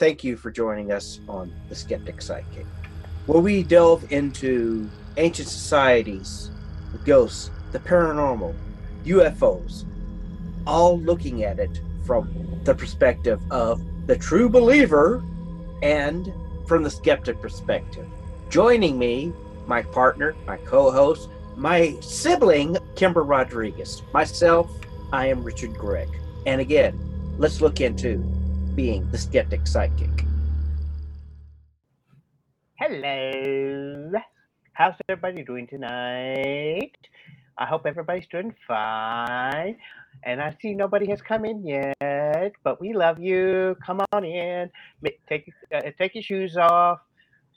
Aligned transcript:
thank 0.00 0.24
you 0.24 0.34
for 0.34 0.50
joining 0.50 0.92
us 0.92 1.20
on 1.28 1.52
The 1.68 1.74
Skeptic 1.74 2.20
Sidekick, 2.20 2.64
where 3.26 3.42
we 3.42 3.62
delve 3.62 4.10
into 4.10 4.88
ancient 5.18 5.46
societies, 5.46 6.50
the 6.92 6.98
ghosts, 7.00 7.50
the 7.70 7.80
paranormal, 7.80 8.54
UFOs, 9.04 9.84
all 10.66 10.98
looking 11.00 11.44
at 11.44 11.58
it 11.58 11.82
from 12.06 12.30
the 12.64 12.74
perspective 12.74 13.42
of 13.52 13.82
the 14.06 14.16
true 14.16 14.48
believer 14.48 15.22
and 15.82 16.32
from 16.66 16.82
the 16.82 16.90
skeptic 16.90 17.38
perspective. 17.42 18.06
Joining 18.48 18.98
me, 18.98 19.34
my 19.66 19.82
partner, 19.82 20.34
my 20.46 20.56
co 20.56 20.90
host, 20.90 21.28
my 21.56 21.94
sibling, 22.00 22.78
Kimber 22.96 23.22
Rodriguez. 23.22 24.02
Myself, 24.14 24.70
I 25.12 25.26
am 25.26 25.44
Richard 25.44 25.74
Gregg. 25.74 26.08
And 26.46 26.58
again, 26.58 26.98
let's 27.36 27.60
look 27.60 27.82
into 27.82 28.24
being 28.74 29.10
the 29.10 29.18
skeptic 29.18 29.66
psychic. 29.66 30.24
Hello. 32.78 34.12
How's 34.72 34.94
everybody 35.08 35.44
doing 35.44 35.66
tonight? 35.66 36.96
I 37.58 37.66
hope 37.66 37.84
everybody's 37.84 38.26
doing 38.26 38.54
fine. 38.66 39.76
And 40.24 40.40
I 40.40 40.56
see 40.60 40.74
nobody 40.74 41.08
has 41.10 41.20
come 41.20 41.44
in 41.44 41.66
yet, 41.66 42.52
but 42.62 42.80
we 42.80 42.94
love 42.94 43.20
you. 43.20 43.76
Come 43.84 44.00
on 44.12 44.24
in. 44.24 44.70
Take 45.28 45.52
uh, 45.74 45.82
take 45.98 46.14
your 46.14 46.22
shoes 46.22 46.56
off. 46.56 47.00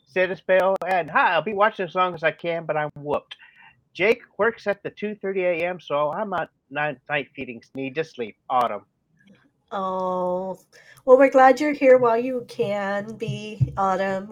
Set 0.08 0.30
a 0.32 0.36
spell. 0.36 0.76
And 0.88 1.10
hi, 1.10 1.34
I'll 1.34 1.42
be 1.42 1.54
watching 1.54 1.86
as 1.86 1.96
long 1.96 2.14
as 2.14 2.24
I 2.24 2.32
can, 2.32 2.66
but 2.66 2.76
I'm 2.76 2.90
whooped. 2.96 3.36
Jake 3.94 4.22
works 4.38 4.68
at 4.68 4.84
the 4.84 4.92
2:30 4.92 5.62
a.m., 5.62 5.80
so 5.80 6.12
I'm 6.12 6.34
at 6.34 6.50
night 6.70 7.28
feedings. 7.36 7.70
Need 7.76 7.96
to 7.96 8.04
sleep. 8.04 8.36
Autumn. 8.50 8.86
Oh, 9.76 10.60
well, 11.04 11.18
we're 11.18 11.32
glad 11.32 11.60
you're 11.60 11.74
here 11.74 11.98
while 11.98 12.16
you 12.16 12.46
can 12.48 13.18
be, 13.18 13.74
Autumn. 13.76 14.32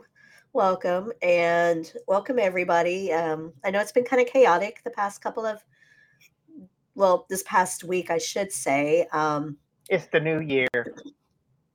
Welcome 0.53 1.11
and 1.23 1.91
welcome 2.07 2.37
everybody. 2.37 3.11
Um, 3.11 3.51
I 3.65 3.71
know 3.71 3.79
it's 3.79 3.91
been 3.91 4.03
kind 4.03 4.21
of 4.21 4.31
chaotic 4.31 4.81
the 4.83 4.91
past 4.91 5.19
couple 5.19 5.43
of, 5.43 5.65
well, 6.93 7.25
this 7.27 7.41
past 7.47 7.83
week, 7.83 8.11
I 8.11 8.19
should 8.19 8.51
say. 8.51 9.07
Um, 9.13 9.57
It's 9.89 10.05
the 10.11 10.19
new 10.19 10.41
year. 10.41 10.69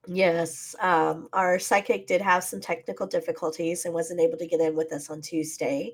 yes, 0.06 0.76
um, 0.78 1.28
our 1.32 1.58
psychic 1.58 2.06
did 2.06 2.20
have 2.22 2.44
some 2.44 2.60
technical 2.60 3.08
difficulties 3.08 3.84
and 3.84 3.92
wasn't 3.92 4.20
able 4.20 4.38
to 4.38 4.46
get 4.46 4.60
in 4.60 4.76
with 4.76 4.92
us 4.92 5.10
on 5.10 5.20
Tuesday. 5.20 5.92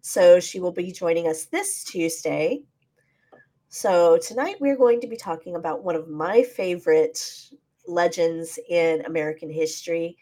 So 0.00 0.40
she 0.40 0.58
will 0.58 0.72
be 0.72 0.90
joining 0.90 1.28
us 1.28 1.44
this 1.44 1.84
Tuesday. 1.84 2.62
So 3.72 4.18
tonight 4.18 4.56
we're 4.58 4.76
going 4.76 5.00
to 5.00 5.06
be 5.06 5.16
talking 5.16 5.54
about 5.54 5.84
one 5.84 5.94
of 5.94 6.08
my 6.08 6.42
favorite 6.42 7.50
legends 7.86 8.58
in 8.68 9.04
American 9.06 9.48
history, 9.48 10.18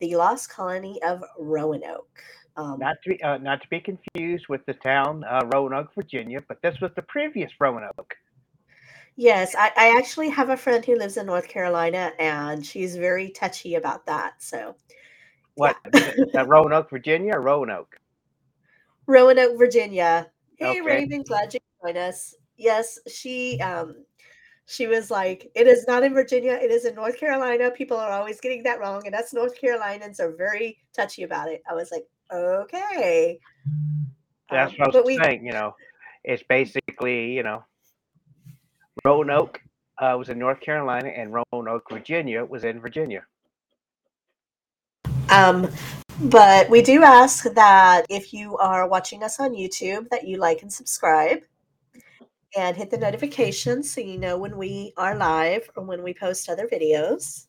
the 0.00 0.14
lost 0.16 0.50
colony 0.50 1.02
of 1.02 1.24
Roanoke. 1.38 2.20
Um, 2.58 2.78
Not 2.78 2.96
to 3.02 3.08
be 3.08 3.22
uh, 3.22 3.38
not 3.38 3.62
to 3.62 3.68
be 3.68 3.80
confused 3.80 4.48
with 4.50 4.64
the 4.66 4.74
town 4.74 5.24
uh, 5.24 5.40
Roanoke, 5.46 5.94
Virginia, 5.94 6.40
but 6.46 6.60
this 6.60 6.78
was 6.82 6.90
the 6.94 7.00
previous 7.02 7.50
Roanoke. 7.58 8.14
yes, 9.16 9.54
I, 9.56 9.72
I 9.76 9.96
actually 9.96 10.28
have 10.28 10.50
a 10.50 10.56
friend 10.56 10.84
who 10.84 10.96
lives 10.96 11.16
in 11.16 11.24
North 11.24 11.48
Carolina, 11.48 12.12
and 12.18 12.64
she's 12.64 12.96
very 12.96 13.30
touchy 13.30 13.76
about 13.76 14.04
that. 14.06 14.42
So 14.42 14.76
What? 15.54 15.76
uh, 16.36 16.44
Roanoke, 16.46 16.90
Virginia, 16.90 17.34
or 17.36 17.40
Roanoke? 17.40 17.96
Roanoke, 19.06 19.56
Virginia. 19.56 20.30
Hey, 20.56 20.80
Okay. 20.80 20.82
Raven, 20.82 21.22
glad 21.22 21.54
you 21.54 21.60
could 21.82 21.94
join 21.94 22.02
us. 22.02 22.34
Yes, 22.56 22.98
she 23.08 23.60
um 23.60 23.96
she 24.66 24.86
was 24.86 25.10
like, 25.10 25.50
it 25.54 25.66
is 25.66 25.86
not 25.86 26.02
in 26.02 26.14
Virginia, 26.14 26.52
it 26.52 26.70
is 26.70 26.86
in 26.86 26.94
North 26.94 27.18
Carolina. 27.18 27.70
People 27.70 27.98
are 27.98 28.10
always 28.10 28.40
getting 28.40 28.62
that 28.62 28.80
wrong, 28.80 29.02
and 29.06 29.14
us 29.14 29.34
North 29.34 29.60
Carolinians 29.60 30.20
are 30.20 30.32
very 30.32 30.78
touchy 30.94 31.22
about 31.22 31.48
it. 31.50 31.62
I 31.70 31.74
was 31.74 31.90
like, 31.92 32.06
okay. 32.32 33.38
That's 34.50 34.72
Um, 34.72 34.76
what 34.78 34.94
I 34.94 34.98
was 34.98 35.06
we 35.06 35.18
saying. 35.18 35.44
You 35.44 35.52
know, 35.52 35.74
it's 36.24 36.42
basically 36.48 37.32
you 37.32 37.42
know, 37.42 37.64
Roanoke 39.04 39.60
uh, 39.98 40.14
was 40.18 40.28
in 40.28 40.38
North 40.38 40.60
Carolina, 40.60 41.08
and 41.08 41.32
Roanoke, 41.52 41.90
Virginia, 41.90 42.44
was 42.44 42.64
in 42.64 42.80
Virginia. 42.80 43.24
Um, 45.30 45.68
but 46.20 46.70
we 46.70 46.80
do 46.80 47.02
ask 47.02 47.44
that 47.54 48.06
if 48.08 48.32
you 48.32 48.56
are 48.58 48.88
watching 48.88 49.22
us 49.22 49.40
on 49.40 49.52
YouTube, 49.52 50.08
that 50.10 50.26
you 50.26 50.38
like 50.38 50.62
and 50.62 50.72
subscribe 50.72 51.42
and 52.56 52.76
hit 52.76 52.90
the 52.90 52.96
mm-hmm. 52.96 53.04
notifications 53.04 53.90
so 53.90 54.00
you 54.00 54.18
know 54.18 54.38
when 54.38 54.56
we 54.56 54.92
are 54.96 55.16
live 55.16 55.68
or 55.76 55.84
when 55.84 56.02
we 56.02 56.14
post 56.14 56.48
other 56.48 56.66
videos. 56.66 57.46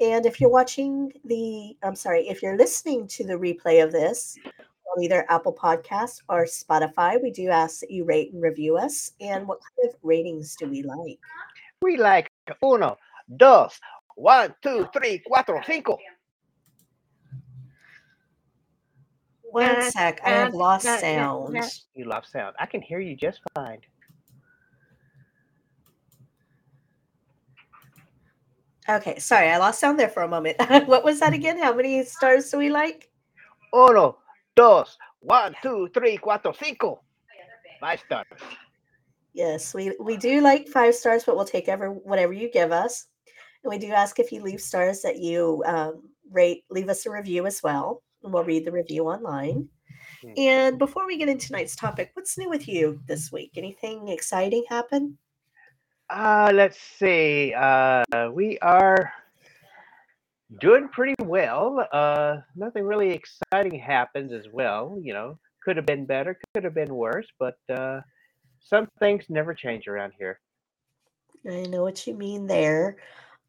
And 0.00 0.26
if 0.26 0.40
you're 0.40 0.50
watching 0.50 1.12
the, 1.24 1.76
I'm 1.82 1.96
sorry, 1.96 2.28
if 2.28 2.42
you're 2.42 2.56
listening 2.56 3.08
to 3.08 3.26
the 3.26 3.34
replay 3.34 3.82
of 3.82 3.90
this 3.90 4.38
on 4.46 5.02
either 5.02 5.26
Apple 5.28 5.52
Podcasts 5.52 6.22
or 6.28 6.44
Spotify, 6.44 7.20
we 7.20 7.32
do 7.32 7.48
ask 7.48 7.80
that 7.80 7.90
you 7.90 8.04
rate 8.04 8.32
and 8.32 8.40
review 8.40 8.76
us. 8.76 9.12
And 9.20 9.46
what 9.48 9.58
kind 9.60 9.90
of 9.90 9.98
ratings 10.02 10.54
do 10.54 10.68
we 10.68 10.82
like? 10.82 11.18
We 11.82 11.96
like 11.96 12.30
uno, 12.64 12.96
dos, 13.36 13.80
one, 14.14 14.54
two, 14.62 14.88
three, 14.92 15.20
cuatro, 15.28 15.64
cinco. 15.64 15.98
One 19.50 19.90
sec, 19.90 20.20
I 20.24 20.30
have 20.30 20.54
lost 20.54 20.84
nah, 20.84 20.92
nah, 20.94 21.00
sound. 21.00 21.56
You 21.94 22.04
lost 22.04 22.32
sound. 22.32 22.54
I 22.60 22.66
can 22.66 22.82
hear 22.82 23.00
you 23.00 23.16
just 23.16 23.40
fine. 23.54 23.80
Okay, 28.88 29.18
sorry, 29.18 29.50
I 29.50 29.58
lost 29.58 29.80
sound 29.80 29.98
there 29.98 30.08
for 30.08 30.22
a 30.22 30.28
moment. 30.28 30.56
what 30.86 31.04
was 31.04 31.20
that 31.20 31.34
again? 31.34 31.58
How 31.58 31.74
many 31.74 32.02
stars 32.04 32.50
do 32.50 32.56
we 32.58 32.70
like? 32.70 33.10
Uno, 33.74 34.16
dos, 34.56 34.96
one, 35.20 35.54
two, 35.62 35.90
three, 35.92 36.16
cuatro, 36.16 36.56
cinco. 36.56 37.02
Five 37.80 38.00
stars. 38.00 38.26
Yes, 39.34 39.74
we 39.74 39.94
we 40.00 40.16
do 40.16 40.40
like 40.40 40.68
five 40.68 40.94
stars, 40.94 41.24
but 41.24 41.36
we'll 41.36 41.44
take 41.44 41.68
ever 41.68 41.90
whatever 41.90 42.32
you 42.32 42.50
give 42.50 42.72
us. 42.72 43.06
And 43.62 43.70
we 43.70 43.78
do 43.78 43.92
ask 43.92 44.18
if 44.18 44.32
you 44.32 44.42
leave 44.42 44.60
stars 44.60 45.02
that 45.02 45.18
you 45.18 45.62
um, 45.66 46.02
rate, 46.30 46.64
leave 46.70 46.88
us 46.88 47.04
a 47.04 47.10
review 47.10 47.46
as 47.46 47.62
well, 47.62 48.02
and 48.24 48.32
we'll 48.32 48.44
read 48.44 48.64
the 48.64 48.72
review 48.72 49.04
online. 49.04 49.68
Hmm. 50.22 50.32
And 50.36 50.78
before 50.78 51.06
we 51.06 51.18
get 51.18 51.28
into 51.28 51.48
tonight's 51.48 51.76
topic, 51.76 52.10
what's 52.14 52.38
new 52.38 52.48
with 52.48 52.66
you 52.66 53.00
this 53.06 53.30
week? 53.30 53.52
Anything 53.56 54.08
exciting 54.08 54.64
happen? 54.68 55.18
Uh, 56.10 56.50
let's 56.54 56.78
see. 56.80 57.52
Uh, 57.54 58.04
we 58.32 58.58
are 58.60 59.12
doing 60.60 60.88
pretty 60.88 61.14
well. 61.22 61.86
Uh, 61.92 62.38
nothing 62.56 62.84
really 62.84 63.10
exciting 63.10 63.78
happens 63.78 64.32
as 64.32 64.46
well. 64.50 64.98
You 65.02 65.12
know, 65.12 65.38
could 65.62 65.76
have 65.76 65.86
been 65.86 66.06
better, 66.06 66.38
could 66.54 66.64
have 66.64 66.74
been 66.74 66.94
worse, 66.94 67.26
but 67.38 67.58
uh, 67.68 68.00
some 68.60 68.88
things 68.98 69.24
never 69.28 69.54
change 69.54 69.86
around 69.86 70.12
here. 70.18 70.40
I 71.48 71.62
know 71.62 71.82
what 71.82 72.06
you 72.06 72.14
mean 72.14 72.46
there. 72.46 72.96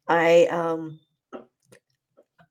I 0.08 0.46
um 0.46 1.00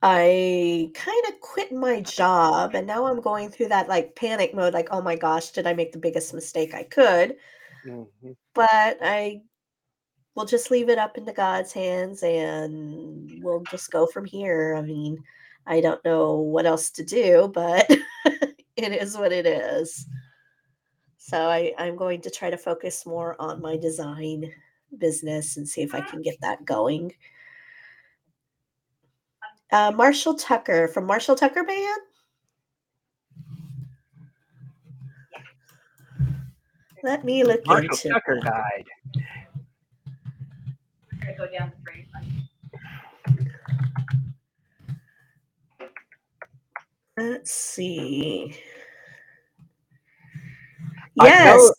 I 0.01 0.91
kind 0.93 1.25
of 1.27 1.39
quit 1.41 1.71
my 1.71 2.01
job 2.01 2.73
and 2.75 2.87
now 2.87 3.05
I'm 3.05 3.21
going 3.21 3.49
through 3.49 3.67
that 3.69 3.89
like 3.89 4.15
panic 4.15 4.53
mode 4.53 4.73
like 4.73 4.89
oh 4.91 5.01
my 5.01 5.15
gosh, 5.15 5.51
did 5.51 5.67
I 5.67 5.73
make 5.73 5.91
the 5.91 5.99
biggest 5.99 6.33
mistake 6.33 6.73
I 6.73 6.83
could? 6.83 7.37
Mhm. 7.85 8.35
But 8.53 8.97
I 9.01 9.41
will 10.39 10.45
just 10.45 10.71
leave 10.71 10.87
it 10.87 10.97
up 10.97 11.17
into 11.17 11.33
God's 11.33 11.73
hands 11.73 12.23
and 12.23 13.43
we'll 13.43 13.61
just 13.69 13.91
go 13.91 14.07
from 14.07 14.23
here. 14.23 14.73
I 14.77 14.81
mean, 14.81 15.21
I 15.67 15.81
don't 15.81 16.03
know 16.05 16.35
what 16.35 16.65
else 16.65 16.89
to 16.91 17.03
do, 17.03 17.51
but 17.53 17.85
it 18.77 18.93
is 18.93 19.17
what 19.17 19.33
it 19.33 19.45
is. 19.45 20.07
So 21.17 21.49
I, 21.49 21.73
I'm 21.77 21.97
going 21.97 22.21
to 22.21 22.29
try 22.29 22.49
to 22.49 22.57
focus 22.57 23.05
more 23.05 23.35
on 23.37 23.61
my 23.61 23.75
design 23.75 24.49
business 24.97 25.57
and 25.57 25.67
see 25.67 25.81
if 25.81 25.93
I 25.93 25.99
can 25.99 26.21
get 26.21 26.39
that 26.39 26.63
going. 26.63 27.13
Uh, 29.73 29.91
Marshall 29.91 30.35
Tucker 30.35 30.87
from 30.87 31.05
Marshall 31.05 31.35
Tucker 31.35 31.65
Band. 31.65 32.01
Let 37.03 37.25
me 37.25 37.43
look 37.43 37.67
Marshall 37.67 37.89
into 37.91 38.09
Tucker 38.09 38.39
that. 38.41 38.45
died. 38.45 38.85
Gonna 41.37 41.51
go 41.51 41.57
down 41.57 41.71
the 41.75 41.83
frame. 41.83 42.07
Let's 47.17 47.51
see. 47.51 48.55
I 51.19 51.25
know- 51.29 51.55
Yes. 51.65 51.71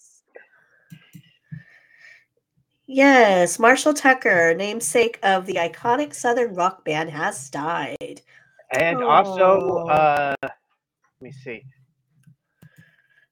Yes, 2.87 3.59
Marshall 3.59 3.95
Tucker, 3.95 4.53
namesake 4.55 5.19
of 5.23 5.47
the 5.47 5.55
iconic 5.55 6.13
Southern 6.13 6.55
rock 6.55 6.85
band, 6.85 7.11
has 7.11 7.49
died. 7.49 8.21
And 8.73 9.03
also, 9.03 9.87
Oh. 9.87 9.89
uh, 9.89 10.35
let 10.43 10.53
me 11.21 11.31
see. 11.33 11.65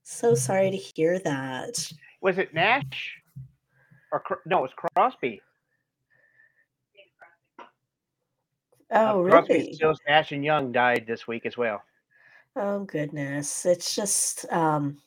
So 0.04 0.34
sorry 0.34 0.70
to 0.70 0.76
hear 0.76 1.18
that. 1.18 1.92
Was 2.20 2.38
it 2.38 2.54
Nash? 2.54 3.20
Or 4.12 4.20
Cro- 4.20 4.38
no, 4.46 4.58
it 4.58 4.62
was 4.62 4.90
Crosby. 4.94 5.42
Oh, 8.90 9.24
Uh, 9.24 9.30
Crosby, 9.30 9.54
really? 9.54 9.72
Stills, 9.74 10.00
Nash, 10.08 10.32
and 10.32 10.44
Young 10.44 10.72
died 10.72 11.04
this 11.06 11.26
week 11.26 11.46
as 11.46 11.56
well. 11.56 11.82
Oh, 12.56 12.84
goodness. 12.84 13.66
It's 13.66 13.94
just, 13.94 14.50
um, 14.50 14.98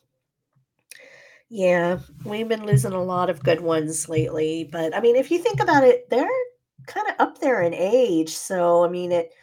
yeah, 1.48 1.98
we've 2.24 2.48
been 2.48 2.64
losing 2.64 2.92
a 2.92 3.02
lot 3.02 3.28
of 3.28 3.42
good 3.42 3.60
ones 3.60 4.08
lately. 4.08 4.68
But 4.70 4.96
I 4.96 5.00
mean, 5.00 5.16
if 5.16 5.30
you 5.30 5.38
think 5.38 5.60
about 5.60 5.84
it, 5.84 6.08
they're 6.08 6.26
kind 6.86 7.06
of 7.08 7.14
up 7.18 7.38
there 7.38 7.62
in 7.62 7.74
age. 7.74 8.30
So, 8.30 8.84
I 8.84 8.88
mean, 8.88 9.12
it, 9.12 9.34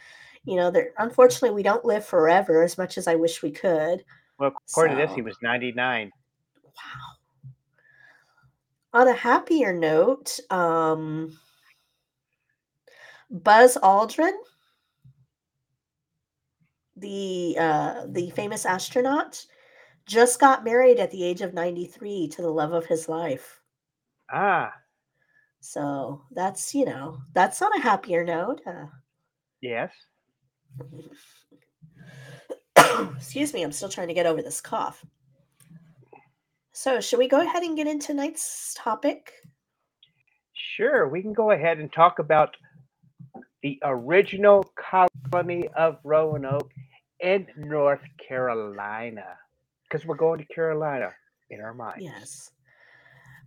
you 0.43 0.55
know, 0.55 0.71
they're 0.71 0.91
unfortunately 0.97 1.51
we 1.51 1.61
don't 1.61 1.85
live 1.85 2.03
forever 2.05 2.63
as 2.63 2.77
much 2.77 2.97
as 2.97 3.07
I 3.07 3.13
wish 3.15 3.43
we 3.43 3.51
could. 3.51 4.03
Well, 4.39 4.53
according 4.69 4.97
to 4.97 5.05
this, 5.05 5.13
he 5.13 5.21
was 5.21 5.35
99. 5.43 6.11
Wow. 6.63 6.71
On 9.01 9.07
a 9.07 9.13
happier 9.13 9.71
note, 9.71 10.39
um, 10.49 11.37
Buzz 13.29 13.77
Aldrin, 13.77 14.33
the 16.95 17.55
uh, 17.59 18.05
the 18.07 18.29
famous 18.31 18.65
astronaut, 18.65 19.45
just 20.05 20.39
got 20.39 20.63
married 20.63 20.99
at 20.99 21.11
the 21.11 21.23
age 21.23 21.41
of 21.41 21.53
93 21.53 22.27
to 22.29 22.41
the 22.41 22.49
love 22.49 22.73
of 22.73 22.85
his 22.85 23.07
life. 23.07 23.61
Ah, 24.31 24.73
So 25.59 26.23
that's, 26.31 26.73
you 26.73 26.85
know, 26.85 27.19
that's 27.33 27.61
on 27.61 27.73
a 27.73 27.81
happier 27.81 28.23
note. 28.23 28.61
Uh, 28.65 28.85
yes. 29.61 29.91
excuse 33.15 33.53
me, 33.53 33.63
I'm 33.63 33.71
still 33.71 33.89
trying 33.89 34.07
to 34.07 34.13
get 34.13 34.25
over 34.25 34.41
this 34.41 34.61
cough. 34.61 35.05
So, 36.71 37.01
should 37.01 37.19
we 37.19 37.27
go 37.27 37.41
ahead 37.41 37.63
and 37.63 37.75
get 37.75 37.87
into 37.87 38.07
tonight's 38.07 38.73
topic? 38.77 39.33
Sure, 40.53 41.09
we 41.09 41.21
can 41.21 41.33
go 41.33 41.51
ahead 41.51 41.79
and 41.79 41.91
talk 41.91 42.19
about 42.19 42.55
the 43.63 43.79
original 43.83 44.65
colony 44.77 45.67
of 45.75 45.97
Roanoke 46.03 46.71
in 47.19 47.47
North 47.57 48.03
Carolina. 48.25 49.25
Because 49.83 50.05
we're 50.05 50.15
going 50.15 50.39
to 50.39 50.45
Carolina 50.53 51.11
in 51.49 51.61
our 51.61 51.73
minds. 51.73 52.03
Yes. 52.03 52.51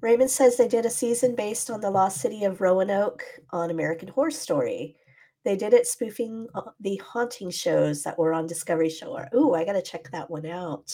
Raymond 0.01 0.31
says 0.31 0.57
they 0.57 0.67
did 0.67 0.85
a 0.85 0.91
season 0.91 1.37
based 1.37 1.71
on 1.71 1.81
the 1.81 1.91
lost 1.91 2.21
city 2.21 2.45
of 2.45 2.61
Roanoke 2.61 3.23
on 3.51 3.71
American 3.71 4.09
Horror 4.09 4.33
Story. 4.33 4.97
They 5.45 5.57
did 5.57 5.73
it 5.73 5.87
spoofing 5.87 6.49
uh, 6.55 6.63
the 6.81 6.97
haunting 6.97 7.51
shows 7.51 8.03
that 8.03 8.19
were 8.19 8.33
on 8.33 8.47
Discovery 8.47 8.91
Shore. 8.91 9.29
Ooh, 9.35 9.55
I 9.55 9.65
got 9.65 9.75
to 9.75 9.83
check 9.83 10.11
that 10.11 10.29
one 10.29 10.47
out. 10.47 10.93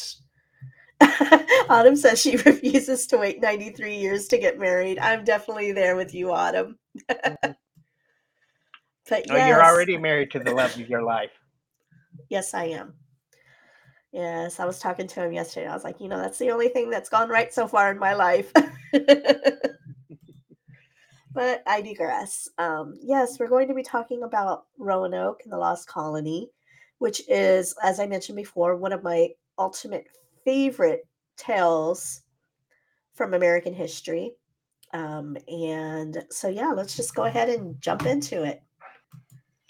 Autumn 1.70 1.96
says 1.96 2.20
she 2.20 2.36
refuses 2.46 3.06
to 3.06 3.18
wait 3.18 3.40
93 3.40 3.96
years 3.96 4.26
to 4.28 4.38
get 4.38 4.58
married. 4.58 4.98
I'm 4.98 5.24
definitely 5.24 5.72
there 5.72 5.96
with 5.96 6.14
you, 6.14 6.32
Autumn. 6.32 6.78
but 9.08 9.30
Oh, 9.30 9.36
you're 9.36 9.62
already 9.64 9.96
married 9.96 10.30
to 10.32 10.38
the 10.38 10.52
love 10.54 10.74
of 10.78 10.88
your 10.88 11.02
life. 11.02 11.30
yes, 12.28 12.54
I 12.54 12.64
am. 12.64 12.94
Yes, 14.12 14.58
I 14.58 14.64
was 14.64 14.78
talking 14.78 15.06
to 15.06 15.20
him 15.22 15.32
yesterday. 15.32 15.66
I 15.66 15.74
was 15.74 15.84
like, 15.84 16.00
you 16.00 16.08
know, 16.08 16.18
that's 16.18 16.38
the 16.38 16.50
only 16.50 16.68
thing 16.68 16.88
that's 16.88 17.10
gone 17.10 17.28
right 17.28 17.52
so 17.52 17.68
far 17.68 17.90
in 17.90 17.98
my 17.98 18.14
life. 18.14 18.50
but 21.32 21.62
I 21.66 21.82
digress. 21.82 22.48
Um, 22.56 22.94
yes, 23.02 23.38
we're 23.38 23.48
going 23.48 23.68
to 23.68 23.74
be 23.74 23.82
talking 23.82 24.22
about 24.22 24.64
Roanoke 24.78 25.42
and 25.44 25.52
the 25.52 25.58
Lost 25.58 25.88
Colony, 25.88 26.50
which 26.98 27.20
is, 27.28 27.74
as 27.82 28.00
I 28.00 28.06
mentioned 28.06 28.36
before, 28.36 28.76
one 28.76 28.92
of 28.92 29.02
my 29.02 29.28
ultimate 29.58 30.06
favorite 30.44 31.06
tales 31.36 32.22
from 33.14 33.34
American 33.34 33.74
history. 33.74 34.32
Um, 34.94 35.36
and 35.48 36.24
so, 36.30 36.48
yeah, 36.48 36.72
let's 36.74 36.96
just 36.96 37.14
go 37.14 37.24
ahead 37.24 37.50
and 37.50 37.78
jump 37.80 38.06
into 38.06 38.42
it. 38.42 38.62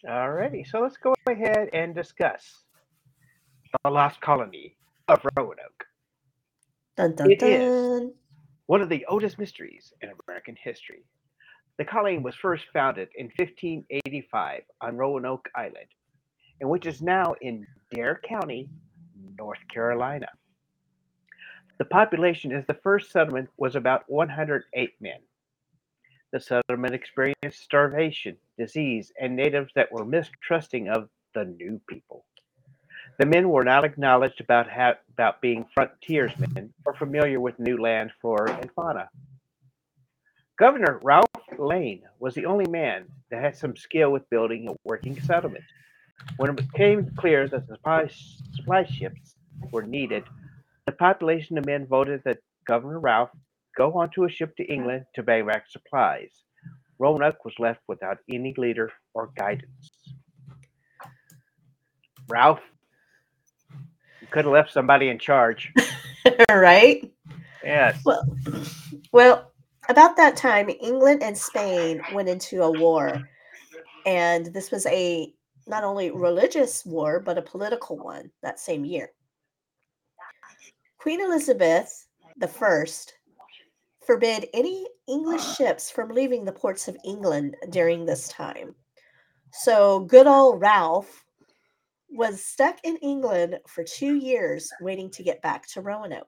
Alrighty, 0.08 0.66
so 0.66 0.80
let's 0.80 0.96
go 0.96 1.14
ahead 1.28 1.68
and 1.74 1.94
discuss 1.94 2.64
the 3.84 3.90
lost 3.90 4.20
colony 4.22 4.74
of 5.06 5.20
Roanoke, 5.36 5.84
Dun 6.96 7.14
dun 7.14 7.30
It 7.30 7.42
is. 7.42 8.00
dun. 8.00 8.14
one 8.66 8.80
of 8.80 8.88
the 8.88 9.04
oldest 9.06 9.38
mysteries 9.38 9.92
in 10.00 10.10
American 10.26 10.56
history. 10.62 11.04
The 11.76 11.84
colony 11.84 12.18
was 12.18 12.34
first 12.34 12.64
founded 12.72 13.08
in 13.16 13.26
1585 13.36 14.62
on 14.80 14.96
Roanoke 14.96 15.48
Island, 15.54 15.88
and 16.60 16.70
which 16.70 16.86
is 16.86 17.02
now 17.02 17.34
in 17.42 17.66
Dare 17.92 18.18
County, 18.26 18.70
North 19.38 19.60
Carolina. 19.72 20.28
The 21.78 21.84
population 21.84 22.50
as 22.52 22.64
the 22.66 22.78
first 22.82 23.12
settlement 23.12 23.50
was 23.58 23.76
about 23.76 24.04
108 24.08 24.94
men. 25.00 25.18
The 26.32 26.40
settlement 26.40 26.94
experienced 26.94 27.60
starvation, 27.62 28.36
disease, 28.58 29.12
and 29.20 29.36
natives 29.36 29.72
that 29.74 29.92
were 29.92 30.04
mistrusting 30.04 30.88
of 30.88 31.08
the 31.34 31.44
new 31.44 31.80
people. 31.88 32.24
The 33.18 33.26
men 33.26 33.48
were 33.48 33.64
not 33.64 33.84
acknowledged 33.84 34.40
about 34.40 34.70
ha- 34.70 34.98
about 35.10 35.40
being 35.40 35.66
frontiersmen 35.74 36.72
or 36.84 36.94
familiar 36.94 37.40
with 37.40 37.58
new 37.58 37.78
land, 37.78 38.12
flora, 38.20 38.56
and 38.60 38.70
fauna. 38.72 39.08
Governor 40.58 41.00
Ralph 41.02 41.28
Lane 41.58 42.02
was 42.20 42.34
the 42.34 42.46
only 42.46 42.66
man 42.68 43.06
that 43.30 43.42
had 43.42 43.56
some 43.56 43.76
skill 43.76 44.10
with 44.10 44.28
building 44.30 44.68
a 44.68 44.74
working 44.84 45.20
settlement. 45.20 45.64
When 46.36 46.50
it 46.50 46.56
became 46.56 47.10
clear 47.16 47.48
that 47.48 47.66
supply, 47.68 48.08
supply 48.54 48.84
ships 48.84 49.36
were 49.72 49.82
needed, 49.84 50.24
the 50.86 50.92
population 50.92 51.58
of 51.58 51.66
men 51.66 51.86
voted 51.86 52.22
that 52.24 52.38
Governor 52.66 53.00
Ralph 53.00 53.30
go 53.76 53.92
onto 53.94 54.24
a 54.24 54.30
ship 54.30 54.56
to 54.56 54.64
England 54.64 55.06
to 55.14 55.22
bring 55.22 55.46
back 55.46 55.66
supplies. 55.68 56.44
Roanoke 56.98 57.44
was 57.44 57.54
left 57.58 57.80
without 57.88 58.18
any 58.28 58.54
leader 58.56 58.92
or 59.14 59.30
guidance. 59.36 59.90
Ralph, 62.28 62.60
you 64.20 64.26
could 64.30 64.44
have 64.44 64.52
left 64.52 64.72
somebody 64.72 65.08
in 65.08 65.18
charge. 65.18 65.72
right? 66.50 67.10
Yes. 67.64 68.00
Well, 68.04 68.24
well, 69.12 69.52
about 69.88 70.16
that 70.16 70.36
time, 70.36 70.68
England 70.82 71.22
and 71.22 71.36
Spain 71.36 72.02
went 72.12 72.28
into 72.28 72.62
a 72.62 72.70
war, 72.70 73.28
and 74.04 74.46
this 74.46 74.70
was 74.70 74.84
a 74.86 75.32
not 75.66 75.84
only 75.84 76.10
religious 76.10 76.84
war 76.86 77.20
but 77.20 77.38
a 77.38 77.42
political 77.42 77.96
one 77.96 78.30
that 78.42 78.58
same 78.58 78.84
year. 78.84 79.10
Queen 80.98 81.20
Elizabeth 81.20 82.06
the 82.38 82.48
First 82.48 83.14
forbid 84.08 84.48
any 84.54 84.86
English 85.06 85.44
ships 85.56 85.90
from 85.90 86.08
leaving 86.08 86.42
the 86.42 86.50
ports 86.50 86.88
of 86.88 86.96
England 87.04 87.54
during 87.68 88.06
this 88.06 88.26
time. 88.28 88.74
So 89.52 90.00
good 90.00 90.26
old 90.26 90.62
Ralph 90.62 91.26
was 92.08 92.42
stuck 92.42 92.78
in 92.84 92.96
England 93.02 93.58
for 93.66 93.84
two 93.84 94.14
years 94.14 94.70
waiting 94.80 95.10
to 95.10 95.22
get 95.22 95.42
back 95.42 95.66
to 95.68 95.82
Roanoke. 95.82 96.26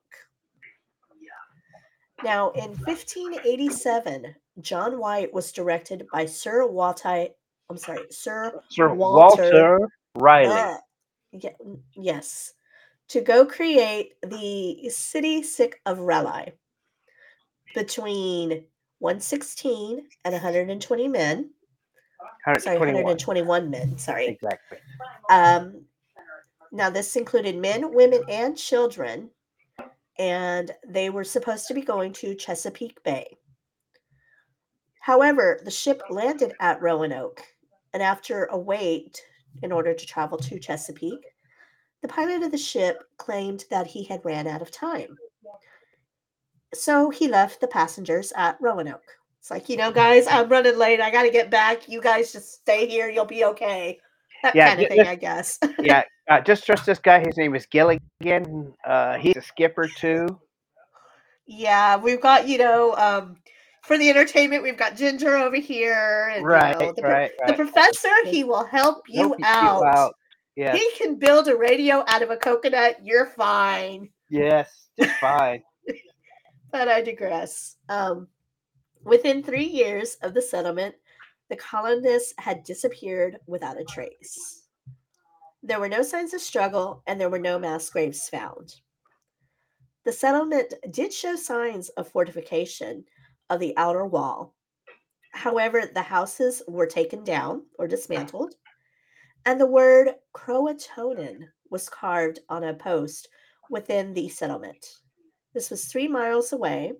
Now, 2.23 2.51
in 2.51 2.69
1587, 2.85 4.35
John 4.59 4.99
White 4.99 5.33
was 5.33 5.51
directed 5.51 6.05
by 6.13 6.27
Sir 6.27 6.67
Walter. 6.67 7.29
I'm 7.67 7.77
sorry, 7.77 8.05
Sir 8.11 8.61
Sir 8.69 8.93
Walter- 8.93 9.41
Walter, 9.41 9.89
Raleigh. 10.19 10.45
uh, 10.49 10.77
ye- 11.31 11.55
yes, 11.95 12.53
to 13.07 13.21
go 13.21 13.43
create 13.43 14.13
the 14.21 14.87
city 14.89 15.41
sick 15.41 15.81
of 15.87 15.97
Raleigh 15.97 16.53
between 17.73 18.63
116 18.99 20.07
and 20.25 20.33
120 20.33 21.07
men. 21.07 21.49
Sorry, 22.59 22.77
121. 22.77 23.03
121 23.03 23.69
men. 23.69 23.97
Sorry. 23.97 24.27
Exactly. 24.27 24.77
Um, 25.29 25.85
now, 26.71 26.89
this 26.89 27.15
included 27.15 27.57
men, 27.57 27.93
women, 27.93 28.23
and 28.29 28.57
children, 28.57 29.29
and 30.17 30.71
they 30.87 31.09
were 31.09 31.23
supposed 31.23 31.67
to 31.67 31.73
be 31.73 31.81
going 31.81 32.13
to 32.13 32.35
Chesapeake 32.35 33.03
Bay. 33.03 33.37
However, 35.01 35.59
the 35.65 35.71
ship 35.71 36.01
landed 36.09 36.53
at 36.59 36.81
Roanoke, 36.81 37.43
and 37.93 38.01
after 38.01 38.45
a 38.45 38.57
wait 38.57 39.21
in 39.63 39.71
order 39.71 39.93
to 39.93 40.05
travel 40.05 40.37
to 40.37 40.59
Chesapeake, 40.59 41.25
the 42.01 42.07
pilot 42.07 42.43
of 42.43 42.51
the 42.51 42.57
ship 42.57 43.03
claimed 43.17 43.65
that 43.69 43.87
he 43.87 44.03
had 44.03 44.23
ran 44.23 44.47
out 44.47 44.61
of 44.61 44.71
time. 44.71 45.17
So 46.73 47.09
he 47.09 47.27
left 47.27 47.59
the 47.61 47.67
passengers 47.67 48.31
at 48.35 48.57
Roanoke. 48.61 49.03
It's 49.39 49.49
like, 49.51 49.69
you 49.69 49.75
know, 49.77 49.91
guys, 49.91 50.27
I'm 50.27 50.49
running 50.49 50.77
late. 50.77 51.01
I 51.01 51.09
got 51.11 51.23
to 51.23 51.31
get 51.31 51.49
back. 51.49 51.89
You 51.89 51.99
guys 52.01 52.31
just 52.31 52.53
stay 52.53 52.87
here. 52.87 53.09
You'll 53.09 53.25
be 53.25 53.43
okay. 53.45 53.99
That 54.43 54.55
Yeah, 54.55 54.69
kind 54.69 54.81
of 54.81 54.87
thing, 54.87 54.97
just- 54.99 55.09
I 55.09 55.15
guess. 55.15 55.59
Yeah, 55.79 56.03
uh, 56.29 56.41
just 56.41 56.65
trust 56.65 56.85
this 56.85 56.99
guy. 56.99 57.19
His 57.19 57.37
name 57.37 57.55
is 57.55 57.65
Gilligan. 57.65 58.73
Uh, 58.85 59.17
he's 59.17 59.35
a 59.37 59.41
skipper 59.41 59.87
too. 59.97 60.27
Yeah, 61.47 61.97
we've 61.97 62.21
got, 62.21 62.47
you 62.47 62.57
know, 62.59 62.95
um, 62.95 63.37
for 63.83 63.97
the 63.97 64.09
entertainment, 64.09 64.63
we've 64.63 64.77
got 64.77 64.95
Ginger 64.95 65.35
over 65.37 65.57
here. 65.57 66.29
And, 66.33 66.41
you 66.41 66.47
Right, 66.47 66.79
know, 66.79 66.93
the, 66.93 67.01
pro- 67.01 67.11
right, 67.11 67.31
the 67.47 67.53
professor, 67.53 68.09
he 68.25 68.43
will 68.43 68.63
help 68.63 69.03
you 69.09 69.35
Help 69.43 69.83
out. 69.85 70.13
Yes, 70.55 70.77
He 70.77 70.91
can 71.03 71.15
build 71.15 71.47
a 71.47 71.55
radio 71.55 72.03
out 72.07 72.21
of 72.21 72.29
a 72.29 72.37
coconut. 72.37 72.97
You're 73.03 73.25
fine. 73.25 74.09
yes, 74.29 74.87
just 74.99 75.15
fine. 75.19 75.63
But 76.71 76.87
I 76.87 77.01
digress. 77.01 77.77
Um, 77.89 78.27
within 79.03 79.43
three 79.43 79.65
years 79.65 80.15
of 80.21 80.33
the 80.33 80.41
settlement, 80.41 80.95
the 81.49 81.55
colonists 81.57 82.33
had 82.37 82.63
disappeared 82.63 83.37
without 83.45 83.79
a 83.79 83.83
trace. 83.83 84.67
There 85.63 85.79
were 85.79 85.89
no 85.89 86.01
signs 86.01 86.33
of 86.33 86.41
struggle 86.41 87.03
and 87.05 87.19
there 87.19 87.29
were 87.29 87.39
no 87.39 87.59
mass 87.59 87.89
graves 87.89 88.29
found. 88.29 88.75
The 90.05 90.11
settlement 90.11 90.73
did 90.89 91.13
show 91.13 91.35
signs 91.35 91.89
of 91.89 92.07
fortification 92.07 93.03
of 93.49 93.59
the 93.59 93.75
outer 93.77 94.05
wall. 94.05 94.55
However, 95.33 95.83
the 95.93 96.01
houses 96.01 96.63
were 96.67 96.87
taken 96.87 97.23
down 97.23 97.63
or 97.77 97.87
dismantled, 97.87 98.55
and 99.45 99.59
the 99.59 99.67
word 99.67 100.15
Croatoan 100.33 101.49
was 101.69 101.89
carved 101.89 102.39
on 102.49 102.63
a 102.63 102.73
post 102.73 103.29
within 103.69 104.13
the 104.13 104.29
settlement. 104.29 104.85
This 105.53 105.69
was 105.69 105.85
three 105.85 106.07
miles 106.07 106.53
away, 106.53 106.93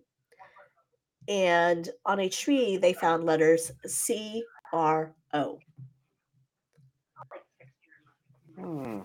and 1.28 1.90
on 2.06 2.20
a 2.20 2.30
tree 2.30 2.78
they 2.78 2.94
found 2.94 3.24
letters 3.24 3.72
C 3.86 4.44
R 4.74 5.14
O. 5.34 5.60
Hmm. 8.60 9.00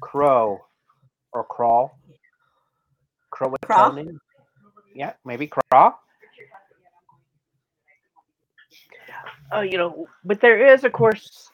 Crow 0.00 0.64
or 1.32 1.44
crawl. 1.44 1.98
Crow. 3.30 3.54
Craw? 3.64 3.90
Croatoan. 3.90 4.18
Yeah, 4.94 5.14
maybe 5.24 5.48
craw. 5.48 5.94
Oh, 9.50 9.62
you 9.62 9.78
know, 9.78 10.06
but 10.24 10.40
there 10.40 10.72
is, 10.72 10.84
of 10.84 10.92
course, 10.92 11.50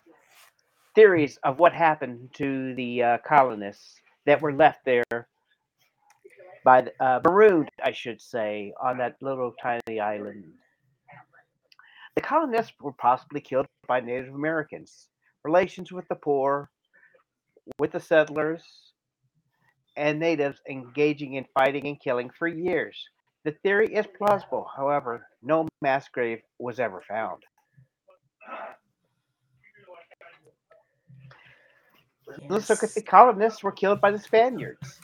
theories 0.95 1.39
of 1.45 1.59
what 1.59 1.73
happened 1.73 2.31
to 2.35 2.75
the 2.75 3.03
uh, 3.03 3.19
colonists 3.27 4.01
that 4.27 4.41
were 4.41 4.53
left 4.53 4.85
there 4.85 5.29
by 6.65 6.83
the, 6.83 6.93
uh, 7.05 7.21
marooned, 7.25 7.71
I 7.83 7.93
should 7.93 8.21
say, 8.21 8.73
on 8.81 8.99
that 8.99 9.17
little 9.21 9.53
tiny 9.63 10.01
island. 10.01 10.45
The 12.15 12.21
colonists 12.21 12.75
were 12.81 12.93
possibly 12.93 13.41
killed 13.41 13.67
by 13.87 14.01
Native 14.01 14.35
Americans. 14.35 15.09
Relations 15.45 15.91
with 15.91 16.07
the 16.09 16.17
poor, 16.17 16.71
with 17.79 17.93
the 17.93 18.01
settlers, 18.01 18.63
and 19.97 20.19
natives 20.19 20.61
engaging 20.69 21.35
in 21.35 21.47
fighting 21.55 21.87
and 21.87 22.01
killing 22.01 22.31
for 22.39 22.49
years. 22.49 22.97
The 23.45 23.53
theory 23.63 23.95
is 23.95 24.07
plausible, 24.19 24.69
however, 24.77 25.27
no 25.43 25.69
mass 25.81 26.09
grave 26.09 26.41
was 26.59 26.79
ever 26.79 27.03
found. 27.09 27.43
Let's 32.49 32.71
look 32.71 32.83
at 32.83 32.95
the 32.95 33.03
colonists 33.03 33.63
were 33.63 33.73
killed 33.73 34.01
by 34.01 34.11
the 34.11 34.19
Spaniards. 34.19 35.01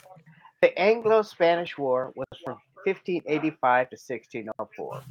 The 0.62 0.78
Anglo-Spanish 0.78 1.76
War 1.76 2.12
was 2.16 2.26
from 2.44 2.58
1585 2.84 3.90
to 3.90 3.96
1604. 3.96 5.02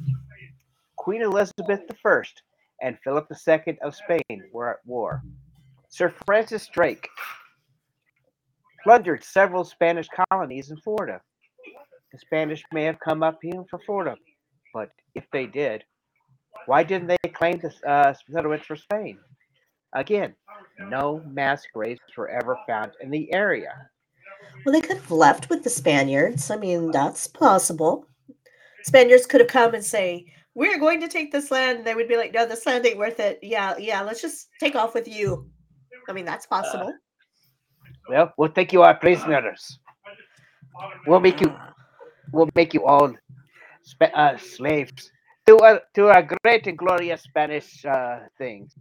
Queen 0.96 1.22
Elizabeth 1.22 1.82
I 2.04 2.22
and 2.82 2.98
Philip 3.04 3.28
II 3.30 3.78
of 3.82 3.94
Spain 3.94 4.42
were 4.52 4.70
at 4.70 4.84
war. 4.84 5.22
Sir 5.88 6.12
Francis 6.26 6.66
Drake 6.66 7.08
plundered 8.82 9.22
several 9.22 9.64
Spanish 9.64 10.08
colonies 10.30 10.70
in 10.70 10.78
Florida. 10.78 11.20
The 12.12 12.18
Spanish 12.18 12.64
may 12.72 12.84
have 12.84 12.98
come 12.98 13.22
up 13.22 13.38
here 13.40 13.64
for 13.70 13.78
Florida, 13.78 14.16
but 14.74 14.90
if 15.14 15.24
they 15.32 15.46
did, 15.46 15.84
why 16.66 16.82
didn't 16.82 17.06
they 17.08 17.30
claim 17.32 17.58
the 17.58 17.72
uh, 17.88 18.14
settlements 18.28 18.66
for 18.66 18.76
Spain? 18.76 19.18
Again, 19.94 20.34
no 20.88 21.22
mass 21.26 21.62
graves 21.72 22.00
were 22.16 22.28
ever 22.28 22.58
found 22.66 22.92
in 23.00 23.10
the 23.10 23.32
area. 23.32 23.88
Well, 24.64 24.72
they 24.72 24.80
could 24.80 24.96
have 24.96 25.10
left 25.10 25.48
with 25.50 25.62
the 25.62 25.70
Spaniards. 25.70 26.50
I 26.50 26.56
mean, 26.56 26.90
that's 26.90 27.26
possible. 27.26 28.06
Spaniards 28.84 29.26
could 29.26 29.40
have 29.40 29.50
come 29.50 29.74
and 29.74 29.84
say, 29.84 30.26
"We're 30.54 30.78
going 30.78 31.00
to 31.00 31.08
take 31.08 31.32
this 31.32 31.50
land." 31.50 31.78
And 31.78 31.86
they 31.86 31.94
would 31.94 32.08
be 32.08 32.16
like, 32.16 32.32
"No, 32.32 32.46
this 32.46 32.66
land 32.66 32.86
ain't 32.86 32.98
worth 32.98 33.20
it. 33.20 33.38
Yeah, 33.42 33.76
yeah, 33.78 34.02
let's 34.02 34.22
just 34.22 34.48
take 34.60 34.74
off 34.74 34.94
with 34.94 35.08
you." 35.08 35.50
I 36.08 36.12
mean, 36.12 36.24
that's 36.24 36.46
possible. 36.46 36.92
Well, 38.08 38.32
we'll 38.38 38.50
take 38.50 38.72
you 38.72 38.82
our 38.82 38.94
prisoners. 38.94 39.78
We'll 41.06 41.20
make 41.20 41.40
you, 41.40 41.48
Uh, 41.48 41.72
we'll 42.32 42.50
make 42.54 42.74
you 42.74 42.84
all 42.84 43.12
uh, 44.00 44.36
slaves 44.36 45.10
to 45.46 45.56
a 45.56 45.80
to 45.94 46.10
a 46.10 46.22
great 46.22 46.66
and 46.66 46.78
glorious 46.78 47.22
Spanish 47.22 47.84
uh, 47.84 48.20
things. 48.38 48.74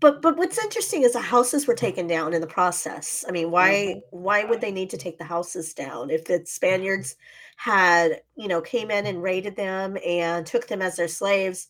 But 0.00 0.22
but 0.22 0.36
what's 0.36 0.58
interesting 0.58 1.02
is 1.02 1.12
the 1.12 1.20
houses 1.20 1.66
were 1.66 1.74
taken 1.74 2.06
down 2.06 2.32
in 2.32 2.40
the 2.40 2.46
process. 2.46 3.24
I 3.28 3.32
mean, 3.32 3.50
why 3.50 4.00
why 4.10 4.44
would 4.44 4.60
they 4.60 4.72
need 4.72 4.90
to 4.90 4.96
take 4.96 5.18
the 5.18 5.24
houses 5.24 5.74
down 5.74 6.10
if 6.10 6.24
the 6.24 6.42
Spaniards 6.46 7.16
had 7.56 8.22
you 8.34 8.48
know 8.48 8.60
came 8.62 8.90
in 8.90 9.06
and 9.06 9.22
raided 9.22 9.56
them 9.56 9.98
and 10.04 10.46
took 10.46 10.66
them 10.66 10.80
as 10.80 10.96
their 10.96 11.08
slaves? 11.08 11.68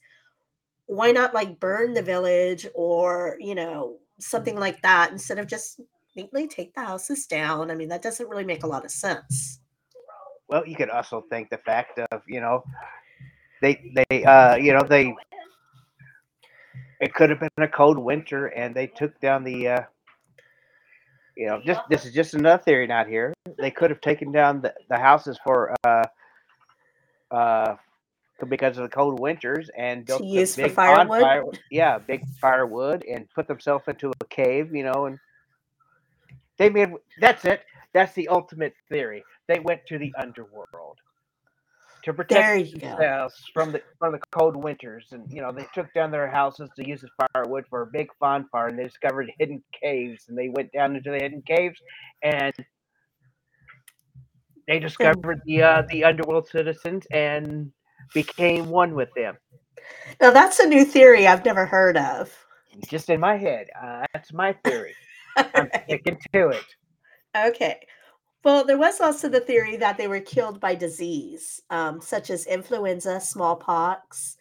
Why 0.86 1.10
not 1.10 1.34
like 1.34 1.60
burn 1.60 1.92
the 1.92 2.02
village 2.02 2.66
or 2.74 3.36
you 3.40 3.54
know 3.54 3.98
something 4.18 4.56
like 4.56 4.80
that 4.82 5.10
instead 5.10 5.38
of 5.38 5.48
just 5.48 5.80
neatly 6.14 6.46
take 6.46 6.72
the 6.74 6.84
houses 6.84 7.26
down? 7.26 7.70
I 7.70 7.74
mean, 7.74 7.88
that 7.88 8.02
doesn't 8.02 8.28
really 8.28 8.44
make 8.44 8.62
a 8.62 8.68
lot 8.68 8.84
of 8.84 8.92
sense. 8.92 9.58
Well, 10.48 10.66
you 10.66 10.76
could 10.76 10.90
also 10.90 11.24
think 11.30 11.50
the 11.50 11.58
fact 11.58 11.98
of 12.12 12.22
you 12.28 12.40
know, 12.40 12.62
they 13.60 13.92
they 13.94 14.24
uh 14.24 14.54
you 14.54 14.72
know 14.72 14.82
they. 14.88 15.14
It 17.00 17.14
could 17.14 17.30
have 17.30 17.40
been 17.40 17.48
a 17.58 17.68
cold 17.68 17.98
winter, 17.98 18.46
and 18.46 18.74
they 18.74 18.86
took 18.86 19.18
down 19.20 19.42
the. 19.44 19.68
Uh, 19.68 19.80
you 21.36 21.46
know, 21.46 21.60
just 21.64 21.80
this 21.88 22.04
is 22.04 22.12
just 22.12 22.34
another 22.34 22.62
theory, 22.62 22.86
not 22.86 23.06
here. 23.08 23.32
They 23.58 23.70
could 23.70 23.90
have 23.90 24.02
taken 24.02 24.30
down 24.30 24.60
the, 24.60 24.74
the 24.90 24.98
houses 24.98 25.38
for 25.42 25.74
uh, 25.86 26.04
uh, 27.30 27.76
because 28.48 28.76
of 28.76 28.82
the 28.82 28.90
cold 28.90 29.18
winters 29.18 29.70
and 29.76 30.04
built 30.04 30.22
use 30.24 30.54
for 30.54 30.62
big 30.62 30.72
firewood? 30.72 31.20
bonfire- 31.22 31.44
Yeah, 31.70 31.98
big 31.98 32.22
firewood, 32.40 33.04
and 33.04 33.26
put 33.34 33.48
themselves 33.48 33.84
into 33.88 34.10
a 34.20 34.24
cave. 34.26 34.74
You 34.74 34.84
know, 34.84 35.06
and 35.06 35.18
they 36.58 36.68
made. 36.68 36.90
That's 37.18 37.46
it. 37.46 37.62
That's 37.94 38.12
the 38.12 38.28
ultimate 38.28 38.74
theory. 38.90 39.24
They 39.48 39.58
went 39.60 39.86
to 39.86 39.98
the 39.98 40.12
underworld 40.18 40.98
to 42.04 42.12
protect 42.12 42.46
There 42.46 42.56
you 42.56 42.78
go. 42.78 42.96
themselves 42.98 43.34
from 43.52 43.72
the 43.72 43.82
from 43.98 44.12
the 44.12 44.20
cold 44.32 44.56
winters, 44.56 45.08
and 45.12 45.26
you 45.30 45.42
know 45.42 45.52
they 45.52 45.66
took 45.74 45.92
down 45.94 46.10
their 46.10 46.30
houses 46.30 46.70
to 46.76 46.88
use 46.88 47.02
as 47.04 47.10
firewood 47.34 47.64
for 47.68 47.82
a 47.82 47.86
big 47.86 48.08
bonfire, 48.20 48.68
and 48.68 48.78
they 48.78 48.84
discovered 48.84 49.30
hidden 49.38 49.62
caves, 49.82 50.24
and 50.28 50.38
they 50.38 50.48
went 50.48 50.72
down 50.72 50.96
into 50.96 51.10
the 51.10 51.18
hidden 51.18 51.42
caves, 51.46 51.78
and 52.22 52.54
they 54.68 54.78
discovered 54.78 55.40
the 55.46 55.62
uh, 55.62 55.82
the 55.90 56.04
underworld 56.04 56.48
citizens 56.48 57.06
and 57.12 57.72
became 58.14 58.68
one 58.68 58.94
with 58.94 59.08
them. 59.16 59.36
Now 60.20 60.30
that's 60.30 60.58
a 60.60 60.66
new 60.66 60.84
theory 60.84 61.26
I've 61.26 61.44
never 61.44 61.66
heard 61.66 61.96
of. 61.96 62.32
Just 62.88 63.10
in 63.10 63.20
my 63.20 63.36
head, 63.36 63.68
uh, 63.80 64.04
that's 64.14 64.32
my 64.32 64.52
theory. 64.64 64.94
I'm 65.54 65.70
sticking 65.86 66.18
to 66.34 66.48
it. 66.48 66.64
Okay. 67.36 67.80
Well, 68.42 68.64
there 68.64 68.78
was 68.78 69.00
also 69.00 69.28
the 69.28 69.40
theory 69.40 69.76
that 69.76 69.98
they 69.98 70.08
were 70.08 70.20
killed 70.20 70.60
by 70.60 70.74
disease, 70.74 71.60
um, 71.68 72.00
such 72.00 72.30
as 72.30 72.46
influenza, 72.46 73.20
smallpox, 73.20 74.36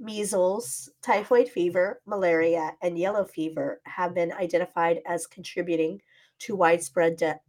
measles, 0.00 0.90
typhoid 1.02 1.48
fever, 1.48 2.00
malaria, 2.06 2.72
and 2.82 2.98
yellow 2.98 3.24
fever 3.24 3.80
have 3.84 4.14
been 4.14 4.32
identified 4.32 5.00
as 5.06 5.26
contributing 5.26 6.00
to 6.40 6.56
widespread 6.56 7.16
death. 7.16 7.40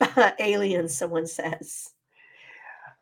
Aliens, 0.40 0.96
someone 0.96 1.26
says. 1.26 1.90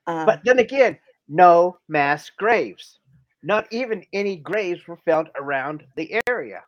Uh, 0.06 0.26
But 0.26 0.40
then 0.44 0.58
again, 0.58 0.98
no 1.28 1.78
mass 1.88 2.30
graves. 2.30 2.98
Not 3.42 3.66
even 3.70 4.04
any 4.12 4.36
graves 4.36 4.86
were 4.86 4.98
found 4.98 5.28
around 5.36 5.84
the 5.96 6.20
area. 6.28 6.62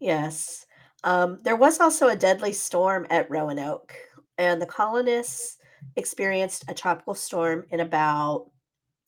Yes. 0.00 0.66
Um, 1.04 1.38
there 1.42 1.56
was 1.56 1.78
also 1.78 2.08
a 2.08 2.16
deadly 2.16 2.52
storm 2.52 3.06
at 3.10 3.30
Roanoke, 3.30 3.94
and 4.38 4.60
the 4.60 4.66
colonists 4.66 5.58
experienced 5.96 6.64
a 6.68 6.74
tropical 6.74 7.14
storm 7.14 7.64
in 7.70 7.80
about 7.80 8.50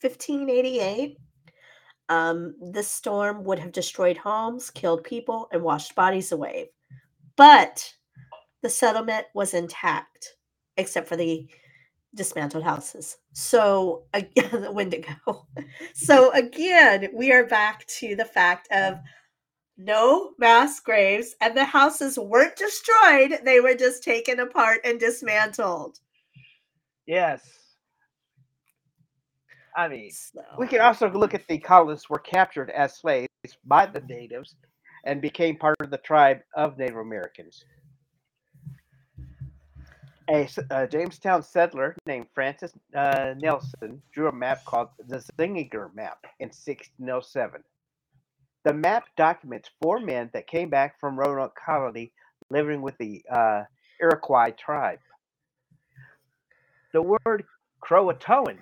1588. 0.01 1.17
Um, 2.09 2.55
this 2.61 2.89
storm 2.89 3.45
would 3.45 3.59
have 3.59 3.73
destroyed 3.73 4.17
homes, 4.17 4.71
killed 4.71 5.05
people, 5.05 5.49
and 5.53 5.63
washed 5.63 5.95
bodies 5.95 6.33
away. 6.33 6.71
But 7.37 7.93
the 8.63 8.71
settlement 8.71 9.27
was 9.35 9.55
intact, 9.55 10.35
except 10.77 11.09
for 11.09 11.17
the 11.17 11.47
dismantled 12.15 12.65
houses. 12.65 13.19
So 13.33 14.05
again, 14.15 14.63
the 14.63 14.73
Wendigo. 14.73 15.13
So 15.95 16.33
again, 16.33 17.09
we 17.13 17.33
are 17.33 17.45
back 17.45 17.87
to 17.99 18.17
the 18.17 18.25
fact 18.25 18.69
of 18.73 18.99
no 19.79 20.33
mass 20.39 20.81
graves, 20.81 21.37
and 21.41 21.57
the 21.57 21.65
houses 21.65 22.19
weren't 22.19 22.57
destroyed. 22.57 23.39
They 23.45 23.61
were 23.61 23.75
just 23.75 24.03
taken 24.03 24.41
apart 24.41 24.81
and 24.85 24.99
dismantled. 24.99 26.01
Yes. 27.07 27.49
I 29.77 29.87
mean, 29.87 30.11
So, 30.11 30.43
we 30.59 30.67
can 30.67 30.81
also 30.81 31.09
look 31.09 31.35
at 31.35 31.47
the 31.47 31.59
colonists 31.59 32.11
were 32.11 32.19
captured 32.19 32.71
as 32.71 32.99
slaves 32.99 33.29
by 33.65 33.87
the 33.87 34.01
natives 34.01 34.57
and 35.05 35.23
became 35.23 35.57
part 35.57 35.77
of 35.81 35.91
the 35.91 35.99
tribe 35.99 36.41
of 36.57 36.77
Native 36.77 36.97
Americans. 36.97 37.65
A 40.29 40.87
Jamestown 40.87 41.43
settler 41.43 41.97
named 42.05 42.27
Francis 42.35 42.73
uh, 42.95 43.35
Nelson 43.39 44.03
drew 44.13 44.29
a 44.29 44.33
map 44.33 44.63
called 44.67 44.89
the 45.07 45.25
Zúñiga 45.39 45.95
map 45.95 46.19
in 46.41 46.49
1607. 46.49 47.63
The 48.65 48.75
map 48.75 49.05
documents 49.17 49.71
four 49.81 50.01
men 50.01 50.31
that 50.33 50.47
came 50.47 50.69
back 50.69 50.99
from 51.01 51.19
Roanoke 51.19 51.57
Colony 51.57 52.13
living 52.51 52.83
with 52.83 52.97
the 52.99 53.23
uh, 53.31 53.63
Iroquois 54.01 54.53
tribe. 54.59 54.99
The 56.93 57.03
word 57.03 57.45
Croatoan 57.83 58.59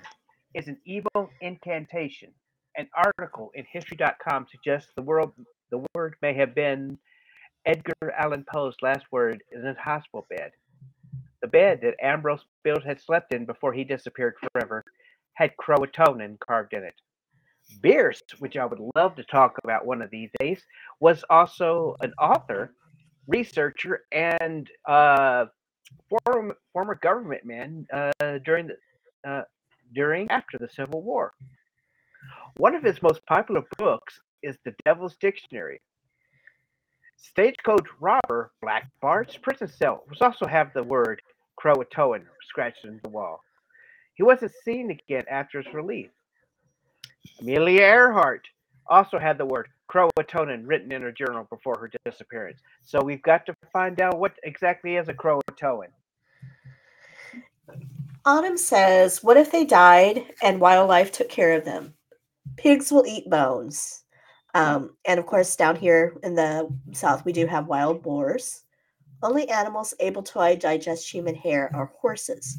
is 0.55 0.69
an 0.69 0.79
evil 0.85 1.31
incantation. 1.41 2.31
An 2.77 2.89
article 2.95 3.51
in 3.55 3.65
History.com 3.71 4.47
suggests 4.51 4.91
the, 4.97 5.03
world, 5.03 5.33
the 5.71 5.85
word 5.95 6.17
may 6.21 6.35
have 6.35 6.55
been 6.55 6.99
Edgar 7.65 8.13
Allan 8.19 8.45
Poe's 8.53 8.77
last 8.83 9.07
word 9.11 9.43
in 9.53 9.65
his 9.65 9.77
hospital 9.79 10.27
bed. 10.29 10.53
The 11.41 11.49
bed 11.49 11.81
that 11.83 11.95
Ambrose 12.03 12.45
Bierce 12.65 12.85
had 12.85 13.01
slept 13.01 13.33
in 13.33 13.47
before 13.47 13.73
he 13.73 13.85
disappeared 13.85 14.35
forever 14.53 14.85
had 15.35 15.57
Croatoan 15.57 16.39
carved 16.39 16.73
in 16.73 16.83
it. 16.83 16.95
Bierce, 17.83 18.23
which 18.39 18.57
I 18.57 18.65
would 18.65 18.81
love 18.95 19.15
to 19.17 19.25
talk 19.25 19.57
about 19.65 19.87
one 19.87 20.03
of 20.03 20.11
these 20.11 20.31
days, 20.41 20.63
was 21.01 21.25
also 21.31 21.97
an 22.01 22.13
author, 22.21 22.75
researcher, 23.27 24.05
and 24.13 24.69
uh, 24.89 25.47
former, 26.09 26.57
former 26.73 26.95
government 26.97 27.45
man 27.45 27.87
uh, 27.93 28.39
during 28.45 28.69
the 28.69 29.31
uh, 29.31 29.43
during 29.95 30.31
after 30.31 30.59
the 30.59 30.69
Civil 30.69 31.03
War. 31.03 31.33
One 32.57 32.75
of 32.75 32.83
his 32.83 33.03
most 33.03 33.25
popular 33.27 33.63
books 33.79 34.19
is 34.43 34.57
The 34.65 34.75
Devil's 34.85 35.17
Dictionary. 35.17 35.81
Stagecoach 37.17 37.87
robber 38.01 38.53
Black 38.63 38.89
Bart's 39.01 39.37
prison 39.37 39.69
cell 39.69 40.05
was 40.09 40.21
also 40.21 40.47
have 40.47 40.73
the 40.73 40.83
word 40.83 41.21
Croatoan 41.61 42.23
scratched 42.49 42.85
into 42.85 43.01
the 43.03 43.11
wall. 43.11 43.41
He 44.15 44.23
wasn't 44.23 44.53
seen 44.65 44.91
again 44.91 45.25
after 45.31 45.61
his 45.63 45.75
release. 45.75 46.11
Amelia 47.41 47.83
Earhart 47.83 48.47
also 48.89 49.19
had 49.19 49.39
the 49.39 49.47
word 49.47 49.69
Croatoan 49.91 50.63
written 50.67 50.93
in 50.93 51.03
her 51.03 51.13
journal 51.13 51.47
before 51.51 51.79
her 51.79 51.91
disappearance. 52.05 52.61
So 52.85 53.01
we've 53.03 53.23
got 53.23 53.47
to 53.47 53.55
find 53.73 54.01
out 54.01 54.19
what 54.19 54.33
exactly 54.43 54.97
is 54.97 55.09
a 55.09 55.15
Croatoan. 55.15 55.89
Autumn 58.25 58.59
says, 58.59 59.23
What 59.23 59.37
if 59.37 59.53
they 59.53 59.65
died 59.65 60.25
and 60.43 60.61
wildlife 60.61 61.13
took 61.13 61.29
care 61.29 61.53
of 61.53 61.65
them? 61.65 61.95
Pigs 62.57 62.91
will 62.91 63.07
eat 63.07 63.31
bones. 63.31 64.03
Um, 64.55 64.97
and 65.05 65.21
of 65.21 65.27
course, 65.27 65.55
down 65.55 65.77
here 65.77 66.17
in 66.23 66.35
the 66.35 66.69
south, 66.93 67.25
we 67.25 67.33
do 67.33 67.47
have 67.47 67.69
wild 67.69 68.03
boars. 68.03 68.63
Only 69.23 69.49
animals 69.49 69.95
able 70.01 70.23
to 70.23 70.57
digest 70.57 71.11
human 71.13 71.35
hair 71.35 71.71
are 71.75 71.93
horses. 72.01 72.59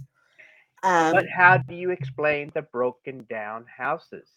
Um, 0.83 1.13
but 1.13 1.25
how 1.27 1.57
do 1.57 1.75
you 1.75 1.89
explain 1.89 2.51
the 2.53 2.61
broken 2.61 3.25
down 3.29 3.65
houses? 3.65 4.29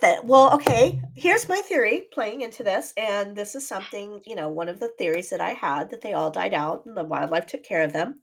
That 0.00 0.24
well 0.24 0.52
okay 0.52 1.00
here's 1.14 1.48
my 1.48 1.60
theory 1.62 2.08
playing 2.12 2.42
into 2.42 2.62
this 2.62 2.92
and 2.96 3.34
this 3.34 3.54
is 3.54 3.66
something 3.66 4.20
you 4.26 4.34
know 4.34 4.48
one 4.48 4.68
of 4.68 4.80
the 4.80 4.90
theories 4.98 5.30
that 5.30 5.40
i 5.40 5.50
had 5.50 5.88
that 5.88 6.00
they 6.00 6.12
all 6.12 6.30
died 6.30 6.52
out 6.52 6.84
and 6.84 6.96
the 6.96 7.04
wildlife 7.04 7.46
took 7.46 7.62
care 7.62 7.82
of 7.82 7.92
them. 7.92 8.20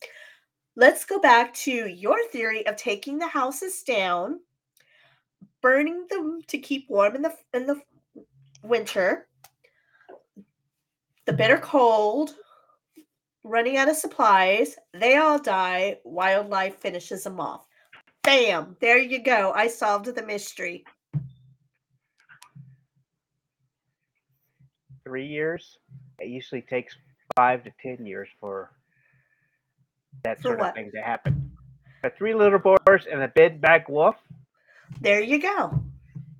Let's 0.75 1.03
go 1.03 1.19
back 1.19 1.53
to 1.55 1.71
your 1.71 2.17
theory 2.29 2.65
of 2.65 2.77
taking 2.77 3.17
the 3.17 3.27
houses 3.27 3.83
down 3.83 4.39
burning 5.61 6.07
them 6.09 6.41
to 6.47 6.57
keep 6.57 6.89
warm 6.89 7.15
in 7.15 7.21
the 7.21 7.35
in 7.53 7.67
the 7.67 7.79
winter 8.63 9.27
the 11.25 11.33
bitter 11.33 11.57
cold 11.57 12.35
running 13.43 13.77
out 13.77 13.89
of 13.89 13.95
supplies 13.95 14.75
they 14.93 15.17
all 15.17 15.39
die 15.39 15.97
wildlife 16.03 16.77
finishes 16.77 17.23
them 17.23 17.39
off 17.39 17.67
bam 18.23 18.75
there 18.79 18.97
you 18.99 19.19
go 19.19 19.51
i 19.55 19.67
solved 19.67 20.05
the 20.05 20.23
mystery 20.23 20.83
three 25.11 25.27
years. 25.27 25.77
It 26.19 26.29
usually 26.29 26.61
takes 26.61 26.95
five 27.35 27.63
to 27.65 27.71
ten 27.81 28.05
years 28.05 28.29
for 28.39 28.71
that 30.23 30.37
For 30.37 30.43
sort 30.43 30.59
what? 30.59 30.69
of 30.69 30.75
thing 30.75 30.91
to 30.95 31.01
happen. 31.01 31.51
The 32.03 32.11
three 32.11 32.33
little 32.33 32.59
boars 32.59 33.07
and 33.11 33.21
a 33.21 33.27
big 33.27 33.59
bag 33.59 33.83
wolf. 33.89 34.15
there 35.01 35.21
you 35.21 35.41
go 35.41 35.83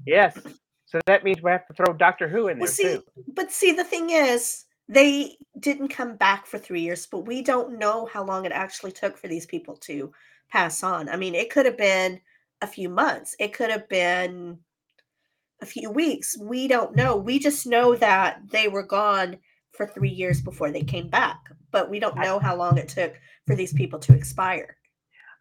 Yes. 0.05 0.37
So 0.85 0.99
that 1.05 1.23
means 1.23 1.41
we 1.41 1.51
have 1.51 1.67
to 1.67 1.73
throw 1.73 1.93
Doctor 1.93 2.27
Who 2.27 2.47
in 2.47 2.59
there 2.59 2.67
see, 2.67 2.83
too. 2.83 3.03
but 3.33 3.51
see, 3.51 3.71
the 3.71 3.83
thing 3.83 4.09
is, 4.09 4.65
they 4.89 5.37
didn't 5.59 5.89
come 5.89 6.15
back 6.15 6.45
for 6.45 6.57
three 6.57 6.81
years, 6.81 7.05
but 7.05 7.25
we 7.25 7.41
don't 7.41 7.77
know 7.77 8.05
how 8.05 8.23
long 8.23 8.45
it 8.45 8.51
actually 8.51 8.91
took 8.91 9.17
for 9.17 9.27
these 9.27 9.45
people 9.45 9.75
to 9.77 10.11
pass 10.51 10.83
on. 10.83 11.09
I 11.09 11.15
mean, 11.15 11.35
it 11.35 11.49
could 11.49 11.65
have 11.65 11.77
been 11.77 12.21
a 12.61 12.67
few 12.67 12.89
months, 12.89 13.35
it 13.39 13.53
could 13.53 13.71
have 13.71 13.89
been 13.89 14.59
a 15.61 15.65
few 15.65 15.91
weeks. 15.91 16.37
We 16.39 16.67
don't 16.67 16.95
know. 16.95 17.15
We 17.15 17.39
just 17.39 17.67
know 17.67 17.95
that 17.95 18.39
they 18.51 18.67
were 18.67 18.85
gone 18.85 19.37
for 19.73 19.87
three 19.87 20.09
years 20.09 20.41
before 20.41 20.71
they 20.71 20.83
came 20.83 21.07
back, 21.07 21.39
but 21.71 21.89
we 21.89 21.99
don't 21.99 22.17
know 22.17 22.39
how 22.39 22.55
long 22.55 22.77
it 22.77 22.89
took 22.89 23.13
for 23.47 23.55
these 23.55 23.73
people 23.73 23.99
to 23.99 24.13
expire. 24.13 24.77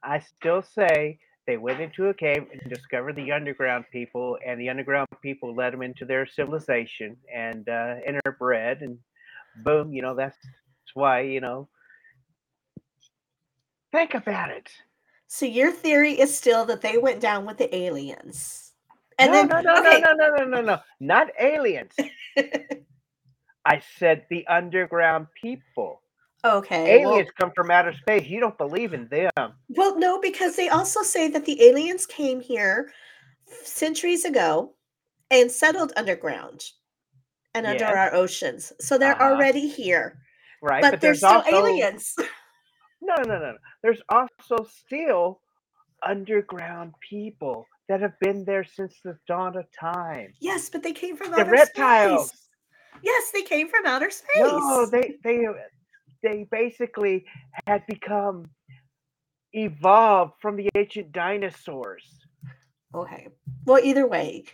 I 0.03 0.21
still 0.21 0.63
say 0.63 1.19
they 1.47 1.57
went 1.57 1.81
into 1.81 2.07
a 2.07 2.15
cave 2.15 2.47
and 2.53 2.71
discovered 2.71 3.17
the 3.17 3.33
underground 3.33 3.87
people, 3.93 4.39
and 4.47 4.61
the 4.61 4.69
underground 4.69 5.09
people 5.23 5.55
led 5.55 5.73
them 5.73 5.83
into 5.83 6.05
their 6.05 6.27
civilization 6.27 7.17
and 7.35 7.69
uh, 7.69 7.97
interbred, 8.09 8.83
and 8.83 8.99
boom, 9.65 9.93
you 9.93 10.03
know 10.03 10.15
that's, 10.15 10.37
that's 10.37 10.95
why 10.95 11.23
you 11.23 11.41
know. 11.41 11.69
Think 13.93 14.15
about 14.15 14.51
it. 14.51 14.71
So 15.33 15.47
your 15.47 15.71
theory 15.71 16.19
is 16.19 16.37
still 16.37 16.65
that 16.65 16.81
they 16.81 16.99
went 16.99 17.21
down 17.21 17.47
with 17.47 17.57
the 17.57 17.73
aliens. 17.75 18.73
And 19.17 19.31
no, 19.31 19.47
then 19.47 19.49
no, 19.49 19.61
no, 19.61 19.81
okay, 19.81 20.01
no, 20.01 20.13
no, 20.13 20.29
no, 20.37 20.45
no, 20.45 20.61
no, 20.61 20.79
not 20.99 21.29
aliens. 21.39 21.95
I 23.65 23.81
said 23.97 24.27
the 24.29 24.45
underground 24.49 25.29
people. 25.41 26.03
okay. 26.45 27.05
well- 27.05 27.13
Aliens 27.13 27.31
come 27.39 27.53
from 27.55 27.71
outer 27.71 27.93
space. 27.93 28.27
You 28.27 28.41
don't 28.41 28.59
believe 28.59 28.93
in 28.93 29.07
them. 29.07 29.53
Well, 29.69 29.97
no, 30.01 30.19
because 30.21 30.57
they 30.57 30.69
also 30.69 31.03
say 31.03 31.29
that 31.29 31.45
the 31.45 31.63
aliens 31.63 32.07
came 32.07 32.41
here 32.41 32.91
centuries 33.63 34.25
ago 34.25 34.75
and 35.31 35.49
settled 35.49 35.93
underground 35.97 36.65
and 37.55 37.69
under 37.69 37.85
our 37.87 38.13
oceans. 38.15 38.73
So 38.81 38.99
they're 38.99 39.15
Uh-huh. 39.15 39.35
already 39.35 39.69
here. 39.69 40.19
Right. 40.61 40.83
But, 40.83 40.91
they're 40.91 41.11
there's 41.11 41.19
still 41.19 41.35
also, 41.35 41.51
aliens. 41.67 42.17
No, 43.17 43.23
no, 43.25 43.39
no. 43.39 43.55
There's 43.83 44.01
also 44.09 44.65
still 44.65 45.41
underground 46.07 46.95
people 47.09 47.67
that 47.89 48.01
have 48.01 48.19
been 48.21 48.45
there 48.45 48.65
since 48.65 48.95
the 49.05 49.17
dawn 49.27 49.57
of 49.57 49.65
time. 49.79 50.33
yes, 50.41 50.71
but 50.71 50.83
they 50.83 50.93
came 50.93 51.17
from 51.17 51.33
The 51.33 51.41
outer 51.41 51.51
reptiles. 51.51 52.29
space. 52.29 52.49
Yes, 53.03 53.31
they 53.33 53.43
came 53.43 53.69
from 53.69 53.87
outer 53.87 54.11
space. 54.11 54.29
No, 54.39 54.87
they 54.87 55.15
they 55.25 55.47
they 56.23 56.47
basically 56.51 57.25
had 57.67 57.85
become 57.87 58.49
evolved 59.53 60.35
from 60.41 60.57
the 60.57 60.69
ancient 60.77 61.13
dinosaurs. 61.13 62.05
okay. 62.95 63.29
Well, 63.65 63.81
either 63.83 64.07
way, 64.07 64.45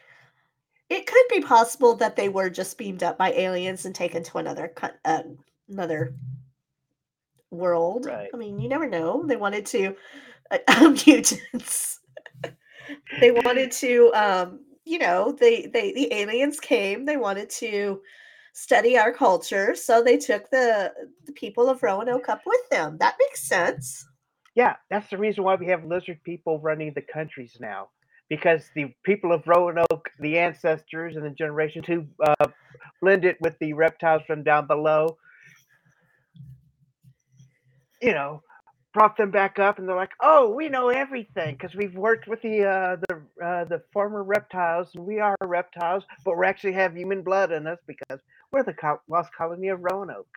it 0.89 1.07
could 1.07 1.25
be 1.31 1.41
possible 1.41 1.95
that 1.97 2.17
they 2.17 2.29
were 2.29 2.49
just 2.51 2.79
beamed 2.79 3.03
up 3.03 3.19
by 3.19 3.33
aliens 3.33 3.85
and 3.85 3.95
taken 3.95 4.23
to 4.25 4.39
another 4.39 4.73
uh, 5.05 5.23
another 5.69 6.15
world. 7.51 8.07
Right. 8.07 8.29
I 8.33 8.37
mean, 8.37 8.59
you 8.59 8.69
never 8.69 8.89
know. 8.89 9.25
They 9.27 9.37
wanted 9.37 9.67
to 9.67 9.97
uh, 10.51 10.95
mutants. 11.07 12.01
they 13.21 13.31
wanted 13.31 13.73
to, 13.73 14.13
um, 14.15 14.61
you 14.85 14.99
know, 14.99 15.33
they 15.33 15.67
they 15.67 15.93
the 15.93 16.13
aliens 16.13 16.61
came. 16.61 17.05
They 17.05 17.17
wanted 17.17 17.51
to 17.51 18.01
study 18.53 18.97
our 18.97 19.13
culture, 19.13 19.75
so 19.75 20.03
they 20.03 20.17
took 20.17 20.51
the 20.51 20.93
the 21.27 21.33
people 21.33 21.69
of 21.69 21.83
Roanoke 21.83 22.29
up 22.29 22.43
with 22.47 22.69
them. 22.71 22.97
That 22.99 23.17
makes 23.19 23.43
sense. 23.43 24.07
Yeah, 24.55 24.77
that's 24.89 25.11
the 25.11 25.19
reason 25.19 25.45
why 25.45 25.55
we 25.57 25.67
have 25.67 25.85
lizard 25.85 26.23
people 26.25 26.59
running 26.61 26.93
the 26.95 27.03
countries 27.03 27.59
now. 27.61 27.91
Because 28.29 28.65
the 28.75 28.93
people 29.05 29.31
of 29.31 29.47
Roanoke, 29.47 30.11
the 30.19 30.39
ancestors 30.39 31.15
and 31.15 31.25
the 31.25 31.31
generations 31.31 31.85
who 31.87 32.07
uh, 32.25 32.49
blended 33.01 33.37
with 33.41 33.57
the 33.61 33.73
reptiles 33.75 34.23
from 34.27 34.43
down 34.43 34.67
below, 34.67 35.17
you 38.07 38.15
know, 38.15 38.41
brought 38.95 39.17
them 39.17 39.31
back 39.31 39.59
up, 39.59 39.79
and 39.79 39.89
they're 39.89 39.97
like, 39.97 40.13
"Oh, 40.23 40.49
we 40.49 40.69
know 40.69 40.89
everything 40.89 41.57
because 41.57 41.75
we've 41.75 41.95
worked 41.95 42.29
with 42.29 42.41
the 42.41 42.65
uh, 42.65 42.97
the 43.09 43.45
uh, 43.45 43.65
the 43.65 43.83
former 43.93 44.23
reptiles, 44.23 44.89
and 44.95 45.05
we 45.05 45.19
are 45.19 45.37
reptiles, 45.45 46.05
but 46.25 46.39
we 46.39 46.47
actually 46.47 46.73
have 46.73 46.97
human 46.97 47.23
blood 47.23 47.51
in 47.51 47.67
us 47.67 47.79
because 47.87 48.21
we're 48.53 48.63
the 48.63 48.73
co- 48.73 49.03
lost 49.09 49.31
colony 49.37 49.69
of 49.69 49.81
Roanoke." 49.83 50.29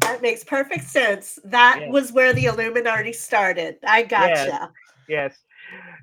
That 0.00 0.22
makes 0.22 0.42
perfect 0.42 0.84
sense. 0.84 1.38
That 1.44 1.80
Yeah. 1.82 1.90
was 1.90 2.12
where 2.12 2.32
the 2.32 2.46
Illuminati 2.46 3.12
started. 3.12 3.76
I 3.86 4.02
gotcha. 4.02 4.72
Yes. 5.08 5.36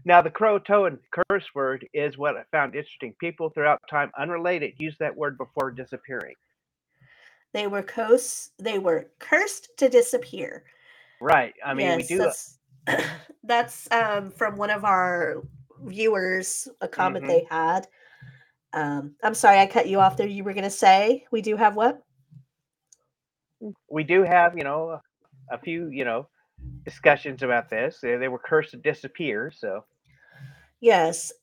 Now, 0.04 0.21
the 0.21 0.30
Croatoan 0.30 1.00
curse 1.30 1.45
word 1.56 1.88
is 1.93 2.17
what 2.17 2.36
I 2.38 2.43
found 2.52 2.76
interesting. 2.76 3.15
People 3.19 3.50
throughout 3.50 3.82
time, 3.89 4.12
unrelated, 4.17 4.74
use 4.78 4.95
that 5.00 5.15
word 5.15 5.38
before 5.38 5.71
disappearing. 5.71 6.36
They 7.54 7.67
were 7.67 7.82
cursed. 7.82 8.52
They 8.60 8.80
were 8.80 9.08
cursed 9.17 9.69
to 9.78 9.89
disappear. 9.89 10.65
Right. 11.26 11.56
I 11.66 11.74
mean, 11.74 11.98
we 11.98 12.04
do. 12.04 12.20
That's, 12.20 12.60
that's 13.44 13.92
um, 13.92 14.30
from 14.30 14.58
one 14.58 14.70
of 14.70 14.86
our 14.86 15.42
viewers, 15.84 16.68
a 16.82 16.88
comment 16.88 17.26
Mhm. 17.26 17.28
they 17.28 17.48
had. 17.50 17.88
Um, 18.74 19.16
I'm 19.24 19.34
sorry, 19.34 19.58
I 19.58 19.66
cut 19.66 19.88
you 19.88 20.00
off 20.00 20.18
there. 20.18 20.28
You 20.28 20.44
were 20.44 20.54
going 20.54 20.66
to 20.66 20.70
say 20.70 21.26
we 21.32 21.42
do 21.42 21.56
have 21.56 21.76
what? 21.76 22.00
We 23.90 24.04
do 24.04 24.22
have, 24.22 24.56
you 24.56 24.64
know, 24.64 25.00
a 25.50 25.58
few, 25.58 25.88
you 25.88 26.06
know, 26.06 26.28
discussions 26.84 27.42
about 27.42 27.72
this. 27.72 27.98
They, 28.02 28.18
they 28.18 28.28
were 28.28 28.38
cursed 28.38 28.72
to 28.72 28.78
disappear. 28.78 29.52
So, 29.56 29.84
Yes. 30.80 31.34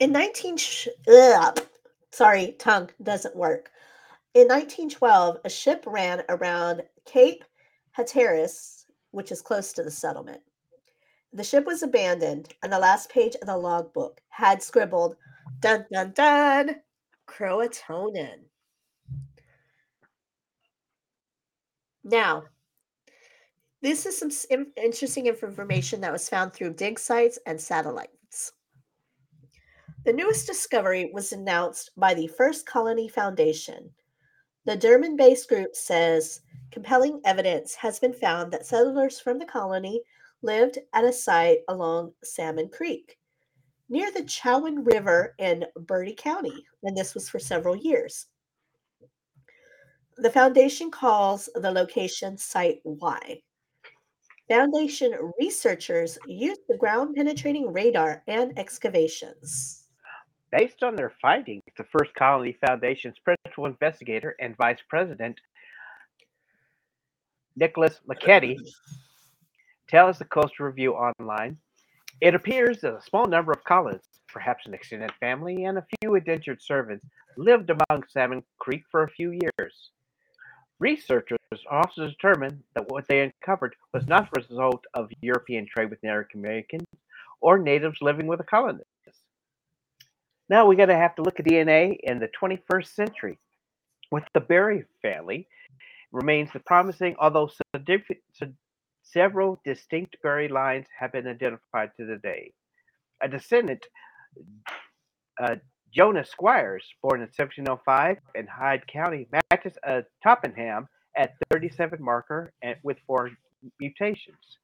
In 0.00 0.10
19 0.10 0.56
sh- 0.56 0.88
ugh, 1.06 1.60
sorry, 2.12 2.56
tongue 2.58 2.90
doesn't 3.00 3.36
work. 3.36 3.70
In 4.34 4.48
1912, 4.48 5.38
a 5.44 5.48
ship 5.48 5.84
ran 5.86 6.24
around 6.28 6.82
Cape 7.04 7.44
Hatteras, 7.94 8.86
which 9.12 9.30
is 9.30 9.40
close 9.40 9.72
to 9.72 9.82
the 9.82 9.90
settlement. 9.90 10.40
The 11.32 11.44
ship 11.44 11.64
was 11.64 11.82
abandoned, 11.82 12.52
and 12.62 12.72
the 12.72 12.78
last 12.78 13.08
page 13.08 13.34
of 13.36 13.46
the 13.46 13.56
logbook 13.56 14.20
had 14.28 14.62
scribbled, 14.62 15.16
dun 15.60 15.86
dun 15.92 16.12
dun, 16.12 16.76
Croatoan. 17.26 18.40
Now, 22.04 22.44
this 23.80 24.06
is 24.06 24.18
some 24.18 24.66
interesting 24.76 25.26
information 25.26 26.00
that 26.00 26.12
was 26.12 26.28
found 26.28 26.52
through 26.52 26.74
dig 26.74 26.98
sites 26.98 27.38
and 27.46 27.60
satellites. 27.60 28.52
The 30.04 30.12
newest 30.12 30.46
discovery 30.46 31.10
was 31.12 31.32
announced 31.32 31.90
by 31.96 32.14
the 32.14 32.26
First 32.26 32.66
Colony 32.66 33.08
Foundation. 33.08 33.90
The 34.66 34.76
Durham 34.76 35.16
based 35.16 35.48
group 35.48 35.74
says 35.74 36.40
compelling 36.74 37.20
evidence 37.24 37.76
has 37.76 38.00
been 38.00 38.12
found 38.12 38.52
that 38.52 38.66
settlers 38.66 39.20
from 39.20 39.38
the 39.38 39.46
colony 39.46 40.02
lived 40.42 40.76
at 40.92 41.04
a 41.04 41.12
site 41.12 41.58
along 41.68 42.12
Salmon 42.24 42.68
Creek 42.68 43.16
near 43.88 44.10
the 44.10 44.24
Chowan 44.24 44.84
River 44.84 45.36
in 45.38 45.64
Bertie 45.76 46.16
County, 46.18 46.66
and 46.82 46.96
this 46.96 47.14
was 47.14 47.28
for 47.28 47.38
several 47.38 47.76
years. 47.76 48.26
The 50.16 50.30
foundation 50.30 50.90
calls 50.90 51.48
the 51.54 51.70
location 51.70 52.36
Site 52.36 52.80
Y. 52.82 53.40
Foundation 54.50 55.14
researchers 55.40 56.18
used 56.26 56.62
the 56.68 56.76
ground 56.76 57.14
penetrating 57.14 57.72
radar 57.72 58.24
and 58.26 58.58
excavations. 58.58 59.86
based 60.50 60.82
on 60.82 60.96
their 60.96 61.12
findings, 61.22 61.62
the 61.76 61.84
First 61.84 62.12
Colony 62.14 62.56
Foundation's 62.66 63.16
principal 63.20 63.66
investigator 63.66 64.34
and 64.40 64.56
vice 64.56 64.78
president, 64.88 65.40
Nicholas 67.56 68.00
Luccketti, 68.08 68.56
tells 69.88 70.18
the 70.18 70.24
Coastal 70.24 70.66
Review 70.66 70.92
Online 70.92 71.56
it 72.20 72.34
appears 72.34 72.80
that 72.80 72.94
a 72.94 73.02
small 73.02 73.26
number 73.26 73.52
of 73.52 73.64
colonists, 73.64 74.20
perhaps 74.28 74.66
an 74.66 74.74
extended 74.74 75.12
family 75.20 75.64
and 75.64 75.78
a 75.78 75.86
few 76.00 76.14
indentured 76.14 76.62
servants, 76.62 77.04
lived 77.36 77.70
among 77.70 78.04
Salmon 78.08 78.42
Creek 78.58 78.84
for 78.90 79.02
a 79.02 79.10
few 79.10 79.32
years. 79.32 79.90
Researchers 80.78 81.38
also 81.70 82.08
determined 82.08 82.62
that 82.74 82.88
what 82.88 83.06
they 83.08 83.20
uncovered 83.20 83.74
was 83.92 84.06
not 84.06 84.30
the 84.30 84.40
result 84.40 84.84
of 84.94 85.10
European 85.20 85.66
trade 85.66 85.90
with 85.90 86.02
Native 86.02 86.26
Americans 86.34 86.86
or 87.40 87.58
natives 87.58 87.98
living 88.00 88.26
with 88.26 88.38
the 88.38 88.44
colonists. 88.44 88.88
Now 90.48 90.66
we're 90.66 90.76
going 90.76 90.88
to 90.88 90.96
have 90.96 91.14
to 91.16 91.22
look 91.22 91.40
at 91.40 91.46
DNA 91.46 91.98
in 92.02 92.18
the 92.18 92.28
21st 92.40 92.94
century. 92.94 93.38
With 94.10 94.24
the 94.34 94.40
Berry 94.40 94.84
family, 95.02 95.48
remains 96.14 96.48
the 96.52 96.60
promising, 96.60 97.16
although 97.18 97.50
several 99.02 99.60
distinct 99.64 100.16
berry 100.22 100.48
lines 100.48 100.86
have 100.98 101.12
been 101.12 101.26
identified 101.26 101.90
to 101.98 102.06
the 102.06 102.16
day. 102.16 102.52
A 103.22 103.28
descendant, 103.28 103.84
uh, 105.42 105.56
Jonas 105.92 106.30
Squires, 106.30 106.86
born 107.02 107.20
in 107.20 107.28
1705 107.36 108.18
in 108.36 108.46
Hyde 108.46 108.86
County, 108.86 109.28
matches 109.50 109.76
a 109.82 110.04
Toppenham 110.24 110.86
at 111.16 111.34
37 111.52 112.02
marker 112.02 112.52
and 112.62 112.76
with 112.82 112.98
four 113.06 113.30
mutations. 113.80 114.58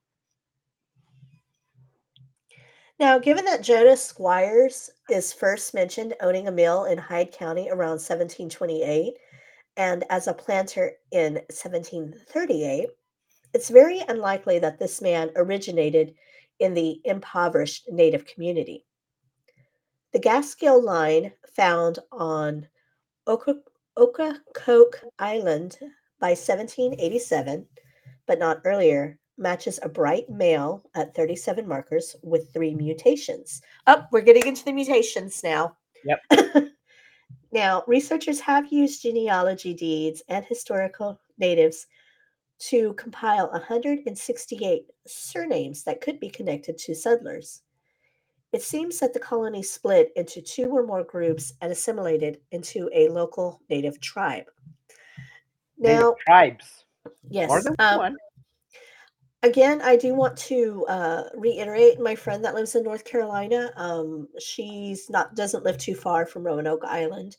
Now, 2.98 3.18
given 3.18 3.44
that 3.46 3.62
Jonas 3.62 4.04
Squires 4.04 4.90
is 5.08 5.32
first 5.32 5.74
mentioned 5.74 6.14
owning 6.20 6.48
a 6.48 6.52
mill 6.52 6.84
in 6.84 6.98
Hyde 6.98 7.32
County 7.32 7.70
around 7.70 7.98
1728 7.98 9.14
and 9.80 10.04
as 10.10 10.26
a 10.26 10.34
planter 10.34 10.92
in 11.10 11.36
1738, 11.48 12.90
it's 13.54 13.70
very 13.70 14.02
unlikely 14.08 14.58
that 14.58 14.78
this 14.78 15.00
man 15.00 15.30
originated 15.36 16.14
in 16.58 16.74
the 16.74 17.00
impoverished 17.06 17.90
native 17.90 18.26
community. 18.26 18.84
The 20.12 20.20
Gaskill 20.20 20.84
line 20.84 21.32
found 21.56 21.98
on 22.12 22.68
Ocracoke 23.26 25.00
Island 25.18 25.78
by 26.20 26.32
1787, 26.32 27.66
but 28.26 28.38
not 28.38 28.60
earlier, 28.66 29.18
matches 29.38 29.80
a 29.82 29.88
bright 29.88 30.28
male 30.28 30.84
at 30.94 31.14
37 31.14 31.66
markers 31.66 32.14
with 32.22 32.52
three 32.52 32.74
mutations. 32.74 33.62
Up, 33.86 34.10
we're 34.12 34.20
getting 34.20 34.46
into 34.46 34.66
the 34.66 34.72
mutations 34.72 35.42
now. 35.42 35.74
Yep. 36.04 36.66
now, 37.52 37.82
researchers 37.86 38.40
have 38.40 38.72
used 38.72 39.02
genealogy 39.02 39.74
deeds 39.74 40.22
and 40.28 40.44
historical 40.44 41.20
natives 41.38 41.86
to 42.60 42.92
compile 42.94 43.50
168 43.50 44.82
surnames 45.06 45.82
that 45.84 46.00
could 46.00 46.20
be 46.20 46.28
connected 46.28 46.78
to 46.78 46.94
settlers. 46.94 47.62
It 48.52 48.62
seems 48.62 48.98
that 48.98 49.14
the 49.14 49.20
colony 49.20 49.62
split 49.62 50.12
into 50.16 50.42
two 50.42 50.66
or 50.66 50.84
more 50.84 51.04
groups 51.04 51.54
and 51.60 51.72
assimilated 51.72 52.38
into 52.52 52.90
a 52.92 53.08
local 53.08 53.60
native 53.70 54.00
tribe. 54.00 54.46
Native 55.78 56.00
Now, 56.00 56.14
tribes, 56.26 56.84
yes, 57.28 57.48
more 57.48 57.62
than 57.62 57.76
um, 57.78 57.98
one. 57.98 58.16
Again, 59.42 59.80
I 59.82 59.96
do 59.96 60.14
want 60.14 60.36
to 60.38 60.84
uh, 60.88 61.24
reiterate 61.34 62.00
my 62.00 62.14
friend 62.14 62.44
that 62.44 62.54
lives 62.54 62.74
in 62.74 62.82
North 62.82 63.04
Carolina. 63.04 63.72
Um, 63.76 64.28
she's 64.38 65.08
not 65.10 65.34
doesn't 65.34 65.64
live 65.64 65.78
too 65.78 65.94
far 65.94 66.26
from 66.26 66.44
Roanoke 66.44 66.84
Island. 66.84 67.36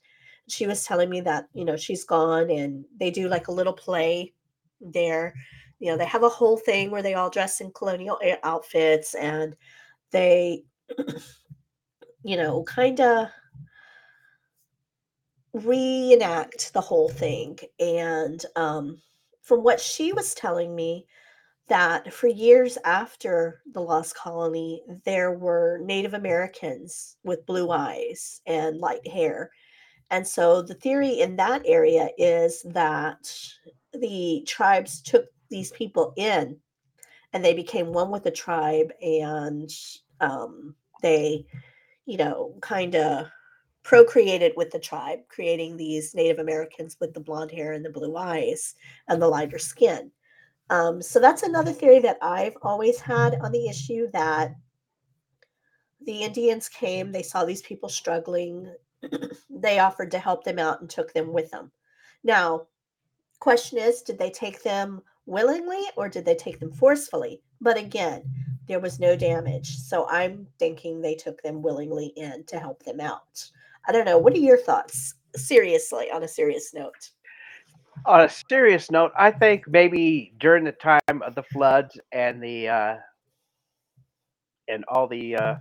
She 0.47 0.67
was 0.67 0.83
telling 0.83 1.09
me 1.09 1.21
that 1.21 1.47
you 1.53 1.65
know 1.65 1.77
she's 1.77 2.03
gone 2.03 2.49
and 2.49 2.85
they 2.99 3.11
do 3.11 3.27
like 3.27 3.47
a 3.47 3.53
little 3.53 3.73
play 3.73 4.33
there. 4.79 5.33
You 5.79 5.91
know, 5.91 5.97
they 5.97 6.05
have 6.05 6.23
a 6.23 6.29
whole 6.29 6.57
thing 6.57 6.91
where 6.91 7.01
they 7.01 7.15
all 7.15 7.29
dress 7.29 7.61
in 7.61 7.71
colonial 7.71 8.19
outfits 8.43 9.15
and 9.15 9.55
they, 10.11 10.63
you 12.23 12.37
know, 12.37 12.63
kind 12.63 12.99
of 13.01 13.29
reenact 15.53 16.71
the 16.73 16.81
whole 16.81 17.09
thing. 17.09 17.57
And 17.79 18.43
um, 18.55 19.01
from 19.41 19.63
what 19.63 19.79
she 19.79 20.13
was 20.13 20.35
telling 20.35 20.75
me, 20.75 21.07
that 21.71 22.13
for 22.13 22.27
years 22.27 22.77
after 22.83 23.61
the 23.71 23.79
lost 23.79 24.13
colony, 24.13 24.83
there 25.05 25.31
were 25.31 25.79
Native 25.81 26.13
Americans 26.13 27.15
with 27.23 27.45
blue 27.45 27.71
eyes 27.71 28.41
and 28.45 28.81
light 28.81 29.07
hair. 29.07 29.51
And 30.09 30.27
so 30.27 30.61
the 30.61 30.73
theory 30.73 31.21
in 31.21 31.37
that 31.37 31.61
area 31.65 32.09
is 32.17 32.61
that 32.73 33.33
the 33.93 34.43
tribes 34.45 35.01
took 35.01 35.27
these 35.49 35.71
people 35.71 36.13
in 36.17 36.57
and 37.31 37.43
they 37.43 37.53
became 37.53 37.93
one 37.93 38.11
with 38.11 38.23
the 38.23 38.31
tribe 38.31 38.91
and 39.01 39.69
um, 40.19 40.75
they, 41.01 41.45
you 42.05 42.17
know, 42.17 42.53
kind 42.61 42.95
of 42.95 43.27
procreated 43.83 44.51
with 44.57 44.71
the 44.71 44.79
tribe, 44.79 45.19
creating 45.29 45.77
these 45.77 46.13
Native 46.13 46.39
Americans 46.39 46.97
with 46.99 47.13
the 47.13 47.21
blonde 47.21 47.51
hair 47.51 47.71
and 47.71 47.85
the 47.85 47.89
blue 47.89 48.17
eyes 48.17 48.75
and 49.07 49.21
the 49.21 49.27
lighter 49.29 49.57
skin. 49.57 50.11
Um, 50.71 51.01
so 51.01 51.19
that's 51.19 51.43
another 51.43 51.73
theory 51.73 51.99
that 51.99 52.17
I've 52.21 52.55
always 52.61 53.01
had 53.01 53.35
on 53.41 53.51
the 53.51 53.67
issue 53.67 54.09
that 54.13 54.55
the 56.05 56.23
Indians 56.23 56.69
came, 56.69 57.11
they 57.11 57.23
saw 57.23 57.43
these 57.43 57.61
people 57.61 57.89
struggling, 57.89 58.73
they 59.49 59.79
offered 59.79 60.09
to 60.11 60.17
help 60.17 60.45
them 60.45 60.57
out 60.57 60.79
and 60.79 60.89
took 60.89 61.13
them 61.13 61.33
with 61.33 61.51
them. 61.51 61.73
Now, 62.23 62.67
question 63.41 63.79
is, 63.79 64.01
did 64.01 64.17
they 64.17 64.29
take 64.29 64.63
them 64.63 65.01
willingly 65.25 65.83
or 65.97 66.07
did 66.07 66.23
they 66.23 66.35
take 66.35 66.61
them 66.61 66.71
forcefully? 66.71 67.41
But 67.59 67.77
again, 67.77 68.23
there 68.69 68.79
was 68.79 68.97
no 68.97 69.17
damage. 69.17 69.77
So 69.77 70.07
I'm 70.07 70.47
thinking 70.57 71.01
they 71.01 71.15
took 71.15 71.43
them 71.43 71.61
willingly 71.61 72.13
in 72.15 72.45
to 72.45 72.57
help 72.57 72.81
them 72.83 73.01
out. 73.01 73.45
I 73.89 73.91
don't 73.91 74.05
know. 74.05 74.17
What 74.17 74.33
are 74.33 74.37
your 74.37 74.57
thoughts? 74.57 75.15
Seriously, 75.35 76.09
on 76.11 76.23
a 76.23 76.29
serious 76.29 76.73
note. 76.73 77.09
On 78.05 78.21
a 78.21 78.29
serious 78.49 78.89
note, 78.89 79.11
I 79.17 79.31
think 79.31 79.67
maybe 79.67 80.33
during 80.39 80.63
the 80.63 80.71
time 80.71 81.21
of 81.21 81.35
the 81.35 81.43
floods 81.43 81.99
and 82.11 82.41
the 82.41 82.67
uh, 82.67 82.95
and 84.67 84.83
all 84.87 85.07
the 85.07 85.35
uh, 85.35 85.55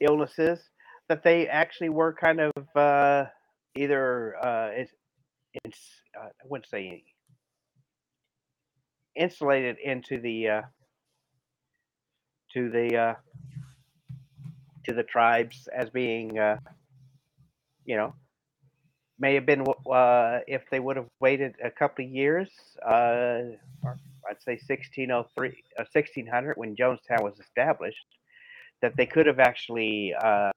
illnesses, 0.00 0.60
that 1.08 1.24
they 1.24 1.48
actually 1.48 1.88
were 1.88 2.14
kind 2.14 2.40
of 2.40 2.52
uh, 2.76 3.24
either 3.76 4.36
uh, 4.44 4.68
it's, 4.72 4.92
it's 5.64 5.80
uh, 6.20 6.26
I 6.26 6.44
wouldn't 6.44 6.68
say 6.68 7.02
insulated 9.16 9.78
into 9.82 10.20
the 10.20 10.48
uh, 10.48 10.62
to 12.52 12.70
the 12.70 12.96
uh, 12.96 13.14
to 14.84 14.92
the 14.92 15.02
tribes 15.02 15.68
as 15.76 15.90
being 15.90 16.38
uh, 16.38 16.58
you 17.86 17.96
know, 17.96 18.14
may 19.18 19.34
have 19.34 19.46
been 19.46 19.62
uh, 19.62 20.40
if 20.46 20.62
they 20.70 20.80
would 20.80 20.96
have 20.96 21.08
waited 21.20 21.54
a 21.64 21.70
couple 21.70 22.04
of 22.04 22.10
years, 22.10 22.50
uh, 22.86 23.40
I'd 24.28 24.42
say 24.44 24.52
1603, 24.52 25.48
uh, 25.78 25.84
1600 25.92 26.56
when 26.56 26.76
Jonestown 26.76 27.22
was 27.22 27.38
established, 27.40 28.06
that 28.82 28.96
they 28.96 29.06
could 29.06 29.26
have 29.26 29.38
actually 29.38 30.14
uh, 30.14 30.50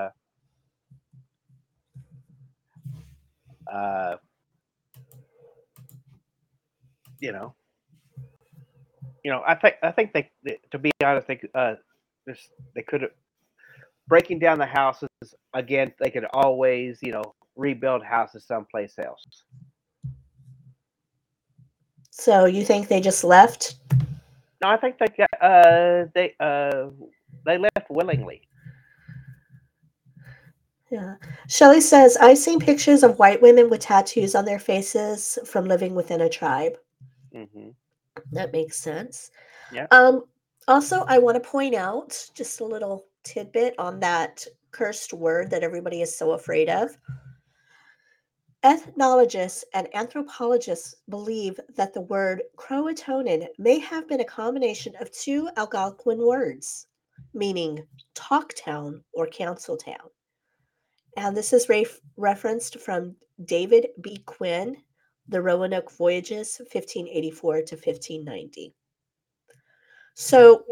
uh, 3.71 4.15
you 7.19 7.31
know, 7.31 7.53
you 9.23 9.31
know, 9.31 9.43
I 9.45 9.55
think 9.55 9.75
I 9.83 9.91
think 9.91 10.13
they, 10.13 10.29
to 10.71 10.79
be 10.79 10.91
honest, 11.03 11.27
they 11.27 11.39
uh, 11.53 11.75
this 12.25 12.49
they 12.75 12.81
could 12.81 13.01
have 13.01 13.11
breaking 14.07 14.39
down 14.39 14.57
the 14.57 14.65
houses 14.65 15.09
again. 15.53 15.93
They 15.99 16.09
could 16.09 16.25
always, 16.33 16.99
you 17.01 17.11
know, 17.11 17.35
rebuild 17.59 18.03
houses 18.03 18.45
someplace 18.45 18.97
else. 18.97 19.43
So 22.11 22.45
you 22.45 22.65
think 22.65 22.87
they 22.87 23.01
just 23.01 23.23
left? 23.23 23.75
No, 24.61 24.69
I 24.69 24.77
think 24.77 24.97
they 24.97 25.07
got 25.07 25.41
uh 25.41 26.05
they 26.13 26.35
uh 26.39 26.87
they 27.45 27.57
left 27.57 27.89
willingly. 27.89 28.41
Yeah. 30.91 31.15
Shelley 31.47 31.81
says, 31.81 32.17
I've 32.17 32.39
seen 32.39 32.59
pictures 32.59 33.03
of 33.03 33.19
white 33.19 33.41
women 33.41 33.69
with 33.69 33.81
tattoos 33.81 34.33
on 34.33 34.43
their 34.45 34.57
faces 34.57 35.37
from 35.45 35.65
living 35.65 35.93
within 35.93 36.21
a 36.21 36.29
tribe. 36.29 36.73
hmm 37.31 37.69
That 38.31 38.51
makes 38.51 38.77
sense. 38.77 39.29
Yeah. 39.71 39.85
Um, 39.91 40.23
also, 40.67 41.05
I 41.07 41.19
want 41.19 41.35
to 41.41 41.47
point 41.47 41.75
out 41.75 42.17
just 42.33 42.59
a 42.59 42.65
little 42.65 43.05
tidbit 43.23 43.75
on 43.77 43.99
that 43.99 44.45
cursed 44.71 45.13
word 45.13 45.51
that 45.51 45.63
everybody 45.63 46.01
is 46.01 46.17
so 46.17 46.31
afraid 46.31 46.69
of. 46.69 46.97
Ethnologists 48.63 49.63
and 49.73 49.87
anthropologists 49.95 50.95
believe 51.07 51.59
that 51.77 51.93
the 51.93 52.01
word 52.01 52.43
Croatoan 52.57 53.47
may 53.57 53.79
have 53.79 54.07
been 54.07 54.19
a 54.19 54.25
combination 54.25 54.93
of 54.99 55.11
two 55.11 55.49
Algonquin 55.55 56.19
words, 56.19 56.87
meaning 57.33 57.85
talk 58.15 58.53
town 58.55 59.01
or 59.13 59.27
council 59.27 59.77
town. 59.77 60.09
And 61.15 61.35
this 61.37 61.53
is 61.53 61.69
ref- 61.69 62.01
referenced 62.17 62.79
from 62.79 63.15
David 63.45 63.87
B. 64.01 64.21
Quinn, 64.25 64.75
The 65.29 65.41
Roanoke 65.41 65.91
Voyages, 65.91 66.57
1584 66.59 67.61
to 67.61 67.75
1590. 67.75 68.73
So 70.15 70.65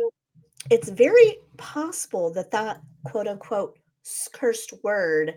it's 0.70 0.90
very 0.90 1.38
possible 1.56 2.34
that 2.34 2.52
that 2.52 2.82
quote 3.06 3.30
unquote 3.30 3.78
cursed 4.34 4.74
word 4.84 5.36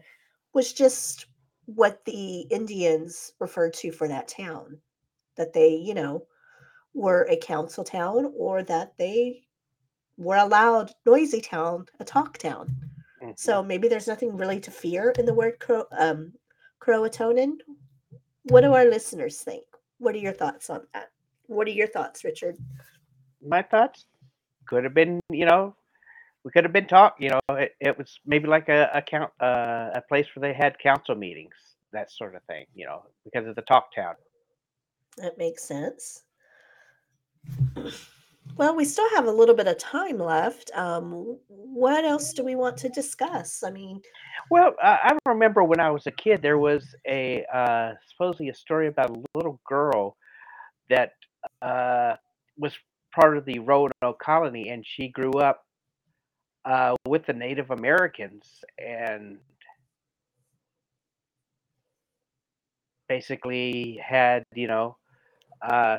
was 0.52 0.72
just 0.72 1.26
what 1.74 2.04
the 2.04 2.40
Indians 2.50 3.32
referred 3.38 3.74
to 3.74 3.92
for 3.92 4.08
that 4.08 4.28
town. 4.28 4.78
That 5.36 5.52
they, 5.52 5.74
you 5.74 5.94
know, 5.94 6.26
were 6.94 7.26
a 7.30 7.36
council 7.36 7.84
town 7.84 8.32
or 8.36 8.62
that 8.64 8.92
they 8.98 9.42
were 10.16 10.36
a 10.36 10.44
loud, 10.44 10.90
noisy 11.06 11.40
town, 11.40 11.86
a 11.98 12.04
talk 12.04 12.36
town. 12.38 12.74
Mhm. 13.22 13.38
So 13.38 13.62
maybe 13.62 13.88
there's 13.88 14.08
nothing 14.08 14.36
really 14.36 14.60
to 14.60 14.70
fear 14.70 15.10
in 15.18 15.24
the 15.24 15.34
word 15.34 15.58
Cro- 15.60 15.86
um, 15.92 16.34
Croatoan. 16.80 17.58
What 18.44 18.62
do 18.62 18.72
our 18.72 18.84
listeners 18.84 19.40
think? 19.42 19.64
What 19.98 20.14
are 20.14 20.18
your 20.18 20.32
thoughts 20.32 20.68
on 20.70 20.86
that? 20.92 21.10
What 21.46 21.66
are 21.68 21.72
your 21.72 21.88
thoughts, 21.88 22.24
Richard? 22.24 22.58
my 23.42 23.62
thoughts 23.62 24.06
could 24.66 24.84
have 24.84 24.94
been, 24.94 25.20
you 25.30 25.46
know, 25.46 25.74
we 26.44 26.50
could 26.50 26.64
have 26.64 26.72
been 26.72 26.86
talk. 26.86 27.16
You 27.18 27.30
know, 27.30 27.40
it, 27.50 27.74
it 27.80 27.98
was 27.98 28.18
maybe 28.26 28.46
like 28.46 28.68
a 28.68 28.90
a 28.94 29.02
count 29.02 29.30
uh, 29.40 29.90
a 29.94 30.02
place 30.08 30.26
where 30.34 30.48
they 30.48 30.56
had 30.56 30.78
council 30.78 31.14
meetings, 31.14 31.54
that 31.92 32.10
sort 32.10 32.34
of 32.34 32.42
thing. 32.44 32.66
You 32.74 32.86
know, 32.86 33.02
because 33.24 33.46
of 33.46 33.56
the 33.56 33.62
talk 33.62 33.94
town. 33.94 34.14
That 35.18 35.38
makes 35.38 35.64
sense. 35.64 36.22
Well, 38.56 38.76
we 38.76 38.84
still 38.84 39.08
have 39.10 39.26
a 39.26 39.30
little 39.30 39.54
bit 39.54 39.68
of 39.68 39.78
time 39.78 40.18
left. 40.18 40.70
Um, 40.74 41.38
what 41.48 42.04
else 42.04 42.32
do 42.32 42.44
we 42.44 42.56
want 42.56 42.76
to 42.78 42.88
discuss? 42.88 43.62
I 43.62 43.70
mean, 43.70 44.02
Well, 44.50 44.74
uh, 44.82 44.96
I 45.02 45.18
remember 45.26 45.64
when 45.64 45.80
I 45.80 45.90
was 45.90 46.06
a 46.06 46.10
kid, 46.10 46.42
there 46.42 46.58
was 46.58 46.84
a 47.06 47.44
uh, 47.52 47.92
supposedly 48.10 48.48
a 48.48 48.54
story 48.54 48.88
about 48.88 49.10
a 49.10 49.22
little 49.34 49.60
girl 49.66 50.16
that 50.88 51.12
uh, 51.62 52.16
was 52.58 52.72
part 53.14 53.36
of 53.36 53.44
the 53.44 53.58
Roanoke 53.60 54.18
colony, 54.18 54.70
and 54.70 54.84
she 54.86 55.08
grew 55.08 55.32
up 55.32 55.64
uh, 56.64 56.94
with 57.06 57.26
the 57.26 57.32
Native 57.32 57.70
Americans, 57.70 58.44
and 58.78 59.38
basically 63.08 64.00
had 64.02 64.44
you 64.54 64.68
know 64.68 64.96
uh, 65.62 65.98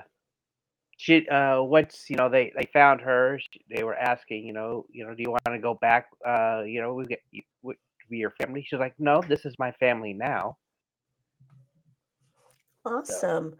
she 0.97 1.27
uh, 1.27 1.61
once 1.61 2.05
you 2.09 2.15
know 2.15 2.29
they 2.29 2.53
they 2.55 2.67
found 2.71 3.01
her, 3.01 3.39
sh 3.39 3.57
they 3.75 3.83
were 3.83 3.95
asking 3.95 4.45
you 4.45 4.53
know 4.53 4.85
you 4.91 5.05
know 5.05 5.13
do 5.13 5.23
you 5.23 5.31
want 5.31 5.43
to 5.45 5.59
go 5.59 5.73
back? 5.73 6.07
Uh, 6.25 6.61
you 6.65 6.81
know 6.81 6.93
we 6.93 7.05
get 7.05 7.19
you, 7.31 7.41
we, 7.63 7.73
to 7.73 8.07
be 8.09 8.17
your 8.17 8.31
family. 8.31 8.65
She's 8.67 8.79
like, 8.79 8.95
no, 8.99 9.21
this 9.27 9.45
is 9.45 9.55
my 9.59 9.71
family 9.73 10.13
now. 10.13 10.57
awesome. 12.85 13.55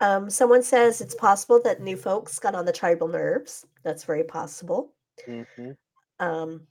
Um, 0.00 0.28
someone 0.30 0.62
says 0.62 1.00
it's 1.00 1.14
possible 1.14 1.60
that 1.64 1.80
new 1.80 1.96
folks 1.96 2.38
got 2.38 2.54
on 2.54 2.64
the 2.64 2.72
tribal 2.72 3.08
nerves. 3.08 3.66
That's 3.84 4.04
very 4.04 4.24
possible. 4.24 4.92
hmm 5.26 5.72
Um, 6.20 6.66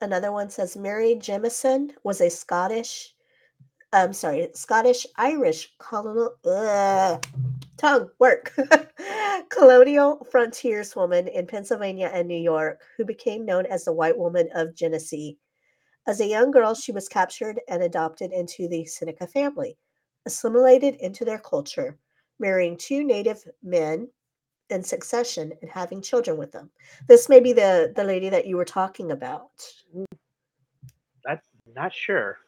another 0.00 0.32
one 0.32 0.50
says 0.50 0.76
Mary 0.76 1.14
Jemison 1.14 1.90
was 2.04 2.20
a 2.20 2.30
Scottish, 2.30 3.14
I'm 3.92 4.12
sorry, 4.12 4.48
Scottish 4.54 5.06
Irish 5.16 5.72
colonial 5.78 6.36
ugh, 6.44 7.24
tongue 7.76 8.08
work 8.18 8.54
colonial 9.48 10.26
frontierswoman 10.32 11.32
in 11.32 11.46
Pennsylvania 11.46 12.10
and 12.12 12.28
New 12.28 12.40
York 12.40 12.82
who 12.96 13.04
became 13.04 13.44
known 13.44 13.66
as 13.66 13.84
the 13.84 13.92
White 13.92 14.16
Woman 14.16 14.48
of 14.54 14.74
Genesee. 14.74 15.38
As 16.06 16.20
a 16.20 16.26
young 16.26 16.50
girl, 16.50 16.74
she 16.74 16.92
was 16.92 17.08
captured 17.08 17.60
and 17.68 17.82
adopted 17.82 18.32
into 18.32 18.66
the 18.68 18.84
Seneca 18.86 19.26
family, 19.26 19.78
assimilated 20.26 20.96
into 20.96 21.24
their 21.24 21.38
culture, 21.38 21.98
marrying 22.38 22.76
two 22.76 23.04
native 23.04 23.42
men 23.62 24.08
in 24.72 24.82
succession 24.82 25.52
and 25.62 25.70
having 25.70 26.02
children 26.02 26.36
with 26.36 26.50
them. 26.50 26.70
This 27.06 27.28
may 27.28 27.38
be 27.40 27.52
the 27.52 27.92
the 27.94 28.04
lady 28.04 28.28
that 28.30 28.46
you 28.46 28.56
were 28.56 28.64
talking 28.64 29.12
about. 29.12 29.50
That's 31.24 31.46
not 31.76 31.92
sure. 31.94 32.38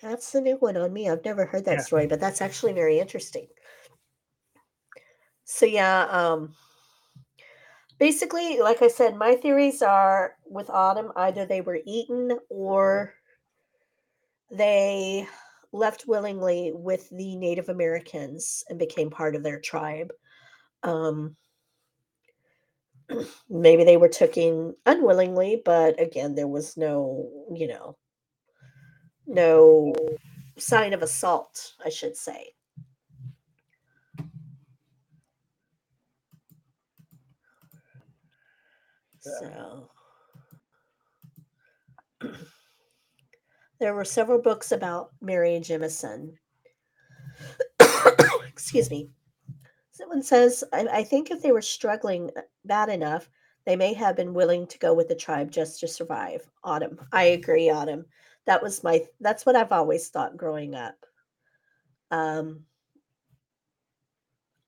That's 0.00 0.32
the 0.32 0.40
new 0.40 0.56
one 0.56 0.76
on 0.76 0.92
me. 0.92 1.10
I've 1.10 1.24
never 1.24 1.44
heard 1.44 1.64
that 1.66 1.78
Yeah. 1.78 1.84
story, 1.84 2.06
but 2.06 2.20
that's 2.20 2.40
actually 2.40 2.72
very 2.72 2.98
interesting. 2.98 3.48
So 5.44 5.66
yeah, 5.66 6.04
um 6.04 6.54
basically, 7.98 8.60
like 8.60 8.80
I 8.80 8.88
said, 8.88 9.16
my 9.16 9.34
theories 9.34 9.82
are 9.82 10.36
with 10.46 10.70
autumn 10.70 11.12
either 11.16 11.44
they 11.44 11.60
were 11.60 11.80
eaten 11.84 12.38
or 12.48 13.14
they 14.50 15.28
left 15.72 16.06
willingly 16.06 16.72
with 16.74 17.10
the 17.10 17.36
Native 17.36 17.68
Americans 17.68 18.64
and 18.68 18.78
became 18.78 19.10
part 19.10 19.34
of 19.34 19.42
their 19.42 19.60
tribe. 19.60 20.10
Um 20.82 21.36
maybe 23.48 23.84
they 23.84 23.96
were 23.96 24.08
taken 24.08 24.74
unwillingly, 24.86 25.62
but 25.64 26.00
again, 26.00 26.34
there 26.34 26.48
was 26.48 26.76
no, 26.76 27.30
you 27.54 27.66
know, 27.66 27.96
no 29.26 29.94
sign 30.58 30.92
of 30.92 31.02
assault, 31.02 31.72
I 31.84 31.88
should 31.88 32.16
say. 32.16 32.52
So 39.20 39.90
there 43.78 43.94
were 43.94 44.04
several 44.04 44.40
books 44.40 44.72
about 44.72 45.10
Mary 45.20 45.58
Jemison. 45.60 46.34
Excuse 48.48 48.90
me. 48.90 49.10
Someone 49.98 50.22
says, 50.22 50.62
I, 50.72 50.86
I 50.92 51.02
think 51.02 51.32
if 51.32 51.42
they 51.42 51.50
were 51.50 51.60
struggling 51.60 52.30
uh, 52.36 52.42
bad 52.64 52.88
enough, 52.88 53.28
they 53.66 53.74
may 53.74 53.92
have 53.94 54.14
been 54.14 54.32
willing 54.32 54.64
to 54.68 54.78
go 54.78 54.94
with 54.94 55.08
the 55.08 55.14
tribe 55.16 55.50
just 55.50 55.80
to 55.80 55.88
survive. 55.88 56.48
Autumn. 56.62 57.00
I 57.12 57.24
agree, 57.24 57.68
Autumn. 57.68 58.06
That 58.46 58.62
was 58.62 58.84
my 58.84 59.04
that's 59.20 59.44
what 59.44 59.56
I've 59.56 59.72
always 59.72 60.08
thought 60.08 60.36
growing 60.36 60.76
up. 60.76 60.94
Um 62.12 62.60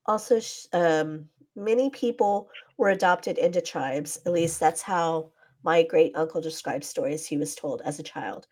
also 0.05 0.41
um 0.73 1.29
many 1.55 1.89
people 1.89 2.49
were 2.77 2.89
adopted 2.89 3.37
into 3.37 3.61
tribes. 3.61 4.19
At 4.25 4.33
least 4.33 4.59
that's 4.59 4.81
how 4.81 5.31
my 5.63 5.83
great 5.83 6.11
uncle 6.17 6.41
described 6.41 6.83
stories 6.83 7.25
he 7.25 7.37
was 7.37 7.55
told 7.55 7.81
as 7.85 7.99
a 7.99 8.03
child. 8.03 8.47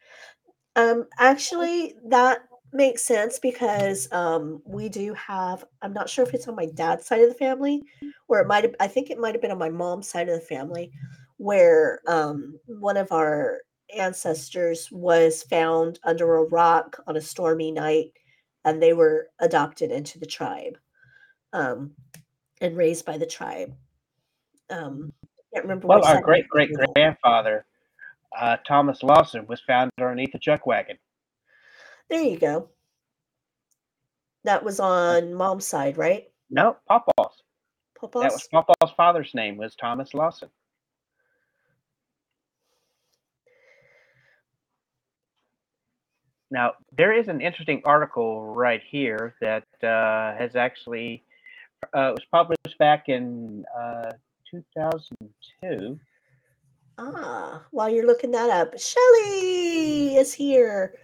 Um, 0.76 1.08
actually, 1.18 1.96
that 2.06 2.44
makes 2.72 3.04
sense 3.04 3.40
because 3.40 4.12
um, 4.12 4.62
we 4.66 4.90
do 4.90 5.14
have. 5.14 5.66
I'm 5.82 5.94
not 5.94 6.10
sure 6.10 6.26
if 6.26 6.34
it's 6.34 6.48
on 6.48 6.56
my 6.56 6.68
dad's 6.68 7.06
side 7.06 7.22
of 7.22 7.30
the 7.30 7.36
family, 7.36 7.84
or 8.28 8.40
it 8.40 8.48
might 8.48 8.64
have. 8.64 8.76
I 8.80 8.88
think 8.88 9.10
it 9.10 9.20
might 9.20 9.34
have 9.34 9.42
been 9.42 9.52
on 9.52 9.58
my 9.58 9.70
mom's 9.70 10.10
side 10.10 10.30
of 10.30 10.40
the 10.40 10.46
family, 10.46 10.92
where 11.38 12.00
um, 12.08 12.60
one 12.68 12.98
of 12.98 13.12
our 13.12 13.60
ancestors 13.96 14.90
was 14.92 15.44
found 15.44 16.00
under 16.04 16.36
a 16.36 16.44
rock 16.44 17.02
on 17.08 17.18
a 17.18 17.22
stormy 17.22 17.72
night, 17.72 18.12
and 18.66 18.82
they 18.82 18.94
were 18.94 19.28
adopted 19.40 19.92
into 19.92 20.20
the 20.20 20.26
tribe 20.26 20.78
um, 21.54 21.92
and 22.62 22.78
raised 22.78 23.06
by 23.06 23.18
the 23.18 23.26
tribe. 23.26 23.74
Um, 24.70 25.12
I 25.24 25.56
can't 25.56 25.66
remember. 25.66 25.88
Well, 25.88 26.06
our 26.06 26.22
great 26.22 26.48
great 26.48 26.72
grandfather, 26.94 27.66
uh, 28.40 28.58
Thomas 28.68 29.02
Lawson, 29.02 29.46
was 29.48 29.62
found 29.62 29.92
underneath 30.00 30.36
a 30.36 30.40
chuck 30.40 30.66
wagon. 30.68 30.98
There 32.10 32.22
you 32.22 32.38
go. 32.38 32.70
That 34.44 34.64
was 34.64 34.80
on 34.80 35.34
mom's 35.34 35.68
side, 35.68 35.98
right? 35.98 36.32
No, 36.50 36.78
Pawpaw's. 36.90 37.44
That 38.02 38.12
Papa's? 38.12 38.34
was 38.34 38.48
Pawpaw's 38.52 38.94
father's 38.96 39.34
name 39.36 39.58
was 39.58 39.76
Thomas 39.76 40.14
Lawson. 40.14 40.50
Now, 46.52 46.74
there 46.98 47.14
is 47.14 47.28
an 47.28 47.42
interesting 47.42 47.82
article 47.86 48.44
right 48.56 48.82
here 48.90 49.36
that 49.40 49.68
uh, 49.84 50.36
has 50.36 50.56
actually 50.56 51.24
uh, 51.94 52.14
was 52.16 52.26
published 52.32 52.78
back 52.80 53.08
in 53.08 53.66
uh, 53.78 54.12
2002. 54.50 56.00
Ah, 56.98 57.64
while 57.72 57.90
you're 57.90 58.08
looking 58.08 58.32
that 58.32 58.50
up, 58.50 58.78
Shelly 58.80 60.18
is 60.18 60.34
here. 60.34 60.96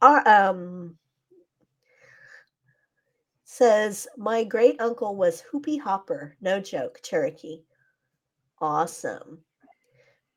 Um, 0.00 0.96
says 3.44 4.06
my 4.16 4.44
great 4.44 4.80
uncle 4.80 5.16
was 5.16 5.42
Hoopy 5.42 5.78
Hopper. 5.78 6.36
No 6.40 6.60
joke, 6.60 7.00
Cherokee. 7.02 7.62
Awesome. 8.60 9.38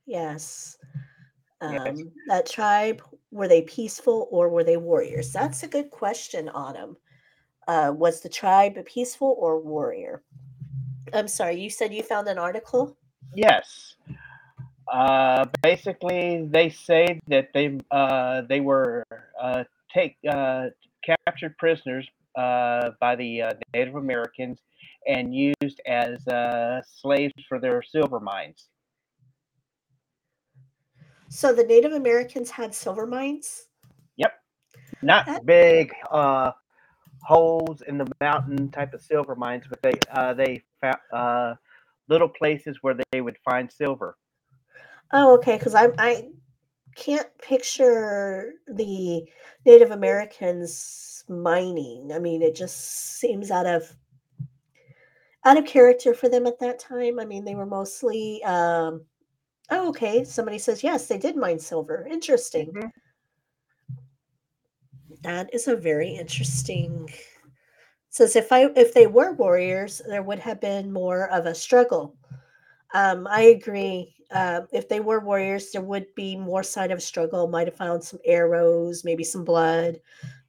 Yes. 0.05 0.77
Um, 1.59 1.73
Yes. 1.73 2.01
That 2.27 2.49
tribe 2.49 3.01
were 3.31 3.47
they 3.47 3.61
peaceful 3.61 4.27
or 4.31 4.49
were 4.49 4.63
they 4.63 4.77
warriors? 4.77 5.31
That's 5.31 5.63
a 5.63 5.67
good 5.67 5.91
question, 5.91 6.49
Autumn. 6.49 6.97
Uh, 7.67 7.93
was 7.95 8.21
the 8.21 8.29
tribe 8.29 8.83
peaceful 8.85 9.35
or 9.39 9.59
warrior? 9.59 10.23
I'm 11.13 11.27
sorry, 11.27 11.59
you 11.61 11.69
said 11.69 11.93
you 11.93 12.01
found 12.03 12.27
an 12.27 12.37
article. 12.39 12.97
Yes. 13.35 13.95
Uh, 14.91 15.45
basically, 15.63 16.45
they 16.49 16.69
say 16.69 17.17
that 17.27 17.47
they 17.53 17.79
uh, 17.91 18.41
they 18.49 18.59
were 18.59 19.05
uh, 19.41 19.63
take 19.93 20.17
uh, 20.29 20.65
captured 21.03 21.57
prisoners 21.57 22.05
uh, 22.35 22.89
by 22.99 23.15
the 23.15 23.41
uh, 23.41 23.53
Native 23.73 23.95
Americans 23.95 24.59
and 25.07 25.33
used 25.33 25.81
as 25.87 26.27
uh, 26.27 26.81
slaves 27.01 27.33
for 27.47 27.57
their 27.57 27.81
silver 27.81 28.19
mines. 28.19 28.67
So 31.29 31.53
the 31.53 31.63
Native 31.63 31.93
Americans 31.93 32.51
had 32.51 32.75
silver 32.75 33.07
mines. 33.07 33.67
Yep, 34.17 34.33
not 35.01 35.25
That- 35.25 35.45
big 35.45 35.93
uh, 36.11 36.51
holes 37.23 37.81
in 37.87 37.97
the 37.97 38.11
mountain 38.19 38.69
type 38.71 38.93
of 38.93 39.01
silver 39.01 39.35
mines, 39.35 39.63
but 39.69 39.81
they 39.81 39.93
uh, 40.11 40.33
they 40.33 40.61
found 40.81 40.97
uh, 41.13 41.55
little 42.09 42.27
places 42.27 42.79
where 42.81 42.97
they 43.13 43.21
would 43.21 43.37
find 43.45 43.71
silver. 43.71 44.17
Oh, 45.13 45.35
okay. 45.35 45.57
Because 45.57 45.75
I 45.75 45.89
I 45.97 46.29
can't 46.95 47.29
picture 47.39 48.53
the 48.67 49.23
Native 49.65 49.91
Americans 49.91 51.23
mining. 51.29 52.11
I 52.13 52.19
mean, 52.19 52.41
it 52.43 52.55
just 52.55 52.77
seems 53.19 53.51
out 53.51 53.67
of 53.67 53.95
out 55.43 55.57
of 55.57 55.65
character 55.65 56.13
for 56.13 56.29
them 56.29 56.45
at 56.47 56.59
that 56.59 56.79
time. 56.79 57.19
I 57.19 57.25
mean, 57.25 57.45
they 57.45 57.55
were 57.55 57.65
mostly. 57.65 58.43
Um, 58.43 59.05
oh, 59.71 59.89
okay. 59.89 60.23
Somebody 60.25 60.59
says 60.59 60.83
yes, 60.83 61.07
they 61.07 61.19
did 61.19 61.35
mine 61.37 61.59
silver. 61.59 62.07
Interesting. 62.09 62.73
Mhm. 62.73 62.91
That 65.21 65.53
is 65.53 65.67
a 65.67 65.75
very 65.75 66.09
interesting. 66.15 67.09
Says 68.09 68.35
if 68.35 68.51
I 68.51 68.65
if 68.75 68.93
they 68.93 69.07
were 69.07 69.31
warriors, 69.33 70.01
there 70.07 70.23
would 70.23 70.39
have 70.39 70.59
been 70.61 70.91
more 70.93 71.29
of 71.31 71.45
a 71.45 71.55
struggle. 71.55 72.15
Um, 72.93 73.27
I 73.27 73.41
agree. 73.43 74.15
Uh, 74.31 74.61
if 74.71 74.87
they 74.87 74.99
were 74.99 75.19
warriors, 75.19 75.71
there 75.71 75.81
would 75.81 76.13
be 76.15 76.35
more 76.35 76.63
sign 76.63 76.91
of 76.91 77.01
struggle. 77.01 77.47
Might 77.47 77.67
have 77.67 77.75
found 77.75 78.03
some 78.03 78.19
arrows, 78.25 79.03
maybe 79.03 79.23
some 79.23 79.43
blood, 79.43 79.99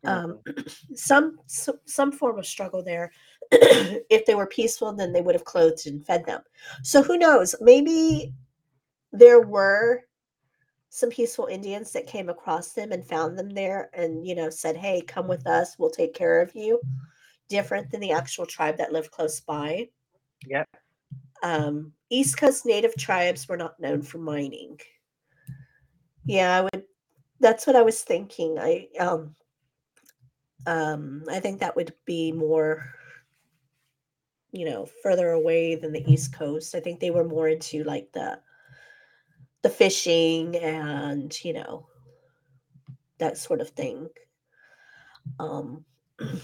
um, 0.04 0.40
some, 0.94 1.38
some 1.46 1.76
some 1.84 2.12
form 2.12 2.38
of 2.38 2.46
struggle 2.46 2.82
there. 2.82 3.10
if 3.50 4.24
they 4.26 4.34
were 4.34 4.46
peaceful, 4.46 4.92
then 4.92 5.12
they 5.12 5.20
would 5.20 5.34
have 5.34 5.44
clothed 5.44 5.86
and 5.86 6.06
fed 6.06 6.24
them. 6.24 6.42
So 6.82 7.02
who 7.02 7.18
knows? 7.18 7.54
Maybe 7.60 8.32
there 9.12 9.40
were 9.40 10.02
some 10.88 11.10
peaceful 11.10 11.46
Indians 11.46 11.90
that 11.92 12.06
came 12.06 12.28
across 12.28 12.72
them 12.72 12.92
and 12.92 13.06
found 13.06 13.38
them 13.38 13.50
there, 13.50 13.90
and 13.94 14.26
you 14.26 14.34
know 14.34 14.50
said, 14.50 14.76
"Hey, 14.76 15.00
come 15.02 15.26
with 15.26 15.46
us. 15.46 15.76
We'll 15.78 15.90
take 15.90 16.14
care 16.14 16.40
of 16.40 16.54
you." 16.54 16.80
Different 17.48 17.90
than 17.90 18.00
the 18.00 18.12
actual 18.12 18.46
tribe 18.46 18.78
that 18.78 18.92
lived 18.92 19.10
close 19.10 19.40
by 19.40 19.88
Yep. 20.46 20.68
Um, 21.42 21.92
East 22.10 22.36
Coast 22.36 22.64
native 22.66 22.94
tribes 22.96 23.48
were 23.48 23.56
not 23.56 23.78
known 23.80 24.02
for 24.02 24.18
mining. 24.18 24.80
Yeah, 26.24 26.56
I 26.56 26.60
would. 26.62 26.84
That's 27.40 27.66
what 27.66 27.76
I 27.76 27.82
was 27.82 28.02
thinking. 28.02 28.58
I 28.58 28.88
um, 29.00 29.34
um, 30.66 31.24
I 31.28 31.40
think 31.40 31.60
that 31.60 31.74
would 31.74 31.92
be 32.04 32.30
more, 32.30 32.86
you 34.52 34.64
know, 34.64 34.86
further 35.02 35.30
away 35.30 35.74
than 35.74 35.92
the 35.92 36.08
East 36.10 36.32
Coast. 36.32 36.74
I 36.74 36.80
think 36.80 37.00
they 37.00 37.10
were 37.10 37.24
more 37.24 37.48
into 37.48 37.82
like 37.84 38.12
the 38.12 38.38
the 39.62 39.70
fishing 39.70 40.56
and 40.56 41.36
you 41.44 41.52
know 41.52 41.86
that 43.18 43.38
sort 43.38 43.60
of 43.60 43.70
thing. 43.70 44.08
Um, 45.38 45.84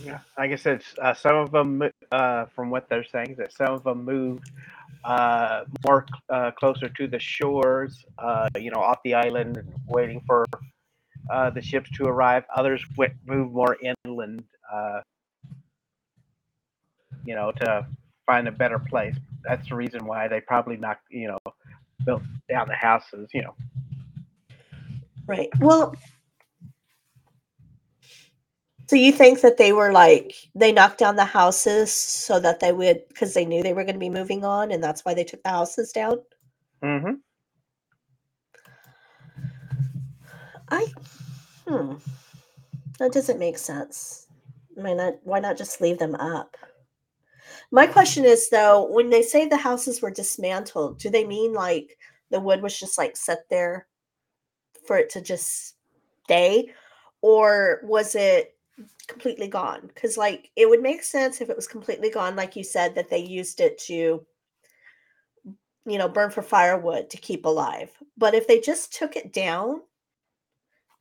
Yeah, 0.04 0.20
like 0.37 0.50
I 0.52 0.56
said, 0.56 0.82
uh, 1.00 1.14
some 1.14 1.37
of 1.37 1.50
them, 1.50 1.82
uh, 2.11 2.46
from 2.46 2.70
what 2.70 2.88
they're 2.88 3.04
saying, 3.04 3.37
that 3.38 3.52
some 3.52 3.74
of 3.74 3.84
them 3.84 4.04
moved 4.04 4.50
uh, 5.04 5.64
more 5.87 6.06
uh, 6.28 6.50
closer 6.52 6.88
to 6.88 7.06
the 7.06 7.18
shores, 7.18 8.04
uh, 8.18 8.48
you 8.58 8.70
know, 8.70 8.80
off 8.80 8.98
the 9.04 9.14
island, 9.14 9.56
and 9.56 9.72
waiting 9.87 10.20
for 10.26 10.44
uh, 11.30 11.50
the 11.50 11.62
ships 11.62 11.90
to 11.90 12.04
arrive. 12.04 12.44
Others 12.56 12.84
went 12.96 13.12
moved 13.26 13.52
more 13.52 13.76
inland, 13.82 14.44
uh, 14.72 15.00
you 17.24 17.34
know, 17.34 17.52
to 17.52 17.87
find 18.26 18.48
a 18.48 18.52
better 18.52 18.78
place. 18.78 19.16
That's 19.44 19.68
the 19.68 19.74
reason 19.74 20.04
why 20.04 20.28
they 20.28 20.40
probably 20.40 20.76
knocked, 20.76 21.04
you 21.11 21.28
know, 21.28 21.38
built 22.04 22.22
down 22.48 22.68
the 22.68 22.74
houses, 22.74 23.28
you 23.32 23.42
know. 23.42 23.54
Right. 25.26 25.48
Well, 25.61 25.94
so 28.88 28.96
you 28.96 29.12
think 29.12 29.42
that 29.42 29.59
they 29.59 29.72
were 29.72 29.92
like 29.92 30.35
they 30.55 30.72
knocked 30.72 30.98
down 30.98 31.16
the 31.16 31.24
houses 31.24 31.92
so 31.92 32.40
that 32.40 32.61
they 32.61 32.72
would 32.72 33.07
because 33.09 33.35
they 33.35 33.44
knew 33.44 33.62
they 33.62 33.74
were 33.74 33.85
going 33.85 33.94
to 33.94 34.01
be 34.01 34.09
moving 34.09 34.44
on 34.44 34.70
and 34.72 34.83
that's 34.83 35.05
why 35.05 35.12
they 35.12 35.24
took 35.24 35.42
the 35.42 35.51
houses 35.51 35.92
down? 35.92 36.20
Mm-hmm. 36.83 37.14
I 40.70 40.87
hmm. 41.66 41.94
That 42.98 43.12
doesn't 43.12 43.38
make 43.38 43.59
sense. 43.59 44.27
Why 44.74 44.94
not 44.94 45.14
why 45.22 45.40
not 45.40 45.59
just 45.59 45.83
leave 45.83 45.98
them 45.98 46.14
up? 46.14 46.57
My 47.70 47.87
question 47.87 48.24
is 48.24 48.48
though, 48.48 48.90
when 48.90 49.11
they 49.11 49.22
say 49.22 49.46
the 49.46 49.57
houses 49.59 50.01
were 50.01 50.11
dismantled, 50.11 50.98
do 50.98 51.11
they 51.11 51.27
mean 51.27 51.53
like 51.53 51.98
the 52.31 52.40
wood 52.40 52.62
was 52.62 52.79
just 52.79 52.96
like 52.96 53.18
set 53.18 53.51
there 53.51 53.87
for 54.87 54.96
it 54.96 55.11
to 55.11 55.20
just 55.20 55.74
stay? 56.24 56.72
Or 57.20 57.81
was 57.83 58.14
it 58.14 58.55
completely 59.09 59.49
gone? 59.49 59.88
Because 59.88 60.16
like 60.16 60.51
it 60.57 60.68
would 60.68 60.83
make 60.83 61.03
sense 61.03 61.40
if 61.40 61.51
it 61.51 61.57
was 61.57 61.66
completely 61.66 62.11
gone, 62.11 62.37
like 62.37 62.57
you 62.57 62.64
said, 62.64 62.94
that 62.94 63.11
they 63.11 63.18
used 63.18 63.61
it 63.61 63.79
to 63.79 64.25
you 65.87 65.97
know, 65.97 66.09
burn 66.09 66.31
for 66.31 66.42
firewood 66.42 67.09
to 67.09 67.16
keep 67.16 67.47
alive. 67.47 67.90
But 68.18 68.35
if 68.35 68.47
they 68.47 68.61
just 68.61 68.92
took 68.92 69.16
it 69.16 69.33
down, 69.33 69.81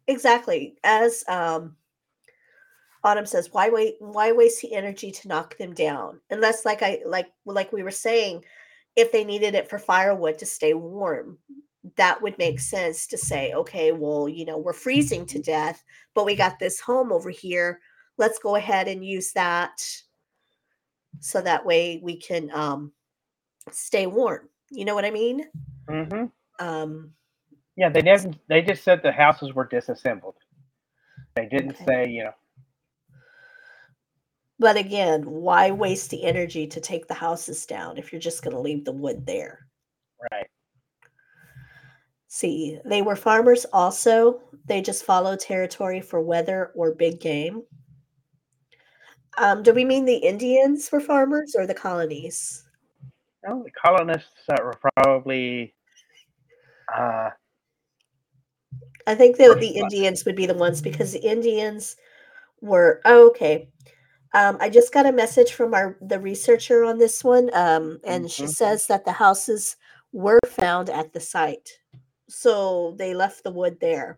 exactly 0.08 0.78
as 0.84 1.24
um 1.28 1.76
autumn 3.03 3.26
says 3.26 3.49
why 3.51 3.70
wait 3.70 3.95
why 3.99 4.32
waste 4.32 4.62
the 4.62 4.74
energy 4.74 5.12
to 5.12 5.28
knock 5.28 5.58
them 5.58 5.74
down 5.74 6.20
unless 6.30 6.66
like 6.66 6.82
i 6.82 6.99
like 7.05 7.28
like 7.45 7.72
we 7.72 7.84
were 7.84 7.91
saying 7.91 8.43
if 8.95 9.12
they 9.12 9.24
needed 9.24 9.53
it 9.53 9.70
for 9.70 9.78
firewood 9.78 10.38
to 10.38 10.45
stay 10.45 10.74
warm 10.74 11.38
that 11.95 12.22
would 12.22 12.38
make 12.38 12.60
sense 12.60 13.05
to 13.05 13.18
say 13.18 13.53
okay 13.53 13.91
well 13.91 14.28
you 14.28 14.45
know 14.45 14.58
we're 14.58 14.74
freezing 14.74 15.26
to 15.26 15.41
death 15.41 15.84
but 16.16 16.26
we 16.26 16.36
got 16.36 16.58
this 16.58 16.80
home 16.80 17.12
over 17.12 17.30
here 17.30 17.80
let's 18.18 18.39
go 18.39 18.55
ahead 18.55 18.88
and 18.88 19.05
use 19.05 19.32
that 19.34 19.82
so 21.20 21.41
that 21.41 21.65
way 21.65 21.99
we 22.03 22.15
can 22.18 22.49
um 22.53 22.91
stay 23.72 24.07
warm 24.07 24.49
you 24.72 24.86
know 24.86 24.95
what 24.95 25.05
i 25.05 25.11
mean 25.11 25.45
Mm-hmm. 25.89 26.26
um 26.65 27.13
Yeah, 27.78 27.89
they 27.89 28.01
didn't. 28.01 28.38
They 28.49 28.61
just 28.61 28.84
said 28.84 29.01
the 29.01 29.11
houses 29.11 29.53
were 29.53 29.65
disassembled. 29.65 30.36
They 31.36 31.45
didn't 31.45 31.76
Okay. 31.76 31.86
say, 31.86 32.09
you 32.09 32.24
know. 32.26 32.34
But 34.59 34.76
again, 34.76 35.22
why 35.24 35.72
waste 35.72 36.09
the 36.09 36.24
energy 36.24 36.65
to 36.68 36.82
take 36.82 37.07
the 37.07 37.13
houses 37.13 37.65
down 37.65 37.97
if 37.97 38.11
you're 38.11 38.20
just 38.20 38.43
going 38.43 38.55
to 38.55 38.59
leave 38.59 38.84
the 38.84 38.91
wood 38.91 39.26
there? 39.26 39.68
Right. 40.32 40.47
See, 42.28 42.80
they 42.84 43.01
were 43.03 43.15
farmers 43.15 43.65
also. 43.72 44.41
They 44.65 44.82
just 44.82 45.05
follow 45.05 45.36
territory 45.36 46.01
for 46.01 46.20
weather 46.20 46.72
or 46.76 46.91
big 46.95 47.20
game. 47.22 47.63
Um, 49.38 49.61
do 49.61 49.73
we 49.73 49.85
mean 49.85 50.05
the 50.05 50.15
Indians 50.15 50.91
were 50.91 50.99
farmers 50.99 51.55
or 51.55 51.67
the 51.67 51.73
colonies? 51.73 52.63
No, 53.45 53.63
the 53.63 53.71
colonists 53.71 54.29
uh, 54.49 54.57
were 54.63 54.79
probably. 54.95 55.75
Uh, 56.93 57.29
I 59.05 59.15
think 59.15 59.38
that 59.38 59.59
the. 59.59 59.67
Indians 59.67 60.25
would 60.25 60.35
be 60.35 60.47
the 60.47 60.53
ones 60.53 60.81
because 60.81 61.13
the 61.13 61.23
Indians 61.23 61.95
were 62.61 63.01
oh, 63.05 63.27
okay. 63.29 63.69
Um, 64.33 64.57
I 64.59 64.69
just 64.69 64.93
got 64.93 65.05
a 65.05 65.11
message 65.11 65.53
from 65.53 65.73
our 65.73 65.97
the 66.01 66.19
researcher 66.19 66.83
on 66.83 66.97
this 66.97 67.23
one, 67.23 67.49
um, 67.53 67.99
and 68.03 68.29
she 68.29 68.43
Mhm. 68.43 68.49
says 68.49 68.88
that 68.88 69.05
the 69.05 69.13
houses 69.13 69.77
were 70.11 70.39
found 70.45 70.89
at 70.89 71.13
the 71.13 71.19
site, 71.19 71.79
so 72.27 72.95
they 72.97 73.13
left 73.13 73.43
the 73.43 73.51
wood 73.51 73.79
there. 73.79 74.17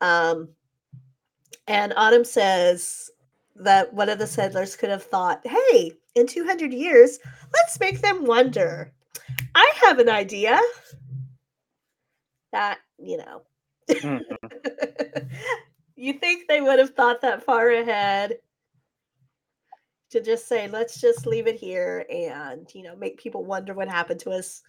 Um, 0.00 0.54
and 1.66 1.92
Autumn 1.96 2.24
says 2.24 3.10
that 3.56 3.92
one 3.92 4.08
of 4.08 4.18
the 4.18 4.26
settlers 4.26 4.76
could 4.76 4.90
have 4.90 5.04
thought, 5.04 5.46
"Hey, 5.46 5.92
in 6.14 6.26
two 6.26 6.44
hundred 6.44 6.72
years, 6.72 7.18
let's 7.52 7.78
make 7.80 8.00
them 8.00 8.24
wonder." 8.24 8.92
I 9.54 9.72
have 9.84 9.98
an 9.98 10.08
idea. 10.08 10.58
That 12.52 12.78
you 12.98 13.18
know. 13.18 13.42
mhm. 13.90 14.20
you 15.96 16.12
think 16.14 16.48
they 16.48 16.60
would 16.60 16.78
have 16.78 16.94
thought 16.94 17.20
that 17.22 17.42
far 17.44 17.70
ahead 17.70 18.38
to 20.10 20.20
just 20.20 20.46
say 20.46 20.68
let's 20.68 21.00
just 21.00 21.26
leave 21.26 21.46
it 21.46 21.56
here 21.56 22.04
and 22.10 22.68
you 22.74 22.82
know 22.82 22.94
make 22.96 23.18
people 23.18 23.44
wonder 23.44 23.72
what 23.72 23.88
happened 23.88 24.20
to 24.20 24.30
us 24.30 24.62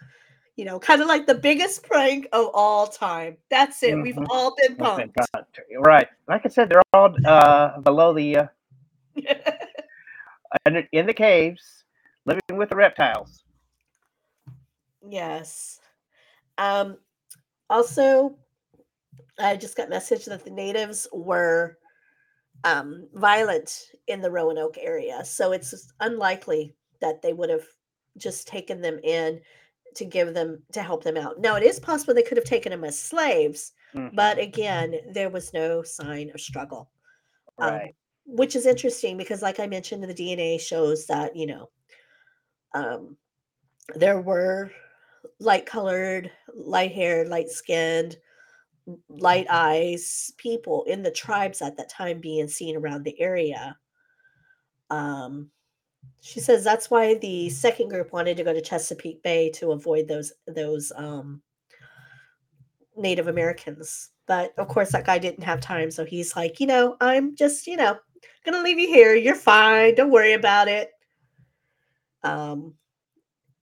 you 0.55 0.63
know 0.63 0.79
kind 0.79 1.01
of 1.01 1.07
like 1.07 1.25
the 1.27 1.35
biggest 1.35 1.83
prank 1.83 2.27
of 2.31 2.49
all 2.53 2.87
time 2.87 3.35
that's 3.49 3.83
it 3.83 4.01
we've 4.01 4.15
Mhm. 4.15 4.27
all 4.29 4.55
been 4.55 4.75
punked 4.77 5.13
Right. 5.79 6.07
Like 6.27 6.45
I 6.45 6.49
said, 6.49 6.69
they're 6.69 6.81
all 6.93 7.13
uh, 7.25 7.79
below 7.81 8.13
the 8.13 8.37
uh, 8.37 8.47
in 10.65 10.87
in 10.91 11.05
the 11.05 11.13
caves, 11.13 11.83
living 12.25 12.41
with 12.57 12.69
the 12.69 12.75
reptiles. 12.75 13.43
yes 15.09 15.81
um 16.57 16.97
also 17.69 18.37
i 19.37 19.53
just 19.53 19.75
got 19.75 19.89
message 19.89 20.23
that 20.23 20.45
the 20.45 20.49
natives 20.49 21.07
were 21.11 21.77
um 22.63 23.05
violent 23.13 23.87
in 24.07 24.21
the 24.21 24.31
roanoke 24.31 24.77
area 24.79 25.25
so 25.25 25.51
it's 25.51 25.91
unlikely 25.99 26.73
that 27.01 27.21
they 27.21 27.33
would 27.33 27.49
have 27.49 27.65
just 28.17 28.47
taken 28.47 28.79
them 28.79 28.97
in 29.03 29.41
to 29.93 30.05
give 30.05 30.33
them 30.33 30.63
to 30.71 30.81
help 30.81 31.03
them 31.03 31.17
out 31.17 31.41
now 31.41 31.57
it 31.57 31.63
is 31.63 31.81
possible 31.81 32.13
they 32.13 32.23
could 32.23 32.37
have 32.37 32.45
taken 32.45 32.69
them 32.71 32.85
as 32.85 32.97
slaves 32.97 33.73
Mhm. 33.93 34.15
but 34.15 34.39
again 34.39 34.95
there 35.11 35.29
was 35.29 35.53
no 35.53 35.83
sign 35.83 36.31
of 36.33 36.39
struggle 36.39 36.89
um, 37.59 37.73
right. 37.73 37.95
Which 38.25 38.55
is 38.55 38.65
interesting 38.65 39.17
because 39.17 39.41
like 39.41 39.59
i 39.59 39.67
mentioned 39.67 40.03
the 40.03 40.13
dna 40.13 40.59
shows 40.59 41.05
that 41.05 41.35
you 41.35 41.45
know 41.45 41.69
um, 42.73 43.17
there 43.95 44.21
were 44.21 44.71
light 45.39 45.65
colored 45.65 46.31
light 46.55 46.91
haired 46.91 47.27
light 47.27 47.49
skinned 47.49 48.17
light 49.09 49.47
eyes 49.49 50.33
people 50.37 50.83
in 50.85 51.01
the 51.01 51.11
tribes 51.11 51.61
at 51.61 51.77
that 51.77 51.89
time 51.89 52.19
being 52.19 52.47
seen 52.47 52.75
around 52.75 53.03
the 53.03 53.19
area. 53.19 53.77
Um, 54.89 55.49
she 56.19 56.39
says 56.39 56.63
that's 56.63 56.91
why 56.91 57.15
the 57.15 57.49
second 57.49 57.89
group 57.89 58.11
wanted 58.11 58.37
to 58.37 58.43
go 58.43 58.53
to 58.53 58.61
chesapeake 58.61 59.23
bay 59.23 59.49
to 59.51 59.71
avoid 59.71 60.07
those 60.07 60.33
those 60.47 60.91
um, 60.95 61.41
native 62.97 63.27
americans. 63.27 64.09
But 64.25 64.53
of 64.57 64.67
course 64.67 64.91
that 64.91 65.05
guy 65.05 65.17
didn't 65.17 65.43
have 65.43 65.59
time 65.59 65.91
so 65.91 66.05
he's 66.05 66.35
like 66.35 66.61
you 66.61 66.67
know 66.67 66.95
i'm 67.01 67.35
just 67.35 67.67
you 67.67 67.75
know 67.75 67.97
gonna 68.45 68.61
leave 68.63 68.79
you 68.79 68.87
here 68.87 69.15
you're 69.15 69.35
fine 69.35 69.95
don't 69.95 70.11
worry 70.11 70.33
about 70.33 70.67
it 70.67 70.91
um 72.23 72.73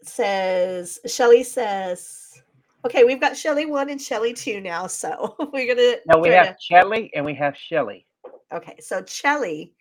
says 0.03 0.99
shelly 1.05 1.43
says 1.43 2.41
okay 2.85 3.03
we've 3.03 3.21
got 3.21 3.37
shelly 3.37 3.65
one 3.65 3.89
and 3.89 4.01
shelly 4.01 4.33
two 4.33 4.59
now 4.61 4.87
so 4.87 5.35
we're 5.53 5.67
gonna 5.73 5.97
Now 6.07 6.19
we 6.19 6.29
have 6.29 6.47
to- 6.47 6.55
Shelly 6.61 7.11
and 7.15 7.23
we 7.25 7.33
have 7.35 7.55
Shelly. 7.55 8.05
Okay, 8.53 8.75
so 8.81 9.01
Shelly 9.05 9.73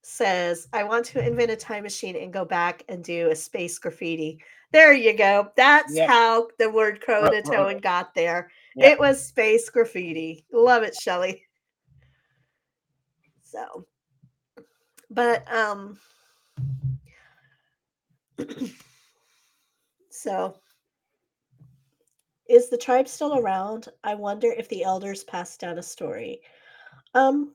says, 0.00 0.66
I 0.72 0.82
want 0.84 1.04
to 1.06 1.26
invent 1.26 1.50
a 1.50 1.56
time 1.56 1.82
machine 1.82 2.16
and 2.16 2.32
go 2.32 2.44
back 2.44 2.82
and 2.88 3.04
do 3.04 3.30
a 3.30 3.36
space 3.36 3.78
graffiti. 3.78 4.38
There 4.72 4.92
you 4.94 5.12
go. 5.16 5.50
That's 5.56 5.94
Yep. 5.94 6.08
how 6.08 6.48
the 6.58 6.70
word 6.70 7.02
ru- 7.74 7.80
got 7.80 8.14
there. 8.14 8.50
Yep. 8.76 8.92
It 8.92 8.98
was 8.98 9.22
space 9.26 9.68
graffiti. 9.68 10.46
Love 10.52 10.82
it, 10.84 10.94
Shelly. 10.94 11.42
So, 13.42 13.86
but, 15.14 15.50
um, 15.52 15.98
so 20.10 20.56
is 22.48 22.68
the 22.68 22.78
tribe 22.78 23.08
still 23.08 23.38
around? 23.38 23.88
I 24.02 24.14
wonder 24.14 24.48
if 24.52 24.68
the 24.68 24.84
elders 24.84 25.24
passed 25.24 25.60
down 25.60 25.78
a 25.78 25.82
story. 25.82 26.40
Um, 27.14 27.54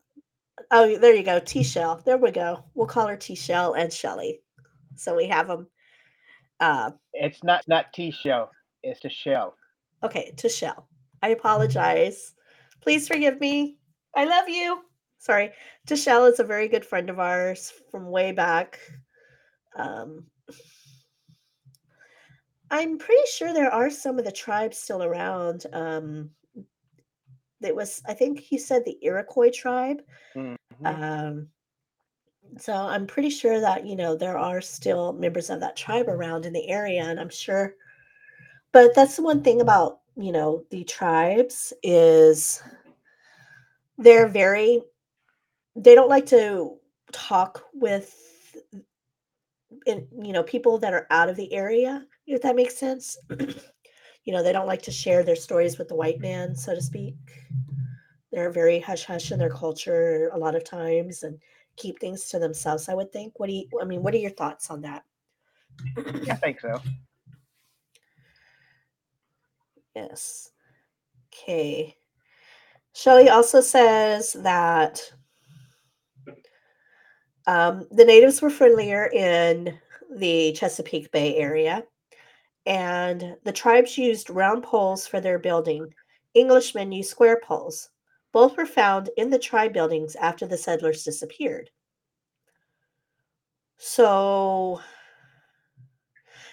oh, 0.71 0.97
there 0.97 1.13
you 1.15 1.23
go, 1.23 1.39
T 1.39 1.63
Shell. 1.63 2.01
There 2.05 2.17
we 2.17 2.31
go. 2.31 2.63
We'll 2.73 2.87
call 2.87 3.07
her 3.07 3.17
T 3.17 3.35
Shell 3.35 3.73
and 3.73 3.91
Shelly. 3.93 4.41
So 4.95 5.15
we 5.15 5.27
have 5.27 5.47
them. 5.47 5.67
Uh, 6.59 6.91
It's 7.13 7.43
not 7.43 7.63
not 7.67 7.93
T 7.93 8.11
shell. 8.11 8.51
It's 8.83 8.99
the 9.01 9.09
shell. 9.09 9.55
okay, 10.03 10.33
to 10.37 10.49
Shell. 10.49 10.87
I 11.21 11.29
apologize. 11.29 12.33
Please 12.81 13.07
forgive 13.07 13.39
me. 13.39 13.77
I 14.15 14.25
love 14.25 14.49
you. 14.49 14.81
Sorry. 15.19 15.51
Tishelle 15.85 16.31
is 16.31 16.39
a 16.39 16.43
very 16.43 16.67
good 16.67 16.85
friend 16.85 17.09
of 17.09 17.19
ours 17.19 17.73
from 17.91 18.09
way 18.09 18.31
back. 18.31 18.79
Um, 19.75 20.25
I'm 22.71 22.97
pretty 22.97 23.27
sure 23.27 23.53
there 23.53 23.71
are 23.71 23.89
some 23.89 24.17
of 24.17 24.25
the 24.25 24.31
tribes 24.31 24.77
still 24.77 25.03
around. 25.03 25.65
Um, 25.73 26.31
it 27.61 27.75
was, 27.75 28.01
I 28.07 28.13
think 28.13 28.39
he 28.39 28.57
said 28.57 28.85
the 28.85 28.97
Iroquois 29.01 29.51
tribe. 29.51 30.01
Mhm. 30.35 30.55
Um, 30.85 31.49
so 32.57 32.73
I'm 32.73 33.05
pretty 33.05 33.29
sure 33.29 33.59
that 33.59 33.85
you 33.85 33.95
know 33.95 34.15
there 34.15 34.37
are 34.37 34.61
still 34.61 35.13
members 35.13 35.49
of 35.49 35.59
that 35.59 35.75
tribe 35.75 36.07
around 36.07 36.45
in 36.45 36.53
the 36.53 36.67
area, 36.67 37.03
and 37.03 37.19
I'm 37.19 37.29
sure. 37.29 37.75
But 38.71 38.95
that's 38.95 39.17
the 39.17 39.23
one 39.23 39.43
thing 39.43 39.61
about 39.61 39.99
you 40.15 40.31
know 40.31 40.63
the 40.69 40.83
tribes 40.83 41.73
is 41.83 42.61
they're 43.97 44.27
very 44.27 44.81
they 45.79 45.95
don't 45.95 46.09
like 46.09 46.25
to 46.27 46.75
talk 47.11 47.63
with 47.73 48.15
in, 49.85 50.07
you 50.21 50.33
know 50.33 50.43
people 50.43 50.77
that 50.77 50.93
are 50.93 51.07
out 51.09 51.29
of 51.29 51.35
the 51.35 51.51
area 51.53 52.05
if 52.27 52.41
that 52.41 52.55
makes 52.55 52.77
sense. 52.77 53.17
You 54.25 54.33
know 54.33 54.43
they 54.43 54.51
don't 54.51 54.67
like 54.67 54.83
to 54.83 54.91
share 54.91 55.23
their 55.23 55.35
stories 55.35 55.79
with 55.79 55.87
the 55.87 55.95
white 55.95 56.19
man 56.19 56.55
so 56.55 56.75
to 56.75 56.81
speak. 56.81 57.15
They're 58.31 58.51
very 58.51 58.79
hush 58.79 59.05
hush 59.05 59.31
in 59.31 59.39
their 59.39 59.49
culture 59.49 60.29
a 60.33 60.37
lot 60.37 60.55
of 60.55 60.63
times 60.63 61.23
and 61.23 61.39
keep 61.77 61.97
things 61.97 62.29
to 62.29 62.37
themselves 62.37 62.89
i 62.89 62.93
would 62.93 63.11
think. 63.11 63.39
What 63.39 63.47
do 63.47 63.53
you 63.53 63.65
i 63.81 63.85
mean 63.85 64.03
what 64.03 64.13
are 64.13 64.17
your 64.17 64.31
thoughts 64.31 64.69
on 64.69 64.81
that? 64.81 65.03
I 65.97 66.35
think 66.35 66.59
so. 66.59 66.79
yes. 69.95 70.51
Okay. 71.33 71.95
Shelley 72.93 73.29
also 73.29 73.61
says 73.61 74.33
that 74.33 75.01
um, 77.49 77.87
the 77.89 78.05
natives 78.05 78.43
were 78.43 78.51
friendlier 78.51 79.07
in 79.07 79.75
the 80.17 80.51
Chesapeake 80.51 81.11
Bay 81.11 81.35
area, 81.35 81.83
and 82.67 83.35
the 83.43 83.51
tribes 83.51 83.97
used 83.97 84.29
round 84.29 84.61
poles 84.61 85.07
for 85.07 85.19
their 85.19 85.39
building. 85.39 85.91
Englishmen 86.35 86.91
used 86.91 87.09
square 87.09 87.41
poles. 87.43 87.89
Both 88.33 88.55
were 88.55 88.67
found 88.67 89.09
in 89.17 89.31
the 89.31 89.39
tribe 89.39 89.73
buildings 89.73 90.15
after 90.15 90.45
the 90.45 90.57
settlers 90.57 91.03
disappeared. 91.03 91.71
So 93.77 94.79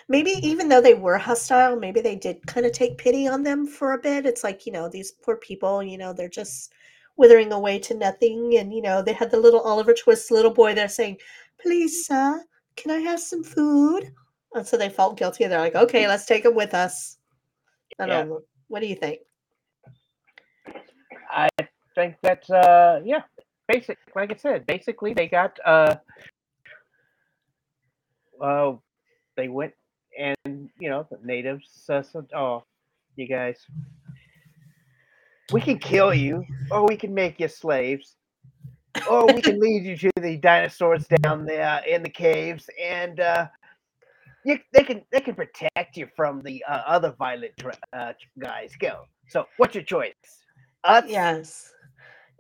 maybe 0.09 0.30
even 0.42 0.70
though 0.70 0.80
they 0.80 0.94
were 0.94 1.18
hostile, 1.18 1.76
maybe 1.76 2.01
they 2.01 2.16
did 2.16 2.47
kind 2.47 2.64
of 2.64 2.72
take 2.72 2.97
pity 2.97 3.28
on 3.28 3.42
them 3.42 3.66
for 3.66 3.92
a 3.92 3.99
bit. 3.99 4.24
It's 4.24 4.42
like, 4.42 4.64
you 4.64 4.72
know, 4.72 4.88
these 4.88 5.12
poor 5.12 5.36
people, 5.36 5.82
you 5.82 5.99
know, 5.99 6.14
they're 6.14 6.30
just 6.30 6.72
withering 7.16 7.52
away 7.52 7.78
to 7.80 7.94
nothing. 7.94 8.56
And, 8.58 8.72
you 8.72 8.82
know, 8.82 9.02
they 9.02 9.12
had 9.12 9.30
the 9.30 9.40
little 9.40 9.60
Oliver 9.60 9.94
Twist 9.94 10.30
little 10.30 10.52
boy 10.52 10.74
there 10.74 10.88
saying, 10.88 11.18
Please, 11.60 12.06
sir, 12.06 12.44
can 12.76 12.90
I 12.90 12.98
have 12.98 13.20
some 13.20 13.42
food? 13.42 14.12
And 14.54 14.66
so 14.66 14.76
they 14.76 14.88
felt 14.88 15.16
guilty. 15.18 15.46
They're 15.46 15.58
like, 15.58 15.74
Okay, 15.74 16.06
let's 16.08 16.26
take 16.26 16.42
them 16.42 16.54
with 16.54 16.74
us. 16.74 17.18
I 17.98 18.06
Yeah. 18.06 18.24
know. 18.24 18.42
What 18.68 18.80
do 18.80 18.86
you 18.86 18.96
think? 18.96 19.20
I 21.30 21.48
think 21.94 22.16
that's 22.22 22.50
uh 22.50 23.00
yeah. 23.04 23.22
Basic 23.68 23.98
like 24.14 24.32
I 24.32 24.36
said, 24.36 24.66
basically 24.66 25.12
they 25.14 25.26
got 25.26 25.58
uh 25.64 25.96
well 28.38 28.82
they 29.36 29.48
went 29.48 29.72
and 30.18 30.36
you 30.78 30.88
know 30.88 31.06
the 31.10 31.18
natives 31.24 31.84
uh, 31.88 32.02
said, 32.02 32.26
Oh, 32.34 32.64
you 33.16 33.26
guys 33.26 33.58
we 35.53 35.61
can 35.61 35.78
kill 35.78 36.12
you, 36.12 36.44
or 36.70 36.86
we 36.86 36.97
can 36.97 37.14
make 37.14 37.38
you 37.38 37.49
slaves, 37.49 38.16
or 39.09 39.32
we 39.32 39.40
can 39.40 39.61
lead 39.61 39.84
you 39.84 39.97
to 39.97 40.11
the 40.20 40.36
dinosaurs 40.36 41.07
down 41.22 41.44
there 41.44 41.82
in 41.88 42.03
the 42.03 42.09
caves, 42.09 42.68
and 42.82 43.20
uh, 43.20 43.47
you, 44.44 44.59
they 44.72 44.82
can 44.82 45.03
they 45.12 45.20
can 45.20 45.34
protect 45.34 45.97
you 45.97 46.09
from 46.16 46.40
the 46.42 46.64
uh, 46.68 46.82
other 46.86 47.14
violent 47.18 47.53
tra- 47.59 47.78
uh, 47.92 48.12
guys. 48.38 48.72
Go. 48.78 49.03
So, 49.28 49.47
what's 49.57 49.74
your 49.74 49.84
choice? 49.84 50.14
Us? 50.84 51.05
Yes. 51.09 51.72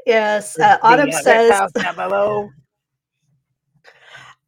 Yes. 0.06 0.58
Uh, 0.58 0.78
Autumn 0.82 1.10
says 1.10 1.72
below. 1.96 2.50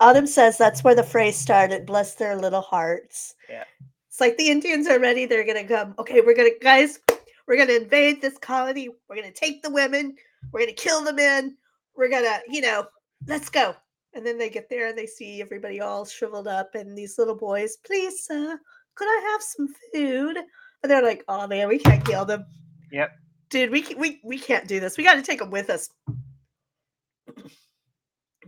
Autumn 0.00 0.28
says 0.28 0.56
that's 0.56 0.84
where 0.84 0.94
the 0.94 1.02
phrase 1.02 1.36
started. 1.36 1.84
Bless 1.84 2.14
their 2.14 2.36
little 2.36 2.61
hearts. 2.61 3.34
Yeah. 3.50 3.64
It's 4.09 4.20
like 4.20 4.36
the 4.36 4.48
Indians 4.48 4.86
are 4.86 5.00
ready. 5.00 5.26
They're 5.26 5.44
gonna 5.44 5.66
come. 5.66 5.94
Okay, 5.98 6.20
we're 6.20 6.36
gonna 6.36 6.50
guys. 6.62 7.00
We're 7.49 7.57
gonna 7.57 7.78
invade 7.78 8.20
this 8.20 8.36
colony. 8.36 8.90
We're 9.09 9.16
gonna 9.16 9.32
take 9.32 9.62
the 9.62 9.70
women. 9.70 10.14
We're 10.53 10.61
gonna 10.61 10.72
kill 10.72 11.03
the 11.03 11.14
men. 11.14 11.57
We're 11.96 12.11
gonna, 12.11 12.40
you 12.46 12.61
know, 12.61 12.86
let's 13.26 13.49
go. 13.49 13.74
And 14.12 14.24
then 14.24 14.36
they 14.36 14.51
get 14.51 14.68
there 14.68 14.88
and 14.88 14.99
they 14.99 15.07
see 15.07 15.40
everybody 15.40 15.80
all 15.80 16.05
shriveled 16.05 16.46
up 16.46 16.74
and 16.74 16.96
these 16.96 17.18
little 17.18 17.34
boys. 17.34 17.78
Please, 17.86 18.26
sir, 18.26 18.61
could 18.94 19.09
I 19.09 19.30
have 19.32 19.42
some 19.42 19.68
food? 19.92 20.36
And 20.82 20.90
they're 20.92 21.03
like, 21.03 21.24
"Oh 21.26 21.46
man, 21.46 21.68
we 21.68 21.78
can't 21.78 22.05
kill 22.05 22.26
them." 22.26 22.44
Yep. 22.92 23.11
Dude, 23.49 23.70
we 23.70 23.94
we 23.96 24.20
we 24.22 24.38
can't 24.38 24.68
do 24.68 24.78
this. 24.78 24.99
We 24.99 25.05
got 25.05 25.14
to 25.14 25.22
take 25.22 25.38
them 25.38 25.51
with 25.51 25.70
us. 25.70 25.88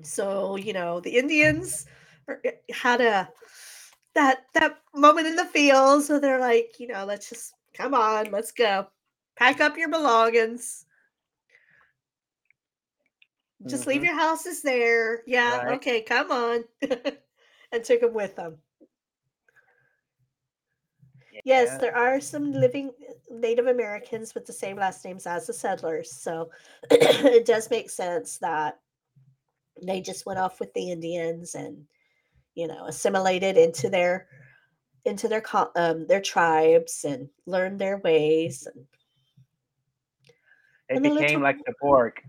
So 0.02 0.56
you 0.56 0.74
know, 0.74 1.00
the 1.00 1.16
Indians 1.16 1.86
eh, 2.44 2.50
had 2.70 3.00
a 3.00 3.30
that 4.14 4.44
that 4.54 4.76
moment 4.94 5.26
in 5.26 5.36
the 5.36 5.46
field. 5.46 6.04
So 6.04 6.20
they're 6.20 6.40
like, 6.40 6.74
you 6.78 6.86
know, 6.86 7.06
let's 7.06 7.28
just 7.30 7.54
come 7.74 7.94
on, 7.94 8.30
let's 8.30 8.52
go, 8.52 8.86
pack 9.36 9.60
up 9.60 9.76
your 9.76 9.88
belongings. 9.88 10.86
Just 13.66 13.86
leave 13.86 14.00
Mhm. 14.00 14.06
your 14.06 14.14
houses 14.18 14.62
there. 14.62 15.22
Yeah, 15.26 15.64
Right. 15.64 15.76
okay, 15.76 16.00
come 16.02 16.30
on, 16.30 16.64
and 17.72 17.84
took 17.84 18.00
them 18.00 18.14
with 18.14 18.36
them. 18.36 18.58
Yes, 21.44 21.78
there 21.78 21.96
are 21.96 22.20
some 22.20 22.52
living 22.52 22.90
uh, 23.08 23.12
Native 23.30 23.66
Americans 23.66 24.34
with 24.34 24.46
the 24.46 24.52
same 24.52 24.76
last 24.76 25.04
names 25.04 25.26
as 25.26 25.46
the 25.46 25.52
settlers. 25.52 26.12
So 26.12 26.50
it 26.90 27.46
does 27.46 27.70
make 27.70 27.88
sense 27.90 28.38
that 28.38 28.78
they 29.82 30.00
just 30.00 30.26
went 30.26 30.38
off 30.38 30.60
with 30.60 30.72
the 30.74 30.90
Indians 30.90 31.54
and 31.54 31.86
you 32.54 32.66
know 32.66 32.86
assimilated 32.86 33.56
into 33.56 33.88
their 33.88 34.28
into 35.04 35.28
their 35.28 35.42
um, 35.76 36.06
their 36.06 36.20
tribes 36.20 37.04
and 37.04 37.28
learned 37.46 37.78
their 37.78 37.98
ways. 37.98 38.66
And 38.66 38.84
They 40.88 40.94
and 40.96 41.04
the 41.04 41.20
became 41.20 41.40
little- 41.40 41.42
like 41.42 41.58
the 41.66 41.74
Borg. 41.80 42.20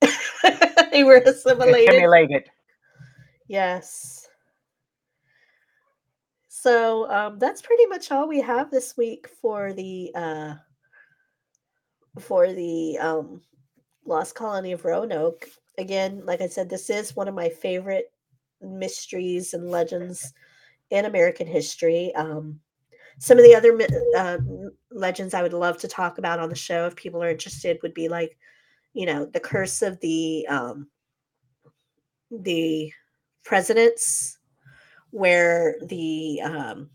they 0.92 1.04
were 1.04 1.16
assimilated. 1.16 1.88
Assimilated. 1.94 2.50
Yes. 3.48 4.28
So 6.48 7.10
um, 7.10 7.38
that's 7.38 7.60
pretty 7.62 7.86
much 7.86 8.10
all 8.10 8.26
we 8.28 8.40
have 8.40 8.70
this 8.70 8.96
week 8.96 9.28
for 9.40 9.72
the 9.72 10.10
uh, 10.14 10.54
for 12.20 12.52
the 12.52 12.98
um, 12.98 13.42
Lost 14.06 14.34
Colony 14.34 14.72
of 14.72 14.84
Roanoke. 14.84 15.48
Again, 15.78 16.22
like 16.24 16.40
I 16.40 16.46
said, 16.46 16.70
this 16.70 16.88
is 16.90 17.16
one 17.16 17.28
of 17.28 17.34
my 17.34 17.48
favorite 17.48 18.12
mysteries 18.62 19.52
and 19.54 19.70
legends 19.70 20.32
in 20.94 21.04
American 21.04 21.46
history. 21.46 22.14
Um, 22.14 22.60
some 23.18 23.38
of 23.38 23.44
the 23.44 23.54
other 23.54 23.78
uh, 24.16 24.38
legends 24.90 25.34
I 25.34 25.42
would 25.42 25.52
love 25.52 25.78
to 25.78 25.88
talk 25.88 26.18
about 26.18 26.38
on 26.38 26.48
the 26.48 26.54
show 26.54 26.86
if 26.86 26.96
people 26.96 27.22
are 27.22 27.30
interested 27.30 27.78
would 27.82 27.94
be 27.94 28.08
like, 28.08 28.36
you 28.92 29.06
know, 29.06 29.26
the 29.26 29.40
curse 29.40 29.82
of 29.82 29.98
the 30.00 30.46
um, 30.48 30.88
the 32.30 32.92
presidents 33.44 34.38
where 35.10 35.76
the 35.82 36.40
um, 36.42 36.90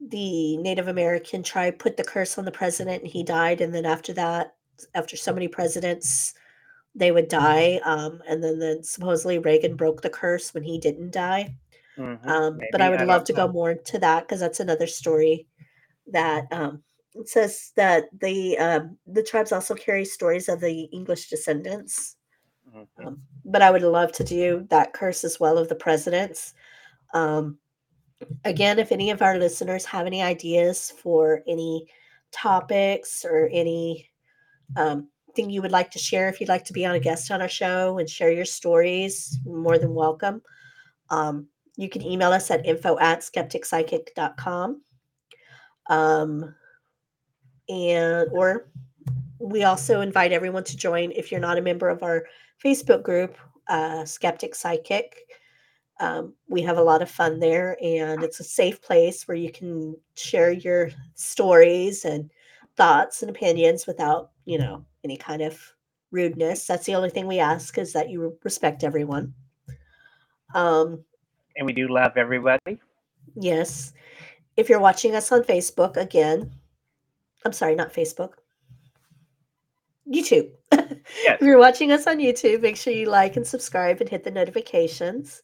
the 0.00 0.56
Native 0.58 0.88
American 0.88 1.42
tribe 1.42 1.78
put 1.78 1.96
the 1.96 2.04
curse 2.04 2.38
on 2.38 2.44
the 2.44 2.50
president 2.50 3.02
and 3.02 3.10
he 3.10 3.22
died. 3.22 3.60
And 3.60 3.74
then 3.74 3.86
after 3.86 4.12
that, 4.14 4.54
after 4.94 5.16
so 5.16 5.32
many 5.32 5.48
presidents, 5.48 6.34
they 6.94 7.12
would 7.12 7.28
die. 7.28 7.80
Um, 7.84 8.22
and 8.28 8.42
then, 8.42 8.58
then 8.58 8.82
supposedly 8.82 9.38
Reagan 9.38 9.76
broke 9.76 10.02
the 10.02 10.10
curse 10.10 10.54
when 10.54 10.62
he 10.62 10.78
didn't 10.78 11.12
die. 11.12 11.56
Mhm, 11.98 12.26
Um, 12.28 12.58
but 12.70 12.80
I 12.80 12.90
would 12.90 13.00
I 13.00 13.04
love 13.04 13.24
to 13.24 13.32
go 13.32 13.48
more 13.48 13.70
into 13.72 13.98
that 14.00 14.22
because 14.22 14.40
that's 14.40 14.60
another 14.60 14.86
story 14.86 15.46
that 16.08 16.46
um, 16.52 16.82
it 17.14 17.28
says 17.28 17.72
that 17.76 18.06
the 18.20 18.58
um, 18.58 18.98
the 19.06 19.22
tribes 19.22 19.52
also 19.52 19.74
carry 19.74 20.04
stories 20.04 20.48
of 20.48 20.60
the 20.60 20.84
English 20.92 21.30
descendants 21.30 22.16
Mhm. 22.66 22.86
um, 23.06 23.22
but 23.44 23.62
I 23.62 23.70
would 23.70 23.82
love 23.82 24.12
to 24.12 24.24
do 24.24 24.66
that 24.70 24.92
curse 24.92 25.24
as 25.24 25.40
well 25.40 25.58
of 25.58 25.68
the 25.68 25.74
presidents. 25.76 26.54
Um, 27.14 27.58
again, 28.44 28.78
if 28.78 28.92
any 28.92 29.10
of 29.10 29.22
our 29.22 29.38
listeners 29.38 29.84
have 29.86 30.06
any 30.06 30.22
ideas 30.22 30.90
for 30.90 31.42
any 31.46 31.86
topics 32.32 33.24
or 33.24 33.48
any 33.52 34.10
um, 34.76 35.08
thing 35.34 35.50
you 35.50 35.62
would 35.62 35.72
like 35.72 35.90
to 35.92 35.98
share, 35.98 36.28
if 36.28 36.40
you'd 36.40 36.48
like 36.48 36.64
to 36.66 36.72
be 36.72 36.86
on 36.86 36.94
a 36.94 37.00
guest 37.00 37.30
on 37.30 37.42
our 37.42 37.48
show 37.48 37.98
and 37.98 38.08
share 38.10 38.32
your 38.32 38.44
stories, 38.44 39.38
more 39.44 39.78
than 39.78 39.94
welcome. 39.94 40.42
Um, 41.10 41.48
you 41.76 41.88
can 41.88 42.02
email 42.02 42.32
us 42.32 42.50
at 42.50 42.66
info 42.66 42.98
at 42.98 43.20
skepticpsychic.com. 43.20 44.82
Um, 45.88 46.54
and 47.68 48.28
or 48.32 48.68
we 49.38 49.64
also 49.64 50.00
invite 50.00 50.32
everyone 50.32 50.64
to 50.64 50.76
join 50.76 51.12
if 51.12 51.30
you're 51.30 51.40
not 51.40 51.58
a 51.58 51.62
member 51.62 51.88
of 51.88 52.02
our 52.02 52.24
Facebook 52.64 53.02
group, 53.02 53.36
uh, 53.68 54.04
Skeptic 54.04 54.54
Psychic. 54.54 55.16
Um, 56.00 56.34
we 56.48 56.62
have 56.62 56.76
a 56.76 56.82
lot 56.82 57.02
of 57.02 57.10
fun 57.10 57.40
there, 57.40 57.76
and 57.82 58.22
it's 58.22 58.40
a 58.40 58.44
safe 58.44 58.82
place 58.82 59.26
where 59.26 59.36
you 59.36 59.50
can 59.50 59.96
share 60.14 60.52
your 60.52 60.90
stories 61.14 62.04
and 62.04 62.30
thoughts 62.76 63.22
and 63.22 63.30
opinions 63.30 63.86
without, 63.86 64.30
you 64.44 64.58
know, 64.58 64.84
any 65.04 65.16
kind 65.16 65.40
of 65.40 65.58
rudeness. 66.10 66.66
That's 66.66 66.84
the 66.84 66.94
only 66.94 67.10
thing 67.10 67.26
we 67.26 67.38
ask 67.38 67.78
is 67.78 67.92
that 67.94 68.10
you 68.10 68.36
respect 68.44 68.84
everyone. 68.84 69.32
Um, 70.54 71.02
And 71.56 71.66
we 71.66 71.72
do 71.72 71.88
love 71.88 72.12
everybody. 72.16 72.78
yes. 73.34 73.92
If 74.56 74.68
you're 74.70 74.80
watching 74.80 75.14
us 75.14 75.32
on 75.32 75.42
Facebook, 75.42 75.96
again, 75.96 76.50
I'm 77.44 77.52
sorry, 77.52 77.74
not 77.74 77.92
Facebook, 77.92 78.32
YouTube. 80.12 80.50
Yes. 81.22 81.38
If 81.40 81.42
you're 81.42 81.58
watching 81.58 81.92
us 81.92 82.06
on 82.08 82.18
YouTube, 82.18 82.62
make 82.62 82.76
sure 82.76 82.92
you 82.92 83.08
like 83.08 83.36
and 83.36 83.46
subscribe 83.46 84.00
and 84.00 84.08
hit 84.10 84.24
the 84.24 84.30
notifications. 84.30 85.42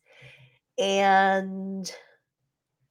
And 0.76 1.90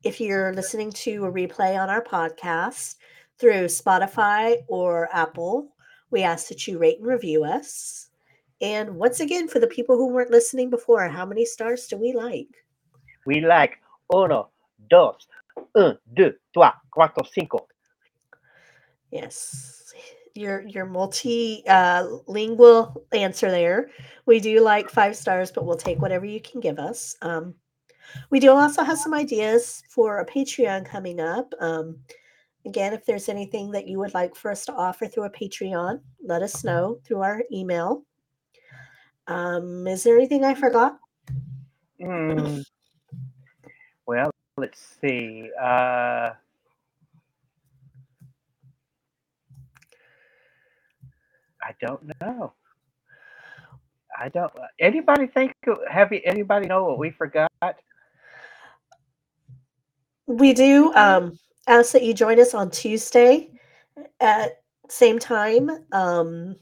if 0.03 0.21
you're 0.21 0.53
listening 0.53 0.91
to 0.91 1.25
a 1.25 1.31
replay 1.31 1.77
on 1.77 1.89
our 1.89 2.01
podcast 2.01 2.95
through 3.39 3.65
Spotify 3.65 4.57
or 4.67 5.09
Apple, 5.11 5.75
we 6.11 6.23
ask 6.23 6.47
that 6.47 6.65
you 6.65 6.77
rate 6.77 6.99
and 6.99 7.07
review 7.07 7.43
us. 7.43 8.09
And 8.61 8.95
once 8.95 9.19
again, 9.19 9.47
for 9.47 9.59
the 9.59 9.67
people 9.67 9.97
who 9.97 10.07
weren't 10.13 10.31
listening 10.31 10.69
before, 10.69 11.07
how 11.09 11.25
many 11.25 11.45
stars 11.45 11.87
do 11.87 11.97
we 11.97 12.13
like? 12.13 12.47
We 13.25 13.41
like 13.41 13.79
uno, 14.13 14.49
dos, 14.89 15.27
un, 15.75 15.97
deux, 16.13 16.33
trois, 16.53 16.73
cuatro, 16.91 17.25
cinco. 17.25 17.67
Yes, 19.11 19.93
your 20.35 20.61
your 20.61 20.85
multi 20.85 21.63
uh, 21.67 22.07
lingual 22.27 23.05
answer 23.13 23.51
there. 23.51 23.89
We 24.25 24.39
do 24.39 24.61
like 24.61 24.89
five 24.89 25.15
stars, 25.15 25.51
but 25.51 25.65
we'll 25.65 25.75
take 25.77 26.01
whatever 26.01 26.25
you 26.25 26.41
can 26.41 26.61
give 26.61 26.79
us. 26.79 27.15
Um, 27.21 27.55
we 28.29 28.39
do 28.39 28.51
also 28.51 28.83
have 28.83 28.97
some 28.97 29.13
ideas 29.13 29.83
for 29.89 30.19
a 30.19 30.25
Patreon 30.25 30.85
coming 30.85 31.19
up. 31.19 31.53
Um, 31.59 31.97
again, 32.65 32.93
if 32.93 33.05
there's 33.05 33.29
anything 33.29 33.71
that 33.71 33.87
you 33.87 33.99
would 33.99 34.13
like 34.13 34.35
for 34.35 34.51
us 34.51 34.65
to 34.65 34.73
offer 34.73 35.07
through 35.07 35.25
a 35.25 35.29
Patreon, 35.29 36.01
let 36.23 36.41
us 36.41 36.63
know 36.63 36.99
through 37.05 37.21
our 37.21 37.43
email. 37.51 38.03
Um, 39.27 39.87
is 39.87 40.03
there 40.03 40.17
anything 40.17 40.43
I 40.43 40.53
forgot? 40.53 40.97
Hmm. 42.01 42.61
Let's 44.57 44.79
see. 45.01 45.49
Uh, 45.59 46.31
I 51.63 51.75
don't 51.81 52.11
know. 52.21 52.53
I 54.17 54.29
don't. 54.29 54.51
Anybody 54.79 55.27
think? 55.27 55.53
Have 55.89 56.11
you? 56.11 56.21
Anybody 56.25 56.67
know 56.67 56.83
what 56.83 56.99
we 56.99 57.11
forgot? 57.11 57.49
We 60.27 60.53
do 60.53 60.93
um, 60.93 61.37
ask 61.67 61.93
that 61.93 62.03
you 62.03 62.13
join 62.13 62.39
us 62.39 62.53
on 62.53 62.71
Tuesday 62.71 63.49
at 64.19 64.61
same 64.89 65.19
time. 65.19 65.69
Um, 65.91 66.55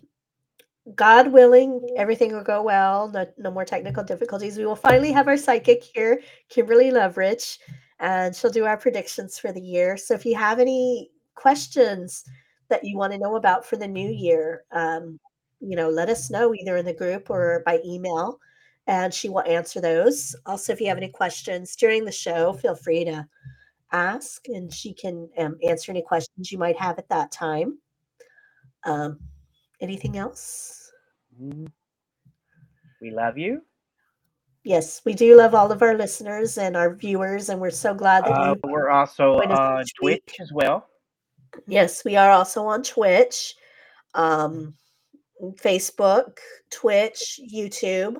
God 0.95 1.31
willing, 1.31 1.81
everything 1.97 2.33
will 2.33 2.43
go 2.43 2.63
well. 2.63 3.09
No, 3.09 3.25
no 3.37 3.51
more 3.51 3.65
technical 3.65 4.03
difficulties. 4.03 4.57
We 4.57 4.65
will 4.65 4.75
finally 4.75 5.11
have 5.11 5.27
our 5.27 5.37
psychic 5.37 5.83
here, 5.83 6.21
Kimberly 6.49 6.91
Loveridge, 6.91 7.59
and 7.99 8.35
she'll 8.35 8.51
do 8.51 8.65
our 8.65 8.77
predictions 8.77 9.37
for 9.37 9.51
the 9.51 9.61
year. 9.61 9.97
So 9.97 10.13
if 10.13 10.25
you 10.25 10.35
have 10.35 10.59
any 10.59 11.11
questions, 11.35 12.23
that 12.69 12.83
you 12.83 12.97
want 12.97 13.11
to 13.11 13.19
know 13.19 13.35
about 13.35 13.65
for 13.65 13.75
the 13.75 13.87
new 13.87 14.09
year, 14.09 14.63
um, 14.71 15.19
you 15.59 15.75
know, 15.75 15.89
let 15.89 16.09
us 16.09 16.29
know 16.29 16.53
either 16.53 16.77
in 16.77 16.85
the 16.85 16.93
group 16.93 17.29
or 17.29 17.61
by 17.65 17.79
email, 17.85 18.39
and 18.87 19.13
she 19.13 19.27
will 19.27 19.41
answer 19.41 19.81
those. 19.81 20.35
Also, 20.45 20.71
if 20.71 20.79
you 20.79 20.87
have 20.87 20.97
any 20.97 21.09
questions 21.09 21.75
during 21.75 22.05
the 22.05 22.11
show, 22.11 22.53
feel 22.53 22.75
free 22.75 23.03
to 23.03 23.27
ask, 23.91 24.47
and 24.47 24.73
she 24.73 24.93
can 24.93 25.29
um, 25.37 25.57
answer 25.67 25.91
any 25.91 26.01
questions 26.01 26.51
you 26.51 26.57
might 26.57 26.77
have 26.77 26.97
at 26.97 27.09
that 27.09 27.31
time. 27.31 27.77
Um, 28.85 29.19
anything 29.81 30.17
else? 30.17 30.78
We 31.39 33.11
love 33.11 33.37
you. 33.37 33.61
Yes, 34.63 35.01
we 35.05 35.13
do 35.13 35.37
love 35.37 35.55
all 35.55 35.71
of 35.71 35.81
our 35.81 35.95
listeners 35.95 36.57
and 36.57 36.75
our 36.75 36.93
viewers, 36.93 37.49
and 37.49 37.61
we're 37.61 37.69
so 37.71 37.93
glad 37.93 38.25
that 38.25 38.31
Uh, 38.37 38.55
you. 38.55 38.69
we're 38.69 38.89
also 38.89 39.39
on 39.41 39.85
week. 40.01 40.25
Twitch 40.25 40.41
as 40.41 40.51
well. 40.51 40.89
Yes, 41.65 42.03
we 42.03 42.15
are 42.17 42.29
also 42.31 42.65
on 42.65 42.83
Twitch, 42.83 43.55
um, 44.13 44.75
Facebook, 45.61 46.37
Twitch, 46.69 47.39
YouTube. 47.51 48.17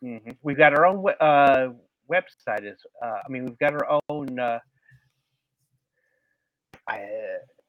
hmm 0.00 0.30
We've 0.42 0.56
got 0.56 0.72
our 0.74 0.86
own 0.86 1.04
uh, 1.20 1.68
website. 2.10 2.64
Is 2.64 2.78
uh, 3.02 3.18
I 3.24 3.28
mean, 3.28 3.44
we've 3.44 3.58
got 3.58 3.74
our 3.74 4.00
own. 4.08 4.38
Uh, 4.38 4.58
I, 6.88 7.06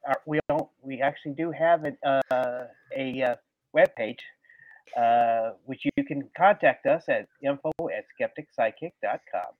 our, 0.08 0.22
we 0.26 0.39
don't. 0.48 0.70
We 0.82 1.02
actually 1.02 1.34
do 1.34 1.52
have 1.52 1.84
an, 1.84 1.98
uh, 2.06 2.66
a 2.96 3.22
uh, 3.24 3.36
web 3.74 3.93
page, 3.96 4.20
uh, 4.97 5.51
which 5.65 5.86
you 5.86 6.03
can 6.05 6.29
contact 6.38 6.86
us 6.86 7.03
at 7.09 7.27
info 7.43 7.71
at 7.95 8.05
skepticpsychic.com. 8.19 9.53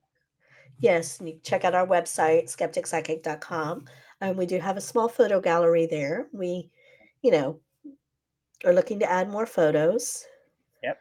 Yes, 0.80 1.20
and 1.20 1.30
you 1.30 1.36
can 1.36 1.42
check 1.44 1.64
out 1.64 1.76
our 1.76 1.88
website, 1.88 2.54
skepticpsychic.com. 2.54 3.86
And 4.22 4.38
we 4.38 4.46
do 4.46 4.60
have 4.60 4.78
a 4.78 4.82
small 4.82 5.08
photo 5.08 5.40
gallery 5.40 5.86
there. 5.86 6.28
We, 6.32 6.70
you 7.22 7.32
know, 7.32 7.60
are 8.66 8.74
looking 8.74 9.00
to 9.00 9.12
add 9.12 9.30
more 9.30 9.46
photos. 9.46 10.26
Yep. 10.84 10.98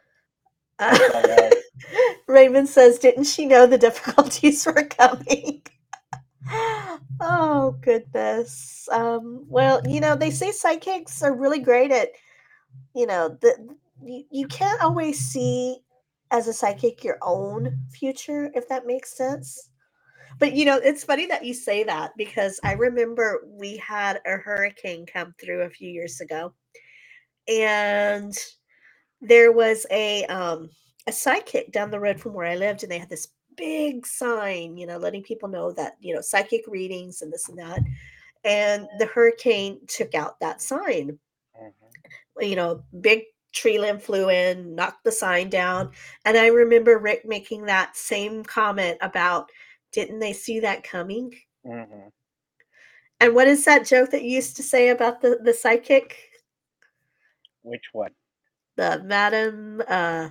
Uh, 0.79 1.49
Raymond 2.27 2.69
says, 2.69 2.99
Didn't 2.99 3.25
she 3.25 3.45
know 3.45 3.65
the 3.65 3.77
difficulties 3.77 4.65
were 4.65 4.83
coming? 4.83 5.61
oh, 7.21 7.75
goodness. 7.81 8.87
Um, 8.91 9.45
well, 9.47 9.81
you 9.87 9.99
know, 9.99 10.15
they 10.15 10.31
say 10.31 10.51
psychics 10.51 11.21
are 11.23 11.35
really 11.35 11.59
great 11.59 11.91
at, 11.91 12.09
you 12.93 13.05
know, 13.05 13.37
the, 13.41 13.75
you, 14.05 14.23
you 14.31 14.47
can't 14.47 14.81
always 14.81 15.19
see 15.19 15.77
as 16.31 16.47
a 16.47 16.53
psychic 16.53 17.03
your 17.03 17.17
own 17.21 17.77
future, 17.91 18.51
if 18.55 18.67
that 18.69 18.85
makes 18.85 19.15
sense. 19.17 19.69
But 20.39 20.53
you 20.53 20.65
know, 20.65 20.77
it's 20.77 21.03
funny 21.03 21.27
that 21.27 21.45
you 21.45 21.53
say 21.53 21.83
that 21.83 22.11
because 22.17 22.59
I 22.63 22.73
remember 22.73 23.45
we 23.47 23.77
had 23.77 24.21
a 24.25 24.37
hurricane 24.37 25.05
come 25.05 25.33
through 25.39 25.61
a 25.63 25.69
few 25.69 25.89
years 25.89 26.21
ago, 26.21 26.53
and 27.47 28.37
there 29.21 29.51
was 29.51 29.85
a 29.91 30.25
um, 30.25 30.69
a 31.07 31.11
psychic 31.11 31.71
down 31.71 31.91
the 31.91 31.99
road 31.99 32.19
from 32.19 32.33
where 32.33 32.47
I 32.47 32.55
lived, 32.55 32.83
and 32.83 32.91
they 32.91 32.99
had 32.99 33.09
this 33.09 33.29
big 33.55 34.05
sign, 34.05 34.77
you 34.77 34.85
know, 34.87 34.97
letting 34.97 35.23
people 35.23 35.49
know 35.49 35.71
that 35.73 35.95
you 36.01 36.13
know 36.13 36.21
psychic 36.21 36.65
readings 36.67 37.21
and 37.21 37.31
this 37.31 37.49
and 37.49 37.57
that. 37.59 37.79
And 38.43 38.87
the 38.99 39.07
hurricane 39.07 39.79
took 39.87 40.13
out 40.15 40.39
that 40.39 40.61
sign. 40.61 41.19
Mhm. 41.59 41.73
You 42.41 42.55
know, 42.55 42.83
big 43.01 43.23
tree 43.55 43.79
limb 43.79 43.97
flew 43.97 44.29
in, 44.29 44.75
knocked 44.75 45.03
the 45.03 45.11
sign 45.11 45.49
down, 45.49 45.91
and 46.25 46.37
I 46.37 46.47
remember 46.47 46.99
Rick 46.99 47.25
making 47.25 47.65
that 47.65 47.95
same 47.95 48.43
comment 48.43 48.97
about 49.01 49.49
didn't 49.91 50.19
they 50.19 50.33
see 50.33 50.59
that 50.59 50.83
coming? 50.83 51.33
Mhm. 51.65 52.11
And 53.21 53.33
what 53.33 53.47
is 53.47 53.63
that 53.65 53.85
joke 53.85 54.11
that 54.11 54.23
you 54.23 54.31
used 54.35 54.57
to 54.57 54.63
say 54.63 54.89
about 54.89 55.21
the 55.21 55.39
the 55.41 55.53
psychic? 55.53 56.17
Which 57.63 57.85
one? 57.93 58.11
The 58.75 59.01
madam, 59.03 59.81
uh, 59.87 60.29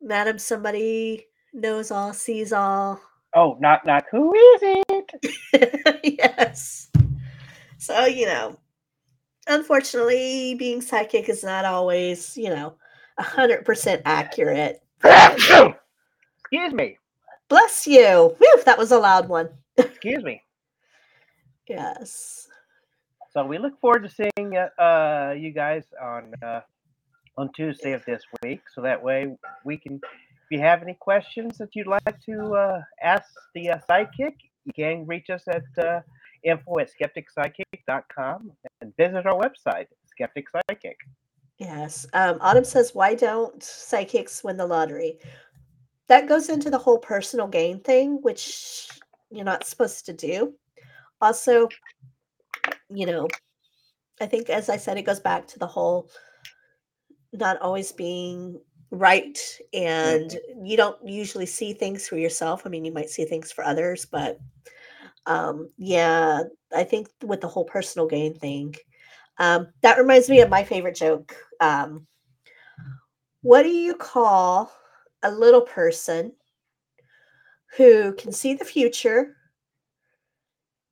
madam, 0.00 0.38
somebody 0.38 1.26
knows 1.52 1.90
all, 1.90 2.12
sees 2.12 2.52
all. 2.52 3.00
Oh, 3.34 3.56
knock 3.60 3.84
knock. 3.84 4.04
Who 4.12 4.32
is 4.34 4.60
it? 4.62 6.00
yes. 6.18 6.90
So 7.78 8.06
you 8.06 8.26
know, 8.26 8.56
unfortunately, 9.48 10.54
being 10.54 10.80
psychic 10.80 11.28
is 11.28 11.42
not 11.42 11.64
always 11.64 12.36
you 12.36 12.50
know 12.50 12.74
a 13.18 13.22
hundred 13.22 13.64
percent 13.64 14.02
accurate. 14.04 14.82
Excuse 15.04 16.72
me. 16.72 16.98
Bless 17.48 17.86
you. 17.86 18.34
Whew, 18.38 18.62
that 18.64 18.78
was 18.78 18.92
a 18.92 18.98
loud 18.98 19.28
one. 19.28 19.48
Excuse 19.76 20.24
me. 20.24 20.42
Yes. 21.68 22.48
So 23.30 23.44
we 23.44 23.58
look 23.58 23.78
forward 23.78 24.02
to 24.02 24.08
seeing 24.08 24.56
uh, 24.56 24.82
uh, 24.82 25.34
you 25.38 25.50
guys 25.50 25.84
on 26.02 26.32
uh, 26.42 26.60
on 27.36 27.52
Tuesday 27.52 27.92
of 27.92 28.04
this 28.06 28.22
week. 28.42 28.62
So 28.74 28.80
that 28.82 29.02
way 29.02 29.36
we 29.64 29.76
can, 29.76 29.96
if 29.96 30.50
you 30.50 30.60
have 30.60 30.82
any 30.82 30.94
questions 30.94 31.58
that 31.58 31.68
you'd 31.74 31.86
like 31.86 32.20
to 32.24 32.54
uh, 32.54 32.80
ask 33.02 33.30
the 33.54 33.70
uh, 33.70 33.78
psychic, 33.86 34.34
you 34.64 34.72
can 34.74 35.06
reach 35.06 35.30
us 35.30 35.42
at 35.46 35.84
uh, 35.84 36.00
info 36.44 36.78
at 36.78 36.90
skepticpsychic.com 36.92 38.52
and 38.80 38.96
visit 38.96 39.26
our 39.26 39.38
website, 39.38 39.86
Skeptic 40.06 40.46
Psychic. 40.50 40.96
Yes. 41.58 42.06
Um, 42.12 42.38
Autumn 42.40 42.64
says, 42.64 42.94
why 42.94 43.14
don't 43.14 43.62
psychics 43.62 44.44
win 44.44 44.56
the 44.56 44.66
lottery? 44.66 45.18
That 46.06 46.28
goes 46.28 46.48
into 46.48 46.70
the 46.70 46.78
whole 46.78 46.98
personal 46.98 47.48
gain 47.48 47.80
thing, 47.80 48.18
which 48.22 48.88
you're 49.30 49.44
not 49.44 49.66
supposed 49.66 50.06
to 50.06 50.12
do. 50.12 50.54
Also, 51.20 51.68
you 52.88 53.06
know, 53.06 53.28
I 54.20 54.26
think, 54.26 54.50
as 54.50 54.68
I 54.68 54.76
said, 54.76 54.96
it 54.96 55.02
goes 55.02 55.20
back 55.20 55.46
to 55.48 55.58
the 55.58 55.66
whole 55.66 56.10
not 57.32 57.60
always 57.60 57.92
being 57.92 58.60
right. 58.90 59.38
And 59.74 60.38
you 60.62 60.76
don't 60.76 60.96
usually 61.06 61.46
see 61.46 61.72
things 61.72 62.08
for 62.08 62.16
yourself. 62.16 62.62
I 62.64 62.70
mean, 62.70 62.84
you 62.84 62.92
might 62.92 63.10
see 63.10 63.24
things 63.24 63.52
for 63.52 63.64
others, 63.64 64.06
but 64.06 64.38
um, 65.28 65.68
yeah, 65.76 66.42
I 66.74 66.84
think 66.84 67.08
with 67.22 67.42
the 67.42 67.48
whole 67.48 67.64
personal 67.64 68.08
gain 68.08 68.34
thing, 68.34 68.74
um, 69.38 69.68
that 69.82 69.98
reminds 69.98 70.28
me 70.28 70.40
of 70.40 70.48
my 70.48 70.64
favorite 70.64 70.96
joke. 70.96 71.36
Um, 71.60 72.06
what 73.42 73.62
do 73.62 73.68
you 73.68 73.94
call 73.94 74.72
a 75.22 75.30
little 75.30 75.60
person 75.60 76.32
who 77.76 78.14
can 78.14 78.32
see 78.32 78.54
the 78.54 78.64
future 78.64 79.36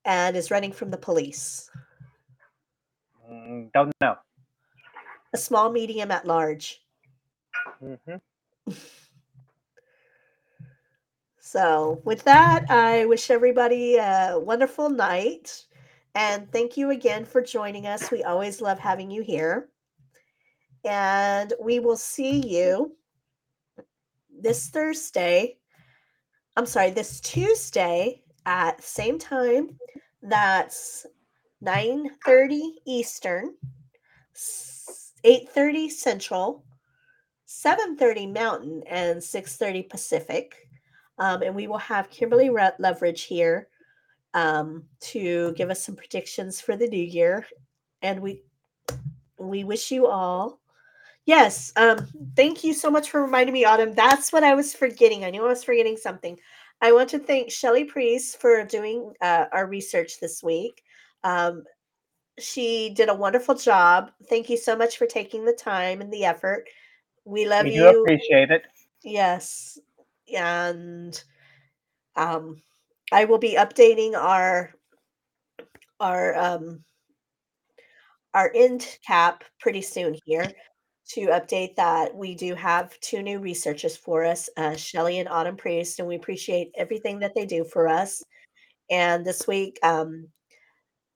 and 0.04 0.36
is 0.36 0.50
running 0.50 0.72
from 0.72 0.90
the 0.90 0.98
police? 0.98 1.70
Mm, 3.28 3.72
don't 3.72 3.92
know. 4.02 4.16
A 5.32 5.38
small, 5.38 5.72
medium, 5.72 6.10
at 6.10 6.26
large. 6.26 6.82
hmm 7.80 8.16
So, 11.56 12.02
with 12.04 12.22
that, 12.24 12.70
I 12.70 13.06
wish 13.06 13.30
everybody 13.30 13.96
a 13.96 14.38
wonderful 14.38 14.90
night. 14.90 15.64
And 16.14 16.52
thank 16.52 16.76
you 16.76 16.90
again 16.90 17.24
for 17.24 17.40
joining 17.40 17.86
us. 17.86 18.10
We 18.10 18.22
always 18.24 18.60
love 18.60 18.78
having 18.78 19.10
you 19.10 19.22
here. 19.22 19.70
And 20.84 21.54
we 21.58 21.80
will 21.80 21.96
see 21.96 22.46
you 22.46 22.94
this 24.38 24.68
Thursday. 24.68 25.56
I'm 26.58 26.66
sorry, 26.66 26.90
this 26.90 27.20
Tuesday 27.20 28.22
at 28.44 28.84
same 28.84 29.18
time. 29.18 29.78
That's 30.20 31.06
9:30 31.62 32.82
Eastern, 32.84 33.54
8:30 35.24 35.88
Central, 35.88 36.66
7:30 37.46 38.26
Mountain, 38.30 38.82
and 38.90 39.22
6:30 39.22 39.88
Pacific. 39.88 40.54
Um, 41.18 41.42
and 41.42 41.54
we 41.54 41.66
will 41.66 41.78
have 41.78 42.10
Kimberly 42.10 42.50
Re- 42.50 42.72
Loveridge 42.78 43.24
here 43.24 43.68
um, 44.34 44.84
to 45.00 45.52
give 45.54 45.70
us 45.70 45.84
some 45.84 45.96
predictions 45.96 46.60
for 46.60 46.76
the 46.76 46.88
new 46.88 47.02
year. 47.02 47.46
And 48.02 48.20
we 48.20 48.42
we 49.38 49.64
wish 49.64 49.90
you 49.90 50.06
all. 50.06 50.60
Yes, 51.24 51.72
um, 51.76 52.06
thank 52.36 52.62
you 52.62 52.72
so 52.72 52.90
much 52.90 53.10
for 53.10 53.20
reminding 53.22 53.52
me, 53.52 53.64
Autumn. 53.64 53.92
That's 53.94 54.32
what 54.32 54.44
I 54.44 54.54
was 54.54 54.72
forgetting. 54.72 55.24
I 55.24 55.30
knew 55.30 55.44
I 55.44 55.48
was 55.48 55.64
forgetting 55.64 55.96
something. 55.96 56.38
I 56.80 56.92
want 56.92 57.08
to 57.10 57.18
thank 57.18 57.50
Shelly 57.50 57.84
Priest 57.84 58.40
for 58.40 58.64
doing 58.64 59.12
uh, 59.20 59.46
our 59.52 59.66
research 59.66 60.20
this 60.20 60.42
week. 60.42 60.82
Um, 61.24 61.64
she 62.38 62.90
did 62.94 63.08
a 63.08 63.14
wonderful 63.14 63.54
job. 63.54 64.12
Thank 64.28 64.48
you 64.50 64.56
so 64.56 64.76
much 64.76 64.98
for 64.98 65.06
taking 65.06 65.44
the 65.44 65.52
time 65.52 66.00
and 66.00 66.12
the 66.12 66.24
effort. 66.24 66.68
We 67.24 67.46
love 67.48 67.66
you 67.66 67.72
We 67.72 67.78
you. 67.78 68.02
appreciate 68.02 68.50
it. 68.50 68.62
Yes. 69.02 69.78
And 70.34 71.22
um 72.16 72.62
I 73.12 73.24
will 73.24 73.38
be 73.38 73.56
updating 73.56 74.14
our 74.14 74.72
our 76.00 76.36
um 76.36 76.84
our 78.34 78.52
end 78.54 78.98
cap 79.06 79.44
pretty 79.60 79.82
soon 79.82 80.16
here 80.24 80.50
to 81.08 81.26
update 81.28 81.76
that 81.76 82.14
we 82.14 82.34
do 82.34 82.54
have 82.54 82.98
two 83.00 83.22
new 83.22 83.38
researchers 83.38 83.96
for 83.96 84.24
us, 84.24 84.50
uh, 84.56 84.74
Shelly 84.74 85.20
and 85.20 85.28
Autumn 85.28 85.56
Priest, 85.56 86.00
and 86.00 86.08
we 86.08 86.16
appreciate 86.16 86.72
everything 86.76 87.20
that 87.20 87.34
they 87.34 87.46
do 87.46 87.64
for 87.64 87.86
us. 87.86 88.22
And 88.90 89.24
this 89.24 89.46
week, 89.46 89.78
um, 89.82 90.28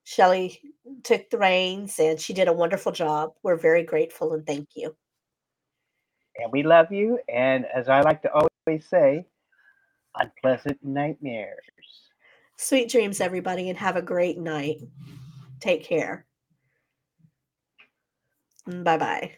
Shelly 0.03 0.59
took 1.03 1.29
the 1.29 1.37
reins 1.37 1.99
and 1.99 2.19
she 2.19 2.33
did 2.33 2.47
a 2.47 2.53
wonderful 2.53 2.91
job. 2.91 3.31
We're 3.43 3.57
very 3.57 3.83
grateful 3.83 4.33
and 4.33 4.45
thank 4.45 4.69
you. 4.75 4.95
And 6.37 6.51
we 6.51 6.63
love 6.63 6.91
you. 6.91 7.19
And 7.31 7.65
as 7.65 7.87
I 7.89 8.01
like 8.01 8.21
to 8.23 8.33
always 8.67 8.87
say, 8.87 9.25
unpleasant 10.15 10.79
nightmares. 10.83 11.65
Sweet 12.57 12.89
dreams, 12.89 13.21
everybody, 13.21 13.69
and 13.69 13.77
have 13.77 13.95
a 13.95 14.01
great 14.01 14.37
night. 14.37 14.77
Take 15.59 15.83
care. 15.83 16.25
Bye 18.67 18.97
bye. 18.97 19.31